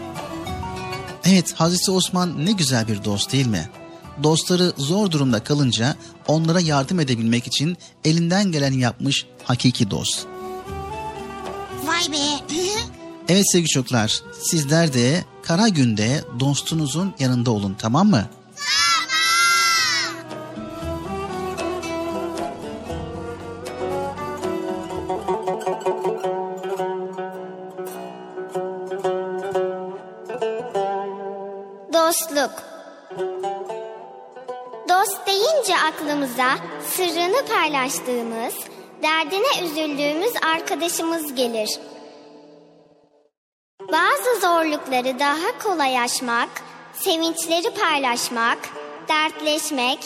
Evet 1.25 1.53
Hazreti 1.53 1.91
Osman 1.91 2.45
ne 2.45 2.51
güzel 2.51 2.87
bir 2.87 3.03
dost 3.03 3.31
değil 3.31 3.47
mi? 3.47 3.69
Dostları 4.23 4.73
zor 4.77 5.11
durumda 5.11 5.43
kalınca 5.43 5.95
onlara 6.27 6.59
yardım 6.59 6.99
edebilmek 6.99 7.47
için 7.47 7.77
elinden 8.03 8.51
geleni 8.51 8.79
yapmış 8.79 9.25
hakiki 9.43 9.91
dost. 9.91 10.25
Vay 11.85 12.11
be. 12.11 12.55
Evet 13.29 13.51
sevgili 13.51 13.67
çocuklar 13.67 14.21
sizler 14.41 14.93
de 14.93 15.23
kara 15.43 15.67
günde 15.67 16.23
dostunuzun 16.39 17.13
yanında 17.19 17.51
olun 17.51 17.75
tamam 17.79 18.09
mı? 18.09 18.25
Paylaştığımız, 38.09 38.55
derdine 39.03 39.65
üzüldüğümüz 39.65 40.33
arkadaşımız 40.55 41.35
gelir. 41.35 41.79
Bazı 43.91 44.41
zorlukları 44.41 45.19
daha 45.19 45.59
kolay 45.63 45.99
aşmak, 45.99 46.49
sevinçleri 46.93 47.69
paylaşmak, 47.73 48.57
dertleşmek, 49.09 49.99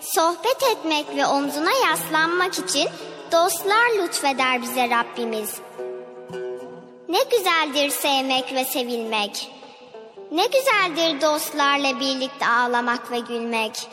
sohbet 0.00 0.62
etmek 0.72 1.16
ve 1.16 1.26
omzuna 1.26 1.72
yaslanmak 1.72 2.58
için 2.58 2.88
dostlar 3.32 3.90
lütfeder 3.98 4.62
bize 4.62 4.90
Rabbimiz. 4.90 5.54
Ne 7.08 7.18
güzeldir 7.30 7.90
sevmek 7.90 8.54
ve 8.54 8.64
sevilmek. 8.64 9.50
Ne 10.32 10.46
güzeldir 10.46 11.20
dostlarla 11.20 12.00
birlikte 12.00 12.46
ağlamak 12.46 13.10
ve 13.10 13.18
gülmek. 13.18 13.88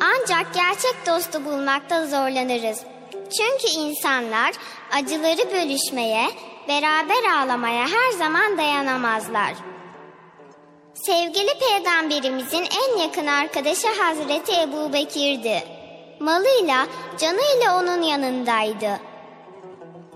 Ancak 0.00 0.54
gerçek 0.54 1.06
dostu 1.06 1.44
bulmakta 1.44 2.06
zorlanırız. 2.06 2.82
Çünkü 3.12 3.78
insanlar 3.78 4.52
acıları 4.92 5.52
bölüşmeye, 5.52 6.28
beraber 6.68 7.24
ağlamaya 7.36 7.86
her 7.88 8.12
zaman 8.18 8.58
dayanamazlar. 8.58 9.54
Sevgili 10.94 11.50
peygamberimizin 11.60 12.64
en 12.64 12.98
yakın 13.02 13.26
arkadaşı 13.26 13.88
Hazreti 14.02 14.52
Ebu 14.60 14.92
Bekir'di. 14.92 15.62
Malıyla, 16.20 16.86
canıyla 17.18 17.80
onun 17.80 18.02
yanındaydı. 18.02 19.00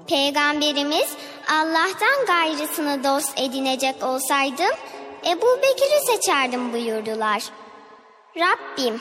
Peygamberimiz 0.09 1.17
Allah'tan 1.51 2.27
gayrısını 2.27 3.05
dost 3.05 3.41
edinecek 3.41 4.05
olsaydım 4.05 4.77
Ebu 5.27 5.59
Bekir'i 5.63 6.07
seçerdim 6.07 6.73
buyurdular. 6.73 7.43
Rabbim 8.37 9.01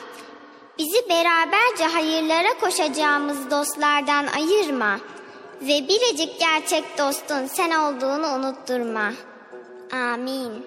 bizi 0.82 1.10
beraberce 1.10 1.84
hayırlara 1.94 2.60
koşacağımız 2.62 3.52
dostlardan 3.52 4.28
ayırma 4.28 5.00
ve 5.62 5.88
biricik 5.88 6.40
gerçek 6.40 6.98
dostun 6.98 7.46
sen 7.48 7.72
olduğunu 7.72 8.28
unutturma. 8.28 9.14
Amin. 9.94 10.66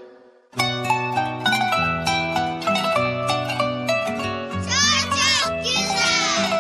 Çok 4.66 5.10
çok 5.16 5.52
güzel. 5.64 6.50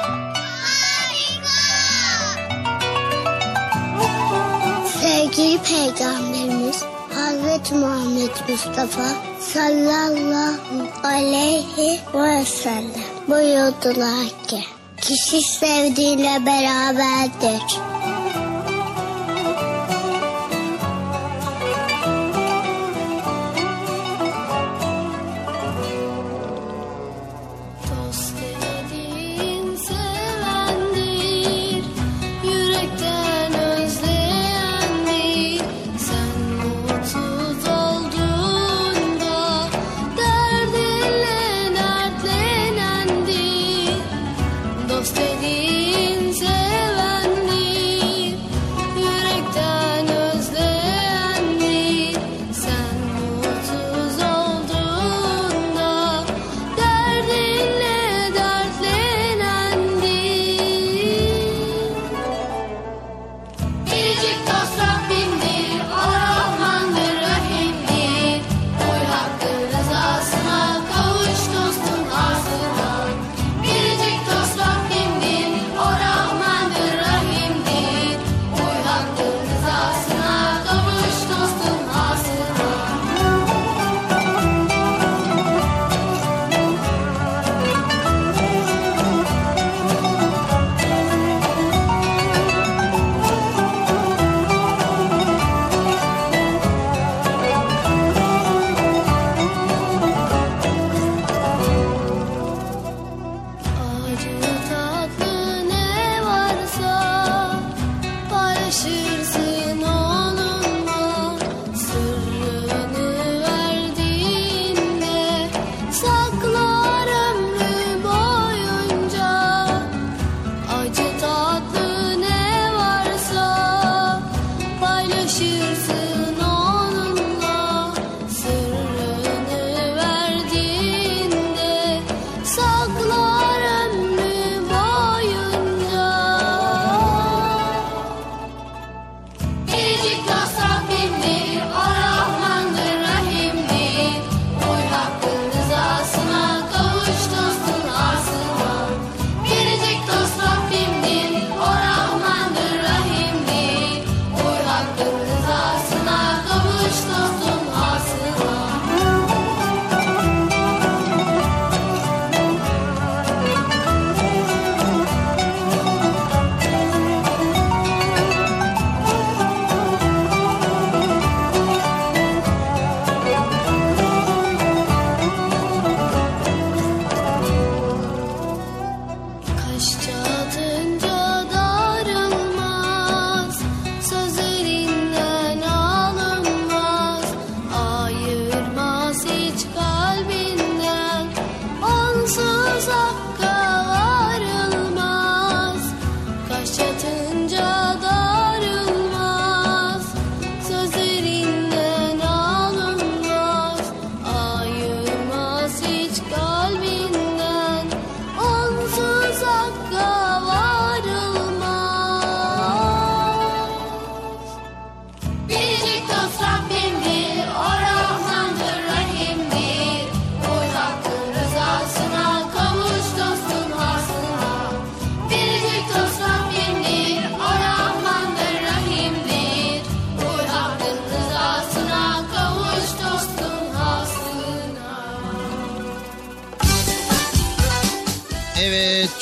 Harika. 0.64 1.60
Sevgili 5.00 5.58
Peygamberimiz 5.62 6.84
Hazreti 7.14 7.74
Muhammed 7.74 8.34
Mustafa 8.48 9.08
sallallahu 9.40 11.06
aleyhi 11.08 12.00
ve 12.14 12.44
sellem 12.44 13.13
buyurdular 13.28 14.26
ki 14.46 14.60
kişi 15.00 15.42
sevdiğiyle 15.42 16.46
beraberdir. 16.46 17.62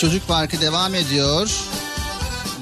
Çocuk 0.02 0.28
parkı 0.28 0.60
devam 0.60 0.94
ediyor. 0.94 1.50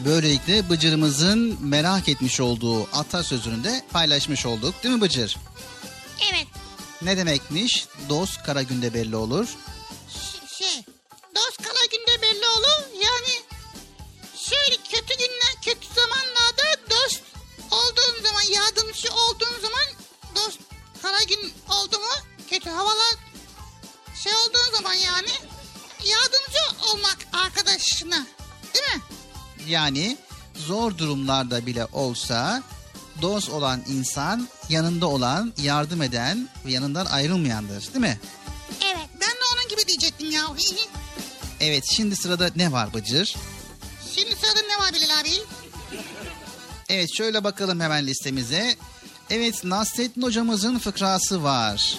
Böylelikle 0.05 0.71
Bıcır'ımızın 0.71 1.59
merak 1.61 2.09
etmiş 2.09 2.41
olduğu 2.41 2.83
atasözünü 2.83 3.65
de 3.65 3.83
paylaşmış 3.93 4.47
olduk. 4.47 4.75
Değil 4.83 4.95
mi 4.95 5.01
Bıcır? 5.01 5.37
Evet. 6.33 6.47
Ne 7.03 7.17
demekmiş? 7.17 7.87
Dost 8.09 8.43
kara 8.43 8.63
günde 8.63 8.95
belli 8.95 9.17
olur. 9.17 9.49
Yani 29.71 30.17
zor 30.55 30.99
durumlarda 30.99 31.67
bile 31.67 31.87
olsa 31.93 32.63
dost 33.23 33.51
olan 33.51 33.83
insan 33.89 34.49
yanında 34.69 35.07
olan, 35.07 35.53
yardım 35.63 36.03
eden 36.03 36.49
ve 36.67 36.73
yanından 36.73 37.07
ayrılmayandır 37.07 37.81
değil 37.95 38.01
mi? 38.01 38.19
Evet. 38.85 39.09
Ben 39.15 39.29
de 39.29 39.45
onun 39.55 39.69
gibi 39.69 39.87
diyecektim 39.87 40.31
ya. 40.31 40.43
Evet 41.61 41.85
şimdi 41.85 42.17
sırada 42.17 42.51
ne 42.57 42.73
var 42.73 42.95
Bıcır? 42.95 43.37
Şimdi 44.15 44.37
sırada 44.37 44.61
ne 44.69 44.85
var 44.85 44.93
Bilal 44.93 45.21
abi? 45.21 45.31
Evet 46.89 47.11
şöyle 47.17 47.45
bakalım 47.45 47.81
hemen 47.81 48.07
listemize. 48.07 48.77
Evet 49.31 49.65
Nasrettin 49.65 50.23
hocamızın 50.23 50.79
fıkrası 50.79 51.43
var. 51.43 51.99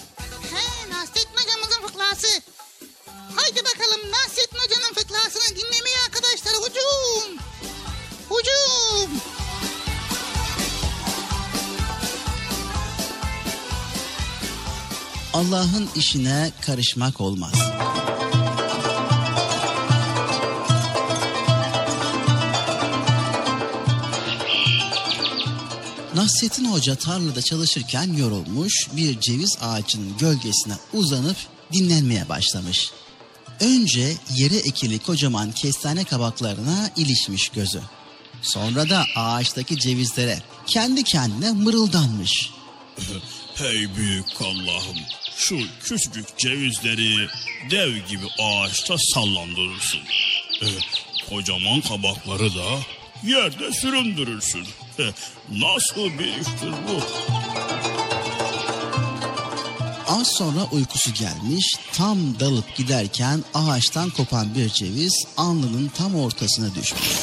Allah'ın 15.32 15.88
işine 15.96 16.50
karışmak 16.60 17.20
olmaz. 17.20 17.52
Nasrettin 26.14 26.72
Hoca 26.72 26.94
tarlada 26.94 27.42
çalışırken 27.42 28.12
yorulmuş 28.12 28.88
bir 28.96 29.20
ceviz 29.20 29.56
ağacının 29.60 30.18
gölgesine 30.18 30.74
uzanıp 30.92 31.36
dinlenmeye 31.72 32.28
başlamış. 32.28 32.90
Önce 33.60 34.12
yere 34.34 34.56
ekili 34.56 34.98
kocaman 34.98 35.52
kestane 35.52 36.04
kabaklarına 36.04 36.90
ilişmiş 36.96 37.48
gözü. 37.48 37.80
Sonra 38.42 38.90
da 38.90 39.04
ağaçtaki 39.16 39.78
cevizlere 39.78 40.42
kendi 40.66 41.04
kendine 41.04 41.52
mırıldanmış. 41.52 42.50
Hey 43.54 43.96
büyük 43.96 44.26
Allah'ım 44.40 44.96
şu 45.42 45.58
küçücük 45.82 46.38
cevizleri 46.38 47.28
dev 47.70 47.96
gibi 47.96 48.26
ağaçta 48.38 48.94
sallandırırsın. 48.98 50.00
Ee, 50.62 50.66
kocaman 51.30 51.80
kabakları 51.80 52.54
da 52.54 52.78
yerde 53.24 53.72
süründürürsün. 53.72 54.66
Ee, 54.98 55.02
nasıl 55.52 56.18
bir 56.18 56.26
iştir 56.26 56.72
bu? 56.88 57.00
Az 60.08 60.26
sonra 60.26 60.64
uykusu 60.72 61.14
gelmiş, 61.14 61.66
tam 61.92 62.40
dalıp 62.40 62.76
giderken 62.76 63.44
ağaçtan 63.54 64.10
kopan 64.10 64.54
bir 64.54 64.68
ceviz 64.68 65.26
alnının 65.36 65.90
tam 65.96 66.14
ortasına 66.14 66.74
düşmüş. 66.74 67.20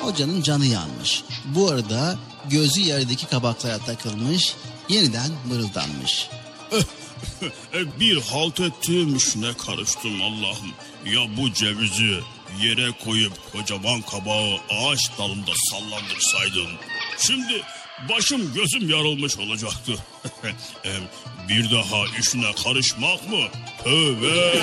Hocanın 0.00 0.42
canı 0.42 0.66
yanmış. 0.66 1.22
Bu 1.44 1.70
arada 1.70 2.18
gözü 2.50 2.80
yerdeki 2.80 3.26
kabaklara 3.26 3.78
takılmış, 3.78 4.54
yeniden 4.88 5.30
mırıldanmış. 5.48 6.28
Bir 8.00 8.20
halt 8.20 8.60
ettiğim 8.60 9.16
işine 9.16 9.52
karıştım 9.66 10.22
Allah'ım. 10.22 10.72
Ya 11.06 11.36
bu 11.36 11.52
cevizi 11.52 12.20
yere 12.60 12.90
koyup 13.04 13.52
kocaman 13.52 14.00
kabağı 14.02 14.54
ağaç 14.70 15.00
dalında 15.18 15.52
sallandırsaydın. 15.70 16.70
Şimdi 17.18 17.62
başım 18.08 18.54
gözüm 18.54 18.90
yarılmış 18.90 19.38
olacaktı. 19.38 19.92
Bir 21.48 21.70
daha 21.70 22.18
işine 22.20 22.52
karışmak 22.64 23.30
mı? 23.30 23.44
Tövbe. 23.84 24.60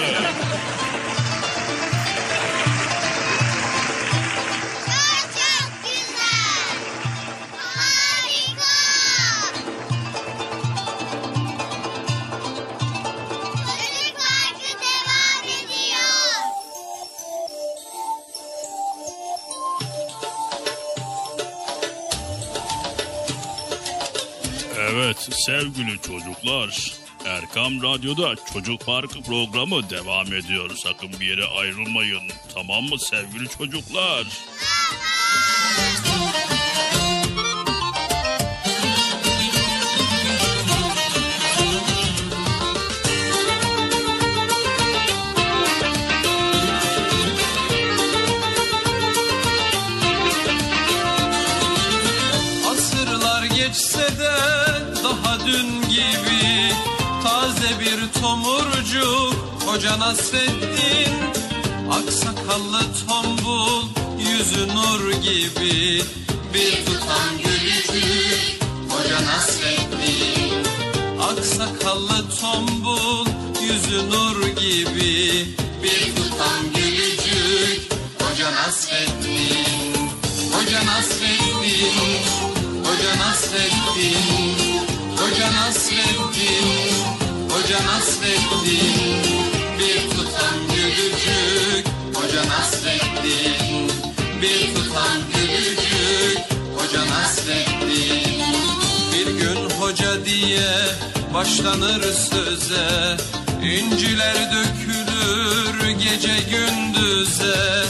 Evet 24.94 25.30
sevgili 25.32 26.02
çocuklar. 26.02 26.94
Erkam 27.26 27.84
Radyo'da 27.84 28.36
Çocuk 28.54 28.86
Parkı 28.86 29.22
programı 29.22 29.90
devam 29.90 30.34
ediyor. 30.34 30.70
Sakın 30.76 31.10
bir 31.20 31.26
yere 31.26 31.46
ayrılmayın. 31.46 32.22
Tamam 32.54 32.84
mı 32.84 33.00
sevgili 33.00 33.50
çocuklar? 33.50 34.20
Asırlar 34.20 35.23
Hoca 59.74 60.00
Nasreddin 60.00 61.14
Aksakallı 61.92 62.82
tombul 63.08 63.84
Yüzü 64.20 64.68
nur 64.68 65.12
gibi 65.12 66.02
Bir 66.54 66.86
tutam 66.86 67.38
gülücük 67.44 68.62
Hoca 68.90 69.26
Nasreddin. 69.26 70.64
Aksakallı 71.22 72.30
tombul 72.42 73.26
Yüzü 73.62 74.10
nur 74.10 74.48
gibi 74.48 75.46
Bir 75.84 76.16
tutam 76.16 76.64
gülücük 76.76 77.92
Hoca 78.22 78.52
Nasreddin. 78.52 79.96
Hoca 80.54 80.86
Nasreddin 80.86 82.24
Hoca 82.86 83.18
Nasreddin. 83.18 84.84
Hoca 85.18 85.52
Nasreddin 85.52 87.24
Hoca 87.50 87.80
Nasreddin 87.86 89.53
Hoca 96.94 97.06
Nasreddin 97.10 98.44
Bir 99.14 99.26
gün 99.26 99.70
hoca 99.80 100.26
diye 100.26 100.70
başlanır 101.34 102.02
söze. 102.02 103.18
İnciler 103.64 104.36
dökülür 104.36 105.90
gece 105.90 106.36
gündüze. 106.52 107.86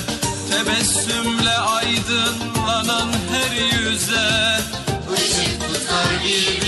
Tebessümle 0.52 1.58
aydınlanan 1.58 3.10
her 3.32 3.80
yüze. 3.80 4.60
Işık 5.16 5.62
tutar 5.62 6.24
bir 6.24 6.63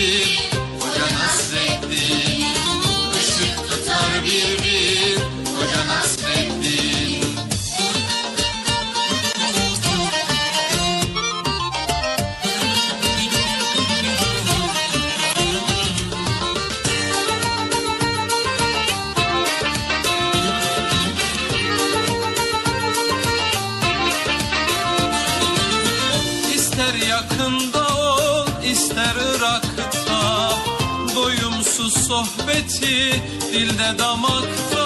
dilde 33.55 33.99
damakta 33.99 34.85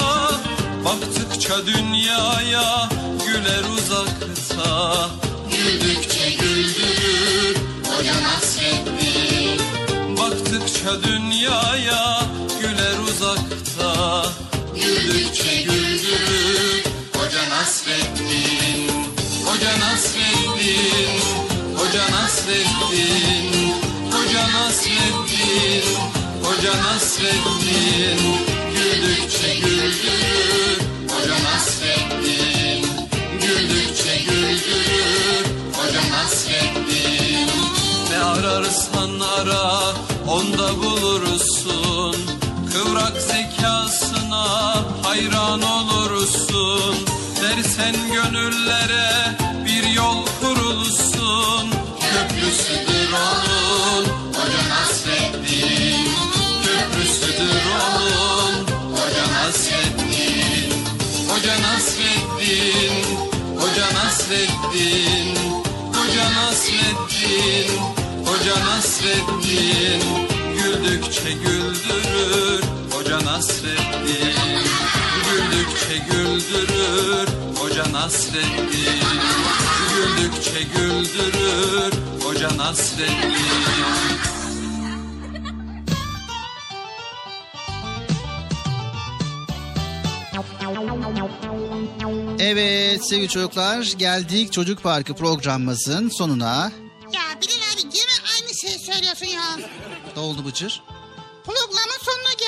Baktıkça 0.86 1.66
dünyaya 1.68 2.90
güler 3.26 3.64
uzakta. 3.78 5.10
Güldükçe 5.52 6.30
güldürür 6.30 7.56
Hoca 7.88 8.14
Nasreddin 8.24 9.60
Baktıkça 10.18 11.04
dünyaya 11.04 12.22
güler 12.62 12.98
uzakta. 13.10 14.26
Güldükçe 14.76 15.62
güldürür 15.62 16.84
Hoca 17.14 17.50
Nasreddin 17.50 18.90
Hoca 19.46 19.80
Nasreddin 19.80 21.22
Hoca 21.78 22.12
Nasreddin 22.12 23.74
Hoca 24.12 24.44
Nasreddin 24.54 25.84
Hoca 26.44 26.74
Nasreddin 26.84 28.39
hayran 45.04 45.62
olursun. 45.62 46.96
Dersen 47.42 47.96
gönüllere 48.14 49.38
bir 49.66 49.84
yol 49.90 50.26
kurulsun. 50.42 51.72
Köprüsüdür 52.12 53.14
onun 53.14 54.06
Hoca 54.34 54.70
Nasreddin 54.70 56.08
Köprüsüdür 56.64 57.62
onun 57.76 58.68
Hoca 58.92 59.26
Nasreddin 59.34 60.74
Hoca 61.30 61.56
Nasreddin 61.62 63.06
Hoca 63.60 63.88
Nasreddin 63.94 65.38
Hoca 65.94 66.26
Nasreddin 66.34 67.72
Hoca 68.26 68.66
Nasreddin 68.66 70.02
Güldükçe 70.58 71.32
güldürür 71.32 72.79
Hoca 73.20 73.32
Nasreddin 73.32 74.36
Güldükçe 75.26 75.98
güldürür 76.12 77.28
Hoca 77.60 77.92
Nasreddin 77.92 79.02
Güldükçe 79.96 80.62
güldürür 80.62 81.94
Hoca 82.24 82.58
Nasreddin 82.58 83.34
Evet 92.40 93.08
sevgili 93.10 93.30
çocuklar 93.30 93.94
geldik 93.98 94.54
Çocuk 94.54 94.84
Parkı 94.84 95.14
programımızın 95.14 96.10
sonuna. 96.10 96.72
Ya 97.14 97.22
Bilal 97.42 97.74
abi 97.74 97.82
gene 97.82 98.16
aynı 98.36 98.56
şeyi 98.62 98.80
söylüyorsun 98.80 99.26
ya. 99.26 99.58
Ne 100.16 100.22
oldu 100.22 100.46
Bıcır? 100.46 100.82
Programın 101.50 101.99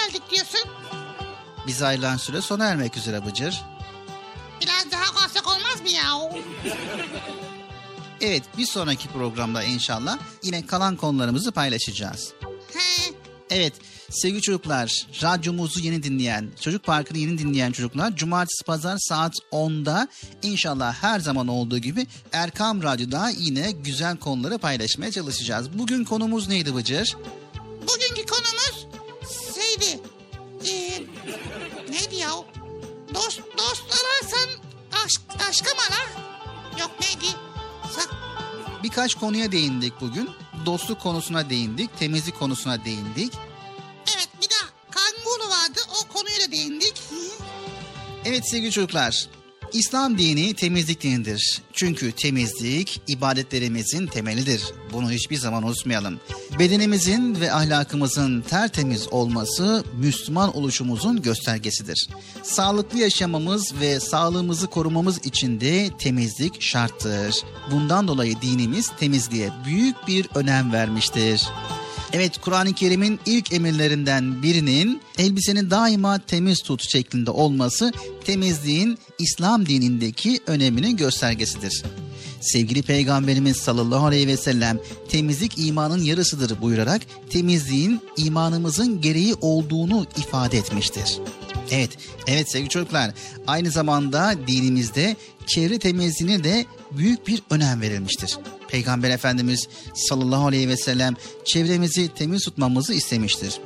geldik 0.08 0.22
diyorsun. 0.32 0.62
Bize 1.68 1.86
ayrılan 1.86 2.18
süre 2.18 2.42
sona 2.42 2.66
ermek 2.66 2.98
üzere 2.98 3.26
Bıcır. 3.26 3.62
Biraz 4.62 4.92
daha 4.92 5.14
kalsak 5.14 5.48
olmaz 5.48 5.82
mı 5.82 5.90
ya? 5.90 6.32
Evet 8.22 8.44
bir 8.58 8.66
sonraki 8.66 9.08
programda 9.08 9.64
inşallah 9.64 10.18
yine 10.44 10.66
kalan 10.66 10.96
konularımızı 10.96 11.52
paylaşacağız. 11.52 12.34
He. 12.74 13.14
Evet 13.50 13.74
sevgili 14.10 14.42
çocuklar 14.42 15.08
radyomuzu 15.24 15.80
yeni 15.80 16.04
dinleyen, 16.04 16.52
Çocuk 16.62 16.84
Parkı'nı 16.84 17.18
yeni 17.18 17.38
dinleyen 17.38 17.72
çocuklar 17.72 18.16
cumartesi 18.16 18.64
pazar 18.66 18.98
saat 19.00 19.34
10'da 19.52 20.08
inşallah 20.44 20.94
her 20.94 21.20
zaman 21.20 21.48
olduğu 21.48 21.78
gibi 21.78 22.08
Erkam 22.32 22.84
Radyo'da 22.84 23.30
yine 23.30 23.72
güzel 23.72 24.18
konuları 24.18 24.58
paylaşmaya 24.58 25.12
çalışacağız. 25.12 25.78
Bugün 25.78 26.04
konumuz 26.04 26.48
neydi 26.48 26.76
Bıcır? 26.76 27.16
Bugünkü 27.82 28.26
konumuz 28.26 28.51
neydi 31.92 32.16
ya? 32.16 32.30
Dost, 33.14 33.40
dost 33.58 33.84
ararsan 33.92 34.50
aşk, 35.06 35.22
aşka 35.50 35.70
mı 35.70 35.82
arar? 35.90 36.08
Yok 36.80 36.92
neydi? 37.02 37.36
Sak, 37.96 38.10
Birkaç 38.84 39.16
konuya 39.16 39.52
değindik 39.52 39.94
bugün. 40.02 40.30
Dostluk 40.66 41.02
konusuna 41.02 41.50
değindik, 41.50 42.00
temizlik 42.00 42.40
konusuna 42.40 42.86
değindik. 42.86 43.34
evet 44.08 44.30
bir 44.42 44.50
de 44.50 44.56
kanguru 44.92 45.50
vardı. 45.50 45.80
O 46.02 46.14
konuya 46.14 46.48
da 46.48 46.52
değindik. 46.52 47.02
Evet 48.26 48.50
sevgili 48.50 48.72
çocuklar, 48.72 49.30
İslam 49.74 50.18
dini 50.18 50.54
temizlik 50.54 51.04
dinidir. 51.04 51.62
Çünkü 51.74 52.12
temizlik 52.12 53.02
ibadetlerimizin 53.08 54.08
temelidir. 54.08 54.64
Bunu 54.94 55.12
hiçbir 55.12 55.36
zaman 55.36 55.64
unutmayalım. 55.64 56.20
Bedenimizin 56.60 57.42
ve 57.42 57.54
ahlakımızın 57.54 58.42
tertemiz 58.42 59.08
olması 59.12 59.84
Müslüman 59.98 60.58
oluşumuzun 60.58 61.22
göstergesidir. 61.22 62.08
Sağlıklı 62.44 63.00
yaşamamız 63.00 63.74
ve 63.82 64.00
sağlığımızı 64.00 64.68
korumamız 64.68 65.26
için 65.26 65.62
de 65.62 65.90
temizlik 65.98 66.62
şarttır. 66.62 67.36
Bundan 67.72 68.08
dolayı 68.08 68.42
dinimiz 68.42 68.92
temizliğe 69.00 69.50
büyük 69.66 69.96
bir 70.08 70.28
önem 70.36 70.74
vermiştir. 70.74 71.48
Evet 72.14 72.42
Kur'an-ı 72.42 72.74
Kerim'in 72.74 73.20
ilk 73.26 73.54
emirlerinden 73.54 74.44
birinin 74.44 75.02
elbisenin 75.18 75.70
daima 75.70 76.20
temiz 76.20 76.60
tut 76.60 76.92
şeklinde 76.92 77.32
olması 77.32 77.92
temizliğin 78.26 78.98
İslam 79.20 79.66
dinindeki 79.66 80.40
öneminin 80.48 80.98
göstergesidir. 80.98 81.84
Sevgili 82.42 82.82
Peygamberimiz 82.82 83.58
sallallahu 83.58 84.06
aleyhi 84.06 84.28
ve 84.28 84.38
sellem 84.38 84.80
temizlik 85.10 85.54
imanın 85.58 86.04
yarısıdır 86.04 86.62
buyurarak 86.62 87.02
temizliğin 87.30 88.02
imanımızın 88.18 89.02
gereği 89.02 89.36
olduğunu 89.42 90.06
ifade 90.18 90.58
etmiştir. 90.58 91.20
Evet, 91.72 91.90
evet 92.28 92.52
sevgili 92.52 92.70
çocuklar 92.70 93.12
aynı 93.48 93.72
zamanda 93.72 94.36
dinimizde 94.48 95.16
çevre 95.48 95.80
temizliğine 95.80 96.44
de 96.44 96.66
büyük 96.92 97.28
bir 97.28 97.42
önem 97.50 97.82
verilmiştir. 97.82 98.38
Peygamber 98.72 99.10
Efendimiz 99.10 99.68
sallallahu 99.94 100.48
aleyhi 100.48 100.70
ve 100.70 100.78
sellem 100.78 101.16
çevremizi 101.46 102.08
temiz 102.08 102.44
tutmamızı 102.44 102.94
istemiştir. 102.94 103.60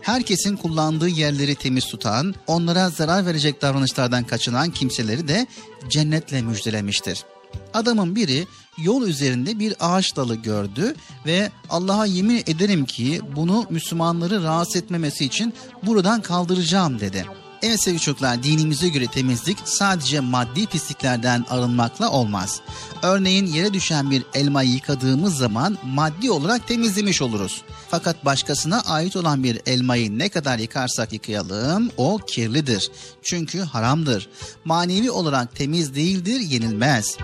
Herkesin 0.00 0.56
kullandığı 0.56 1.08
yerleri 1.08 1.54
temiz 1.54 1.86
tutan, 1.86 2.34
onlara 2.46 2.90
zarar 2.90 3.26
verecek 3.26 3.62
davranışlardan 3.62 4.24
kaçınan 4.24 4.70
kimseleri 4.70 5.28
de 5.28 5.46
cennetle 5.88 6.42
müjdelemiştir. 6.42 7.24
Adamın 7.74 8.16
biri 8.16 8.46
yol 8.78 9.06
üzerinde 9.06 9.58
bir 9.58 9.74
ağaç 9.80 10.16
dalı 10.16 10.34
gördü 10.34 10.94
ve 11.26 11.50
Allah'a 11.70 12.06
yemin 12.06 12.42
ederim 12.46 12.84
ki 12.84 13.20
bunu 13.36 13.66
Müslümanları 13.70 14.42
rahatsız 14.42 14.76
etmemesi 14.76 15.24
için 15.24 15.54
buradan 15.82 16.22
kaldıracağım 16.22 17.00
dedi. 17.00 17.26
Evet 17.62 17.82
sevgili 17.82 18.00
çocuklar 18.00 18.42
dinimize 18.42 18.88
göre 18.88 19.06
temizlik 19.06 19.58
sadece 19.64 20.20
maddi 20.20 20.66
pisliklerden 20.66 21.44
arınmakla 21.50 22.10
olmaz. 22.10 22.60
Örneğin 23.02 23.46
yere 23.46 23.72
düşen 23.72 24.10
bir 24.10 24.24
elmayı 24.34 24.70
yıkadığımız 24.70 25.36
zaman 25.36 25.78
maddi 25.84 26.30
olarak 26.30 26.68
temizlemiş 26.68 27.22
oluruz. 27.22 27.62
Fakat 27.90 28.24
başkasına 28.24 28.80
ait 28.80 29.16
olan 29.16 29.44
bir 29.44 29.60
elmayı 29.66 30.18
ne 30.18 30.28
kadar 30.28 30.58
yıkarsak 30.58 31.12
yıkayalım 31.12 31.90
o 31.96 32.18
kirlidir. 32.18 32.90
Çünkü 33.22 33.60
haramdır. 33.60 34.28
Manevi 34.64 35.10
olarak 35.10 35.56
temiz 35.56 35.94
değildir, 35.94 36.40
yenilmez. 36.40 37.16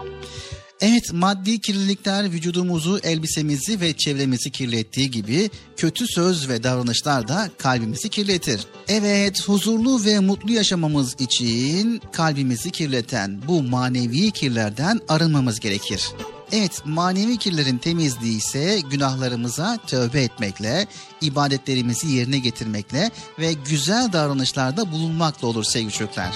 Evet 0.80 1.12
maddi 1.12 1.60
kirlilikler 1.60 2.32
vücudumuzu, 2.32 2.98
elbisemizi 3.02 3.80
ve 3.80 3.92
çevremizi 3.92 4.50
kirlettiği 4.50 5.10
gibi 5.10 5.50
kötü 5.76 6.06
söz 6.06 6.48
ve 6.48 6.62
davranışlar 6.62 7.28
da 7.28 7.50
kalbimizi 7.58 8.08
kirletir. 8.08 8.60
Evet 8.88 9.48
huzurlu 9.48 10.04
ve 10.04 10.20
mutlu 10.20 10.52
yaşamamız 10.52 11.16
için 11.20 12.00
kalbimizi 12.12 12.70
kirleten 12.70 13.42
bu 13.48 13.62
manevi 13.62 14.30
kirlerden 14.30 15.00
arınmamız 15.08 15.60
gerekir. 15.60 16.08
Evet 16.52 16.82
manevi 16.84 17.36
kirlerin 17.36 17.78
temizliği 17.78 18.36
ise 18.36 18.80
günahlarımıza 18.90 19.78
tövbe 19.86 20.22
etmekle, 20.22 20.86
ibadetlerimizi 21.20 22.08
yerine 22.08 22.38
getirmekle 22.38 23.10
ve 23.38 23.52
güzel 23.52 24.12
davranışlarda 24.12 24.92
bulunmakla 24.92 25.48
olur 25.48 25.64
sevgili 25.64 25.92
çocuklar. 25.92 26.30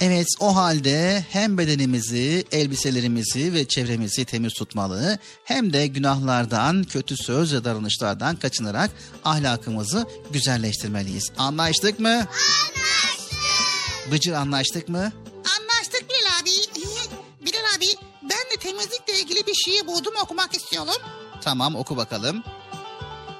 Evet 0.00 0.26
o 0.40 0.56
halde 0.56 1.24
hem 1.30 1.58
bedenimizi, 1.58 2.44
elbiselerimizi 2.52 3.54
ve 3.54 3.68
çevremizi 3.68 4.24
temiz 4.24 4.52
tutmalı 4.52 5.18
hem 5.44 5.72
de 5.72 5.86
günahlardan, 5.86 6.84
kötü 6.84 7.16
söz 7.16 7.54
ve 7.54 7.64
davranışlardan 7.64 8.36
kaçınarak 8.36 8.90
ahlakımızı 9.24 10.06
güzelleştirmeliyiz. 10.30 11.30
Anlaştık 11.38 12.00
mı? 12.00 12.08
Anlaştık. 12.08 14.12
Bıcır 14.12 14.32
anlaştık 14.32 14.88
mı? 14.88 15.12
Anlaştık 15.58 16.04
Bilal 16.08 16.40
abi. 16.42 16.50
Bilal 17.46 17.76
abi 17.76 17.86
ben 18.22 18.50
de 18.52 18.56
temizlikle 18.60 19.20
ilgili 19.20 19.46
bir 19.46 19.54
şiir 19.54 19.86
buldum 19.86 20.14
okumak 20.22 20.56
istiyorum. 20.56 21.02
Tamam 21.40 21.76
oku 21.76 21.96
bakalım. 21.96 22.42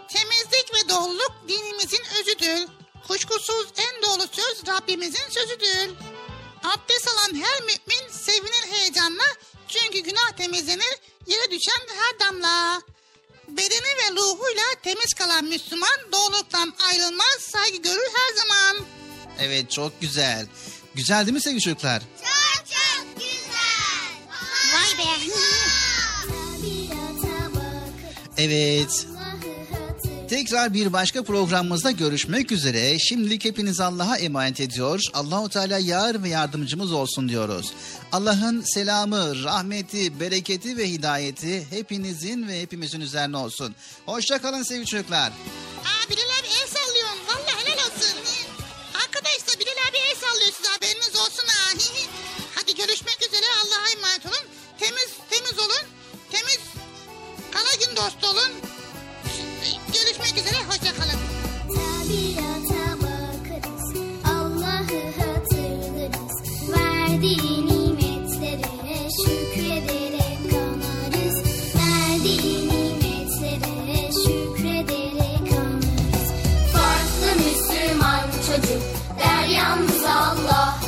Temizlik 0.09 0.71
ve 0.75 0.89
doğruluk 0.89 1.33
dinimizin 1.49 2.03
özüdür. 2.21 2.69
Kuşkusuz 3.09 3.67
en 3.77 4.03
doğru 4.03 4.29
söz 4.33 4.67
Rabbimizin 4.67 5.29
sözüdür. 5.31 5.95
Abdest 6.65 7.09
alan 7.09 7.35
her 7.43 7.61
mümin 7.61 8.13
sevinir 8.13 8.73
heyecanla. 8.73 9.25
Çünkü 9.69 9.99
günah 9.99 10.33
temizlenir 10.37 10.97
yere 11.27 11.51
düşen 11.51 11.87
her 12.01 12.21
damla. 12.29 12.83
Bedeni 13.49 13.87
ve 13.99 14.11
ruhuyla 14.21 14.65
temiz 14.83 15.15
kalan 15.15 15.45
Müslüman 15.45 15.99
doğruluktan 16.13 16.75
ayrılmaz 16.89 17.39
saygı 17.41 17.77
görür 17.77 18.09
her 18.15 18.37
zaman. 18.37 18.87
Evet 19.41 19.71
çok 19.71 20.01
güzel. 20.01 20.47
Güzel 20.95 21.27
değil 21.27 21.35
mi 21.35 21.41
sevgili 21.43 21.61
çocuklar? 21.63 22.01
Çok 22.01 22.67
çok 22.67 23.15
güzel. 23.17 24.13
Vay 24.75 24.99
be. 24.99 25.33
Evet. 28.37 29.07
Tekrar 30.29 30.75
bir 30.75 30.93
başka 30.93 31.23
programımızda 31.23 31.91
görüşmek 31.91 32.53
üzere. 32.53 32.99
Şimdilik 32.99 33.45
hepinizi 33.45 33.85
Allah'a 33.85 34.17
emanet 34.17 34.61
ediyor. 34.61 35.01
Allahu 35.15 35.49
Teala 35.49 35.79
yar 35.79 36.23
ve 36.23 36.29
yardımcımız 36.29 36.93
olsun 36.93 37.29
diyoruz. 37.29 37.73
Allah'ın 38.13 38.63
selamı, 38.63 39.45
rahmeti, 39.45 40.21
bereketi 40.21 40.77
ve 40.77 40.91
hidayeti 40.91 41.67
hepinizin 41.71 42.49
ve 42.49 42.61
hepimizin 42.63 43.01
üzerine 43.01 43.37
olsun. 43.37 43.75
Hoşça 44.07 44.39
kalın 44.43 44.63
sevgili 44.63 44.87
çocuklar. 44.87 45.29
Aa 45.29 45.99
el 46.11 46.69
sallıyorsun. 46.69 47.27
Vallahi 47.29 47.65
helal 47.65 47.87
olsun. 47.87 48.17
Arkadaşlar 48.95 49.61
Bilal 49.61 49.89
abi 49.89 49.97
el 49.97 50.17
sallıyor 50.17 50.53
size 50.57 50.69
haberiniz 50.69 51.17
olsun 51.17 51.45
ha. 51.47 51.75
Hadi 52.55 52.75
görüşmek 52.75 53.19
üzere 53.29 53.47
Allah'a 53.63 53.89
emanet 53.99 54.27
olun. 54.27 54.49
Temiz 54.81 55.09
temiz 55.31 55.59
olun. 55.59 55.85
Temiz 56.31 56.61
kala 57.53 57.87
gün 57.87 57.97
dostu 57.97 58.27
olun. 58.27 58.78
Görüşmek 59.93 60.39
üzere 60.39 60.65
hoşça 60.69 60.95
kalın. 60.95 61.21
Tabiata 61.75 62.97
bakarız, 63.03 63.95
Allah'ı 64.25 65.03
hatırlarız. 65.19 66.35
Verdiği 66.73 67.67
nimetlere 67.67 69.09
şükrederek 69.25 70.39
kanarız. 70.51 71.37
Verdiği 71.75 72.69
nimetlere 72.69 74.13
şükrederek 74.13 75.51
kanarız. 75.51 76.29
Farklı 76.73 77.45
Müslüman 77.45 78.31
çocuk 78.47 78.83
der 79.19 79.39
Allah 80.09 80.88